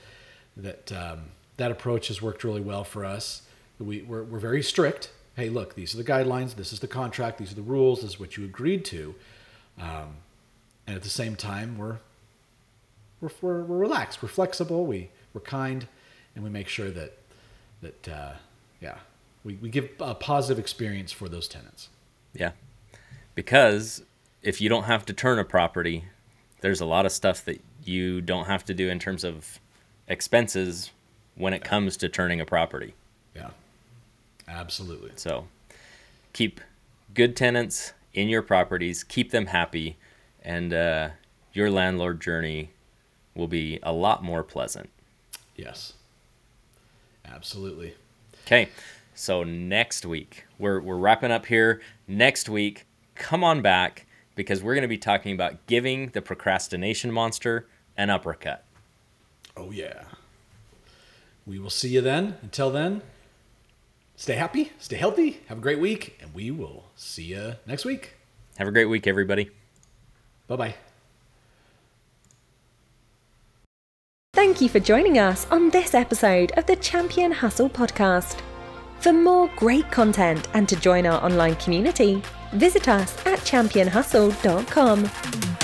that 0.58 0.92
um, 0.92 1.26
that 1.58 1.72
approach 1.72 2.08
has 2.08 2.22
worked 2.22 2.44
really 2.44 2.62
well 2.62 2.84
for 2.84 3.06
us. 3.06 3.44
We 3.80 4.02
we're, 4.02 4.24
we're 4.24 4.40
very 4.40 4.64
strict. 4.64 5.12
Hey, 5.36 5.50
look, 5.50 5.76
these 5.76 5.94
are 5.94 5.98
the 5.98 6.04
guidelines. 6.04 6.56
This 6.56 6.74
is 6.74 6.80
the 6.80 6.88
contract. 6.88 7.38
These 7.38 7.54
are 7.54 7.56
the 7.56 7.62
rules. 7.62 8.02
This 8.02 8.12
is 8.12 8.20
what 8.20 8.36
you 8.36 8.44
agreed 8.44 8.84
to. 8.86 9.16
Um, 9.80 10.18
and 10.90 10.98
at 10.98 11.04
the 11.04 11.10
same 11.10 11.36
time 11.36 11.78
we're 11.78 12.00
we're, 13.22 13.30
we're, 13.42 13.62
we're 13.62 13.78
relaxed 13.78 14.22
we're 14.22 14.30
flexible 14.30 14.86
we 14.86 15.10
we're 15.34 15.42
kind, 15.42 15.88
and 16.36 16.44
we 16.44 16.50
make 16.50 16.68
sure 16.68 16.90
that 16.90 17.18
that 17.82 18.08
uh, 18.08 18.32
yeah 18.82 18.96
we, 19.44 19.56
we 19.56 19.70
give 19.70 19.90
a 20.00 20.16
positive 20.16 20.60
experience 20.60 21.12
for 21.12 21.30
those 21.30 21.48
tenants. 21.48 21.90
Yeah. 22.34 22.52
Because 23.36 24.04
if 24.42 24.60
you 24.60 24.70
don't 24.70 24.84
have 24.84 25.06
to 25.06 25.14
turn 25.14 25.40
a 25.40 25.46
property, 25.46 26.06
there's 26.62 26.82
a 26.82 26.86
lot 26.86 27.06
of 27.06 27.12
stuff 27.12 27.46
that 27.46 27.62
you 27.86 28.22
don't 28.22 28.46
have 28.46 28.66
to 28.66 28.74
do 28.74 28.90
in 28.90 29.00
terms 29.00 29.24
of 29.24 29.60
expenses 30.08 30.92
when 31.36 31.54
it 31.54 31.64
comes 31.64 31.96
to 31.98 32.10
turning 32.10 32.42
a 32.42 32.46
property. 32.46 32.96
Yeah, 33.36 33.52
absolutely. 34.48 35.12
So 35.16 35.48
keep 36.34 36.60
good 37.14 37.36
tenants 37.36 37.94
in 38.14 38.28
your 38.28 38.42
properties, 38.42 39.04
keep 39.04 39.32
them 39.32 39.46
happy, 39.46 39.96
and 40.50 40.74
uh, 40.74 41.10
your 41.54 41.70
landlord 41.70 42.20
journey 42.20 42.72
will 43.36 43.48
be 43.48 43.78
a 43.84 43.94
lot 43.94 44.24
more 44.24 44.44
pleasant. 44.44 44.90
Yes, 45.56 45.94
absolutely. 47.24 47.94
Okay, 48.46 48.70
so 49.14 49.44
next 49.44 50.08
week, 50.08 50.46
we're, 50.58 50.80
we're 50.82 50.98
wrapping 50.98 51.32
up 51.32 51.46
here. 51.46 51.82
Next 52.08 52.50
week, 52.50 52.88
come 53.14 53.44
on 53.44 53.62
back 53.62 54.08
because 54.34 54.64
we're 54.64 54.74
going 54.74 54.82
to 54.82 54.88
be 54.88 54.98
talking 54.98 55.36
about 55.36 55.68
giving 55.68 56.08
the 56.10 56.22
procrastination 56.22 57.12
monster 57.12 57.68
an 57.96 58.10
uppercut. 58.10 58.64
Oh 59.56 59.70
yeah. 59.70 60.06
We 61.46 61.60
will 61.60 61.70
see 61.70 61.90
you 61.90 62.02
then. 62.02 62.38
Until 62.42 62.72
then, 62.72 63.04
stay 64.16 64.34
happy, 64.34 64.72
stay 64.80 64.96
healthy, 64.96 65.42
have 65.46 65.60
a 65.60 65.62
great 65.62 65.80
week, 65.80 66.18
and 66.20 66.34
we 66.34 66.50
will 66.50 66.86
see 66.96 67.26
you 67.26 67.54
next 67.68 67.86
week. 67.86 68.16
Have 68.58 68.68
a 68.68 68.72
great 68.72 68.86
week, 68.86 69.06
everybody. 69.06 69.52
Bye 70.50 70.56
bye. 70.58 70.76
Thank 74.34 74.62
you 74.62 74.70
for 74.70 74.80
joining 74.80 75.20
us 75.20 75.46
on 75.52 75.70
this 75.70 75.94
episode 75.94 76.52
of 76.58 76.66
the 76.66 76.76
Champion 76.76 77.32
Hustle 77.32 77.70
podcast. 77.70 78.42
For 79.00 79.14
more 79.14 79.50
great 79.56 79.90
content 79.92 80.48
and 80.54 80.68
to 80.68 80.76
join 80.76 81.06
our 81.06 81.24
online 81.24 81.56
community, 81.56 82.22
visit 82.54 82.90
us 82.90 83.16
at 83.26 83.40
championhustle.com. 83.40 85.59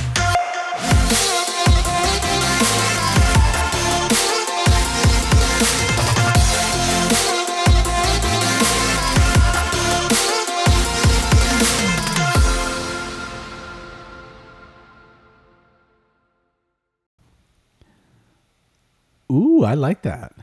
I 19.66 19.74
like 19.74 20.02
that. 20.04 20.34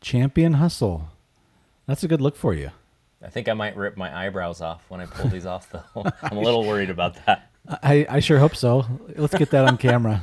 Champion 0.00 0.54
hustle. 0.54 1.08
That's 1.86 2.04
a 2.04 2.08
good 2.08 2.20
look 2.20 2.36
for 2.36 2.54
you. 2.54 2.70
I 3.22 3.28
think 3.28 3.48
I 3.48 3.54
might 3.54 3.76
rip 3.76 3.96
my 3.96 4.26
eyebrows 4.26 4.60
off 4.60 4.84
when 4.88 5.00
I 5.00 5.06
pull 5.06 5.28
these 5.30 5.46
off, 5.46 5.70
though. 5.70 6.04
I'm 6.22 6.36
a 6.36 6.40
little 6.40 6.64
worried 6.64 6.90
about 6.90 7.16
that. 7.26 7.50
I, 7.68 8.06
I 8.08 8.20
sure 8.20 8.38
hope 8.38 8.54
so. 8.54 8.86
Let's 9.16 9.34
get 9.34 9.50
that 9.50 9.66
on 9.66 9.76
camera. 9.76 10.22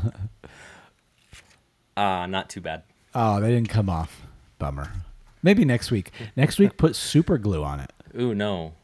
Ah, 1.97 2.26
not 2.30 2.49
too 2.49 2.62
bad. 2.62 2.84
Oh, 3.14 3.41
they 3.41 3.49
didn't 3.49 3.70
come 3.70 3.89
off. 3.89 4.22
Bummer. 4.60 4.91
Maybe 5.43 5.66
next 5.66 5.91
week. 5.91 6.12
Next 6.36 6.58
week, 6.58 6.78
put 6.78 6.95
super 6.95 7.38
glue 7.38 7.64
on 7.64 7.80
it. 7.80 7.91
Ooh, 8.18 8.34
no. 8.34 8.76